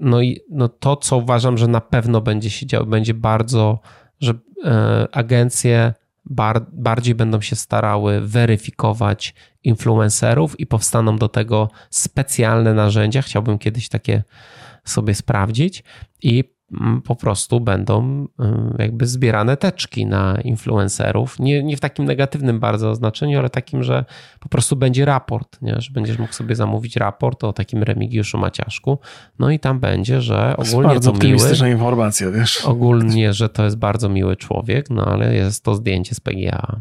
no, 0.00 0.20
i, 0.22 0.40
no 0.50 0.68
to, 0.68 0.96
co 0.96 1.16
uważam, 1.16 1.58
że 1.58 1.68
na 1.68 1.80
pewno 1.80 2.20
będzie 2.20 2.50
się 2.50 2.66
działo, 2.66 2.86
będzie 2.86 3.14
bardzo, 3.14 3.78
że 4.20 4.32
e, 4.64 5.06
agencje 5.12 5.94
bar, 6.24 6.66
bardziej 6.72 7.14
będą 7.14 7.40
się 7.40 7.56
starały 7.56 8.20
weryfikować 8.20 9.34
influencerów 9.64 10.60
i 10.60 10.66
powstaną 10.66 11.16
do 11.16 11.28
tego 11.28 11.70
specjalne 11.90 12.74
narzędzia. 12.74 13.22
Chciałbym 13.22 13.58
kiedyś 13.58 13.88
takie 13.88 14.22
sobie 14.84 15.14
sprawdzić 15.14 15.84
i 16.22 16.51
po 17.04 17.16
prostu 17.16 17.60
będą 17.60 18.26
jakby 18.78 19.06
zbierane 19.06 19.56
teczki 19.56 20.06
na 20.06 20.40
influencerów. 20.44 21.38
Nie, 21.38 21.62
nie 21.62 21.76
w 21.76 21.80
takim 21.80 22.04
negatywnym 22.04 22.60
bardzo 22.60 22.94
znaczeniu, 22.94 23.38
ale 23.38 23.50
takim, 23.50 23.82
że 23.82 24.04
po 24.40 24.48
prostu 24.48 24.76
będzie 24.76 25.04
raport, 25.04 25.62
nie? 25.62 25.80
że 25.80 25.92
będziesz 25.92 26.18
mógł 26.18 26.32
sobie 26.32 26.56
zamówić 26.56 26.96
raport 26.96 27.44
o 27.44 27.52
takim 27.52 27.82
Remigiuszu 27.82 28.38
Maciaszku. 28.38 28.98
No 29.38 29.50
i 29.50 29.58
tam 29.58 29.80
będzie, 29.80 30.20
że 30.20 30.56
ogólnie 30.56 30.88
bardzo 30.88 31.12
to 31.12 31.26
miły. 31.26 31.70
informacja, 31.70 32.30
wiesz. 32.30 32.64
Ogólnie, 32.64 33.32
że 33.32 33.48
to 33.48 33.64
jest 33.64 33.78
bardzo 33.78 34.08
miły 34.08 34.36
człowiek, 34.36 34.90
no 34.90 35.04
ale 35.04 35.34
jest 35.34 35.64
to 35.64 35.74
zdjęcie 35.74 36.14
z 36.14 36.20
PGA. 36.20 36.80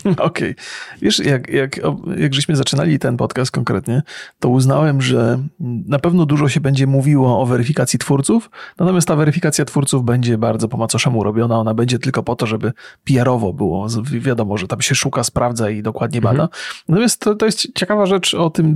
Okej. 0.04 0.26
Okay. 0.26 0.54
Wiesz, 1.02 1.18
jak, 1.18 1.48
jak, 1.48 1.80
jak 2.16 2.34
żeśmy 2.34 2.56
zaczynali 2.56 2.98
ten 2.98 3.16
podcast 3.16 3.50
konkretnie, 3.50 4.02
to 4.40 4.48
uznałem, 4.48 5.02
że 5.02 5.38
na 5.86 5.98
pewno 5.98 6.26
dużo 6.26 6.48
się 6.48 6.60
będzie 6.60 6.86
mówiło 6.86 7.40
o 7.40 7.46
weryfikacji 7.46 7.98
twórców, 7.98 8.50
natomiast 8.78 9.08
ta 9.08 9.16
weryfikacja 9.16 9.64
twórców 9.64 10.04
będzie 10.04 10.38
bardzo 10.38 10.68
po 10.68 10.76
macoszemu 10.76 11.24
robiona. 11.24 11.58
Ona 11.58 11.74
będzie 11.74 11.98
tylko 11.98 12.22
po 12.22 12.36
to, 12.36 12.46
żeby 12.46 12.72
PR-owo 13.04 13.52
było. 13.52 13.86
Wiadomo, 14.02 14.58
że 14.58 14.68
tam 14.68 14.80
się 14.80 14.94
szuka, 14.94 15.24
sprawdza 15.24 15.70
i 15.70 15.82
dokładnie 15.82 16.18
mhm. 16.18 16.36
bada. 16.36 16.48
Natomiast 16.88 17.20
to, 17.20 17.34
to 17.34 17.46
jest 17.46 17.68
ciekawa 17.74 18.06
rzecz 18.06 18.34
o 18.34 18.50
tym 18.50 18.74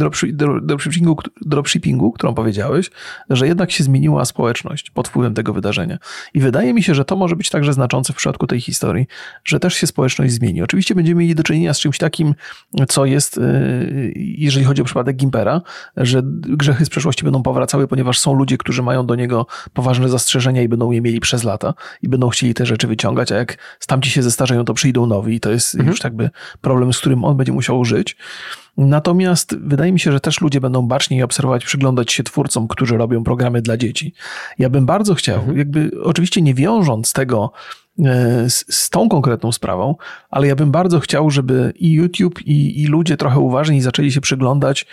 dropshippingu, 0.62 1.16
dropshippingu, 1.40 2.12
którą 2.12 2.34
powiedziałeś, 2.34 2.90
że 3.30 3.46
jednak 3.46 3.70
się 3.70 3.84
zmieniła 3.84 4.24
społeczność 4.24 4.90
pod 4.90 5.08
wpływem 5.08 5.34
tego 5.34 5.52
wydarzenia. 5.52 5.98
I 6.34 6.40
wydaje 6.40 6.74
mi 6.74 6.82
się, 6.82 6.94
że 6.94 7.04
to 7.04 7.16
może 7.16 7.36
być 7.36 7.50
także 7.50 7.72
znaczące 7.72 8.12
w 8.12 8.16
przypadku 8.16 8.46
tej 8.46 8.60
historii, 8.60 9.06
że 9.44 9.60
też 9.60 9.74
się 9.74 9.86
społeczność 9.86 10.32
zmieni. 10.32 10.62
Oczywiście 10.62 10.94
będziemy 11.06 11.20
mieli 11.20 11.34
do 11.34 11.42
czynienia 11.42 11.74
z 11.74 11.80
czymś 11.80 11.98
takim, 11.98 12.34
co 12.88 13.04
jest, 13.04 13.38
y, 13.38 14.12
jeżeli 14.16 14.66
chodzi 14.66 14.82
o 14.82 14.84
przypadek 14.84 15.16
Gimpera, 15.16 15.62
że 15.96 16.22
grzechy 16.24 16.84
z 16.84 16.88
przeszłości 16.88 17.24
będą 17.24 17.42
powracały, 17.42 17.88
ponieważ 17.88 18.18
są 18.18 18.34
ludzie, 18.34 18.58
którzy 18.58 18.82
mają 18.82 19.06
do 19.06 19.14
niego 19.14 19.46
poważne 19.72 20.08
zastrzeżenia 20.08 20.62
i 20.62 20.68
będą 20.68 20.90
je 20.90 21.00
mieli 21.00 21.20
przez 21.20 21.44
lata 21.44 21.74
i 22.02 22.08
będą 22.08 22.28
chcieli 22.28 22.54
te 22.54 22.66
rzeczy 22.66 22.86
wyciągać, 22.86 23.32
a 23.32 23.36
jak 23.36 23.58
stamci 23.80 24.10
się 24.10 24.22
zestarzeją, 24.22 24.64
to 24.64 24.74
przyjdą 24.74 25.06
nowi 25.06 25.34
i 25.34 25.40
to 25.40 25.50
jest 25.50 25.74
mhm. 25.74 25.90
już 25.90 26.04
jakby 26.04 26.30
problem, 26.60 26.92
z 26.92 26.98
którym 26.98 27.24
on 27.24 27.36
będzie 27.36 27.52
musiał 27.52 27.84
żyć. 27.84 28.16
Natomiast 28.76 29.58
wydaje 29.58 29.92
mi 29.92 30.00
się, 30.00 30.12
że 30.12 30.20
też 30.20 30.40
ludzie 30.40 30.60
będą 30.60 30.82
baczniej 30.82 31.22
obserwować, 31.22 31.64
przyglądać 31.64 32.12
się 32.12 32.22
twórcom, 32.22 32.68
którzy 32.68 32.96
robią 32.96 33.24
programy 33.24 33.62
dla 33.62 33.76
dzieci. 33.76 34.14
Ja 34.58 34.70
bym 34.70 34.86
bardzo 34.86 35.14
chciał, 35.14 35.38
mhm. 35.38 35.58
jakby 35.58 35.90
oczywiście 36.02 36.42
nie 36.42 36.54
wiążąc 36.54 37.12
tego 37.12 37.52
z, 38.48 38.74
z, 38.74 38.90
tą 38.90 39.08
konkretną 39.08 39.52
sprawą, 39.52 39.94
ale 40.30 40.46
ja 40.46 40.56
bym 40.56 40.70
bardzo 40.70 41.00
chciał, 41.00 41.30
żeby 41.30 41.72
i 41.76 41.92
YouTube, 41.92 42.40
i, 42.42 42.82
i 42.82 42.86
ludzie 42.86 43.16
trochę 43.16 43.38
uważniej 43.38 43.80
zaczęli 43.80 44.12
się 44.12 44.20
przyglądać 44.20 44.86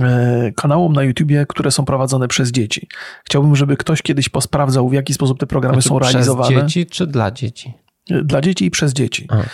e, 0.00 0.52
kanałom 0.56 0.92
na 0.92 1.02
YouTubie, 1.02 1.46
które 1.48 1.70
są 1.70 1.84
prowadzone 1.84 2.28
przez 2.28 2.50
dzieci. 2.50 2.88
Chciałbym, 3.24 3.56
żeby 3.56 3.76
ktoś 3.76 4.02
kiedyś 4.02 4.28
posprawdzał, 4.28 4.88
w 4.88 4.92
jaki 4.92 5.14
sposób 5.14 5.38
te 5.38 5.46
programy 5.46 5.74
znaczy, 5.74 5.88
są 5.88 5.98
realizowane. 5.98 6.56
Przez 6.56 6.72
dzieci 6.72 6.86
czy 6.86 7.06
dla 7.06 7.30
dzieci? 7.30 7.74
Dla 8.24 8.40
dzieci 8.40 8.64
i 8.64 8.70
przez 8.70 8.92
dzieci. 8.92 9.26
Aha. 9.30 9.44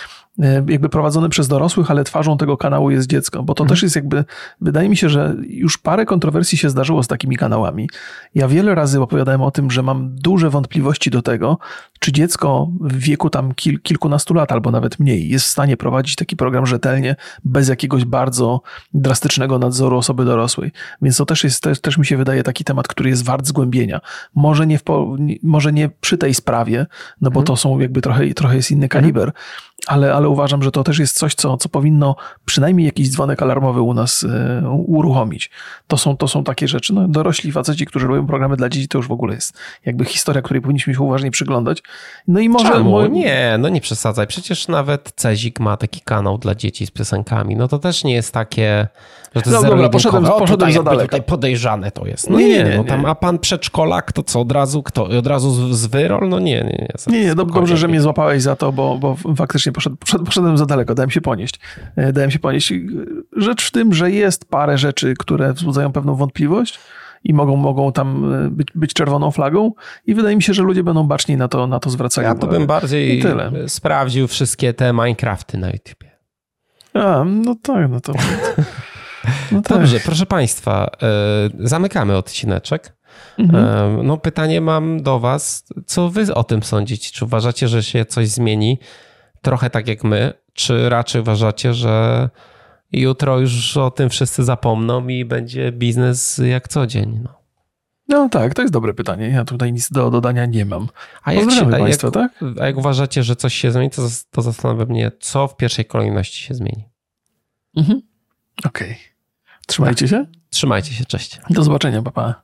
E, 0.43 0.65
jakby 0.69 0.89
prowadzony 0.89 1.29
przez 1.29 1.49
dorosłych, 1.49 1.91
ale 1.91 2.05
twarzą 2.05 2.37
tego 2.37 2.57
kanału 2.57 2.91
jest 2.91 3.09
dziecko, 3.09 3.43
bo 3.43 3.55
to 3.55 3.65
mhm. 3.65 3.75
też 3.75 3.83
jest 3.83 3.97
jakby, 3.97 4.25
wydaje 4.61 4.89
mi 4.89 4.97
się, 4.97 5.09
że 5.09 5.37
już 5.49 5.79
parę 5.79 6.07
kontrowersji 6.07 6.59
się 6.59 6.71
zdarzyło 6.71 7.03
z 7.03 7.09
takimi 7.09 7.37
kanałami. 7.37 7.89
Ja 8.35 8.49
wiele 8.49 8.75
razy 8.75 9.01
opowiadałem 9.01 9.43
o 9.43 9.51
tym, 9.51 9.71
że 9.71 9.83
mam 9.83 10.15
duże 10.15 10.51
wątpliwości 10.51 11.11
do 11.11 11.23
tego, 11.23 11.59
czy 11.99 12.13
dziecko 12.13 12.69
w 12.81 12.97
wieku 12.97 13.31
tam 13.31 13.55
kil, 13.55 13.81
kilkunastu 13.81 14.35
lat 14.35 14.53
albo 14.53 14.71
nawet 14.71 14.99
mniej 14.99 15.29
jest 15.29 15.45
w 15.45 15.49
stanie 15.49 15.77
prowadzić 15.77 16.17
taki 16.17 16.37
program 16.37 16.67
rzetelnie, 16.67 17.17
bez 17.45 17.69
jakiegoś 17.69 18.05
bardzo 18.05 18.63
drastycznego 18.95 19.59
nadzoru 19.59 19.99
osoby 19.99 20.25
dorosłej. 20.25 20.73
Więc 21.03 21.17
to 21.17 21.27
też 21.27 21.45
jest, 21.45 21.63
też, 21.63 21.81
też 21.81 21.99
mi 21.99 22.07
się 22.07 22.17
wydaje 22.17 22.43
taki 22.43 22.65
temat, 22.65 22.89
który 22.89 23.11
jest 23.11 23.25
wart 23.25 23.47
zgłębienia. 23.47 24.01
Może 24.35 24.67
nie, 24.67 24.79
w, 24.79 24.83
może 25.43 25.73
nie 25.73 25.89
przy 26.01 26.19
tej 26.19 26.35
sprawie, 26.35 26.87
no 27.21 27.31
bo 27.31 27.41
mhm. 27.41 27.47
to 27.47 27.57
są 27.57 27.79
jakby 27.79 28.01
trochę, 28.01 28.35
trochę 28.35 28.57
jest 28.57 28.71
inny 28.71 28.89
kaliber, 28.89 29.33
ale, 29.87 30.15
ale 30.15 30.29
uważam, 30.29 30.63
że 30.63 30.71
to 30.71 30.85
też 30.85 30.99
jest 30.99 31.19
coś, 31.19 31.35
co, 31.35 31.57
co 31.57 31.69
powinno 31.69 32.17
przynajmniej 32.45 32.87
jakiś 32.87 33.11
dzwonek 33.11 33.43
alarmowy 33.43 33.81
u 33.81 33.95
nas 33.95 34.23
y, 34.23 34.29
uruchomić. 34.69 35.51
To 35.87 35.97
są, 35.97 36.17
to 36.17 36.29
są 36.29 36.45
takie 36.45 36.69
rzeczy. 36.69 36.95
No, 36.95 37.09
dorośli 37.09 37.53
faceci, 37.53 37.87
którzy 37.87 38.07
robią 38.07 38.27
programy 38.27 38.57
dla 38.57 38.69
dzieci, 38.69 38.89
to 38.89 38.99
już 38.99 39.09
w 39.09 39.13
ogóle 39.13 39.35
jest 39.35 39.59
jakby 39.85 40.05
historia, 40.05 40.43
której 40.43 40.63
powinniśmy 40.63 40.95
się 40.95 41.01
uważnie 41.01 41.31
przyglądać. 41.31 41.83
No 42.29 42.41
i 42.41 42.49
może... 42.49 42.69
Czemu? 42.69 43.07
Nie, 43.07 43.57
no 43.59 43.69
nie 43.69 43.81
przesadzaj. 43.81 44.27
Przecież 44.27 44.69
nawet 44.69 45.13
Cezik 45.17 45.61
ma 45.61 45.77
taki 45.77 46.01
kanał 46.01 46.39
dla 46.39 46.55
dzieci 46.55 46.87
z 46.87 46.91
piosenkami. 46.91 47.57
No 47.57 47.69
to 47.69 47.79
też 47.79 48.05
nie 48.05 48.15
jest 48.15 48.35
takie... 48.35 48.89
Że 49.35 49.43
to 49.43 49.51
no 49.51 49.63
dobra, 49.63 49.89
poszedłem, 49.89 50.25
o, 50.25 50.39
poszedłem 50.39 50.73
za 50.73 50.83
daleko. 50.83 51.05
Tutaj 51.05 51.23
podejrzane 51.23 51.91
to 51.91 52.07
jest. 52.07 52.31
No 52.31 52.39
nie, 52.39 52.49
nie, 52.49 52.65
nie, 52.65 52.77
no 52.77 52.85
tam, 52.85 53.07
a 53.07 53.15
pan 53.15 53.39
przedszkolak 53.39 54.13
to 54.13 54.23
co, 54.23 54.41
od 54.41 54.53
razu 54.53 54.83
kto? 54.83 55.05
Od 55.05 55.27
razu 55.27 55.75
z, 55.75 55.87
wyrol? 55.87 56.29
No 56.29 56.39
nie, 56.39 56.65
nie. 56.65 56.89
Nie, 57.07 57.21
nie, 57.21 57.27
nie 57.27 57.35
dobrze, 57.35 57.77
że 57.77 57.89
mnie 57.89 58.01
złapałeś 58.01 58.43
za 58.43 58.57
to, 58.57 58.73
bo, 58.73 58.99
bo 58.99 59.17
faktycznie 59.37 59.73
poszedł, 59.73 59.97
poszedłem 60.27 60.59
za 60.59 60.67
daleko, 60.67 60.95
dałem 60.95 61.11
się 61.11 61.21
ponieść. 61.21 61.61
E, 61.97 62.13
dałem 62.13 62.31
się 62.31 62.39
ponieść. 62.39 62.73
Rzecz 63.37 63.65
w 63.65 63.71
tym, 63.71 63.95
że 63.95 64.11
jest 64.11 64.51
parę 64.51 64.79
rzeczy, 64.79 65.15
które 65.19 65.53
wzbudzają 65.53 65.93
pewną 65.93 66.15
wątpliwość 66.15 66.79
i 67.25 67.35
mogą, 67.35 67.57
mogą 67.57 67.93
tam 67.93 68.35
e, 68.35 68.51
być, 68.51 68.69
być 68.75 68.93
czerwoną 68.93 69.31
flagą 69.31 69.73
i 70.07 70.15
wydaje 70.15 70.37
mi 70.37 70.43
się, 70.43 70.55
że 70.55 70.63
ludzie 70.63 70.85
będą 70.85 71.05
baczniej 71.05 71.39
na 71.39 71.49
to, 71.49 71.67
na 71.67 71.81
to 71.81 71.91
zwracali 71.91 72.27
Ja 72.27 72.35
to 72.35 72.47
bym 72.47 72.67
bardziej 72.67 73.23
sprawdził 73.67 74.29
wszystkie 74.29 74.75
te 74.75 74.93
Minecrafty 74.93 75.59
na 75.59 75.71
YouTubie. 75.71 76.09
A, 76.95 77.25
no 77.25 77.57
tak, 77.63 77.91
no 77.91 78.01
to... 78.01 78.13
No 79.53 79.63
tak. 79.63 79.79
Dobrze, 79.79 80.01
proszę 80.01 80.27
Państwa, 80.27 80.91
e, 81.03 81.09
zamykamy 81.59 82.17
odcineczek. 82.17 82.97
Mhm. 83.39 84.07
No 84.07 84.17
pytanie 84.17 84.61
mam 84.61 85.03
do 85.03 85.19
Was, 85.19 85.65
co 85.87 86.11
Wy 86.11 86.35
o 86.35 86.45
tym 86.45 86.63
sądzicie? 86.63 87.11
Czy 87.13 87.25
uważacie, 87.25 87.69
że 87.69 87.83
się 87.83 88.05
coś 88.05 88.29
zmieni 88.29 88.79
trochę 89.43 89.71
tak 89.71 89.89
jak 89.89 90.05
my, 90.05 90.33
czy 90.53 90.89
raczej 90.89 91.21
uważacie, 91.21 91.75
że 91.75 92.29
jutro 92.93 93.39
już 93.39 93.77
o 93.77 93.91
tym 93.91 94.11
wszyscy 94.11 94.45
zapomną 94.45 95.09
i 95.09 95.25
będzie 95.25 95.73
biznes 95.73 96.41
jak 96.45 96.69
co 96.69 96.87
dzień? 96.87 97.21
No. 97.25 97.39
No 98.09 98.29
tak, 98.29 98.55
to 98.55 98.63
jest 98.63 98.75
dobre 98.75 98.95
pytanie. 98.95 99.29
Ja 99.29 99.45
tutaj 99.45 99.73
nic 99.73 99.91
do 99.91 100.11
dodania 100.11 100.47
nie 100.47 100.65
mam. 100.65 100.89
A 101.23 101.33
jak, 101.33 101.51
się, 101.51 101.67
a 101.67 101.71
Państwa, 101.71 102.07
jak, 102.07 102.15
tak? 102.15 102.45
a 102.61 102.67
jak 102.67 102.77
uważacie, 102.77 103.23
że 103.23 103.37
coś 103.37 103.55
się 103.55 103.73
zmieni, 103.73 103.91
to, 103.91 104.03
to 104.31 104.43
zastanawia 104.43 104.85
mnie, 104.85 105.13
co 105.21 105.49
w 105.49 105.57
pierwszej 105.57 105.85
kolejności 105.85 106.43
się 106.43 106.55
zmieni. 106.55 106.85
Mhm. 107.77 108.03
Okej. 108.65 108.91
Okay. 108.91 109.18
Trzymajcie 109.69 110.09
tak. 110.09 110.11
się. 110.11 110.27
Trzymajcie 110.51 110.95
się, 110.95 111.05
cześć. 111.05 111.41
Do 111.51 111.63
zobaczenia, 111.65 112.03
papa. 112.03 112.35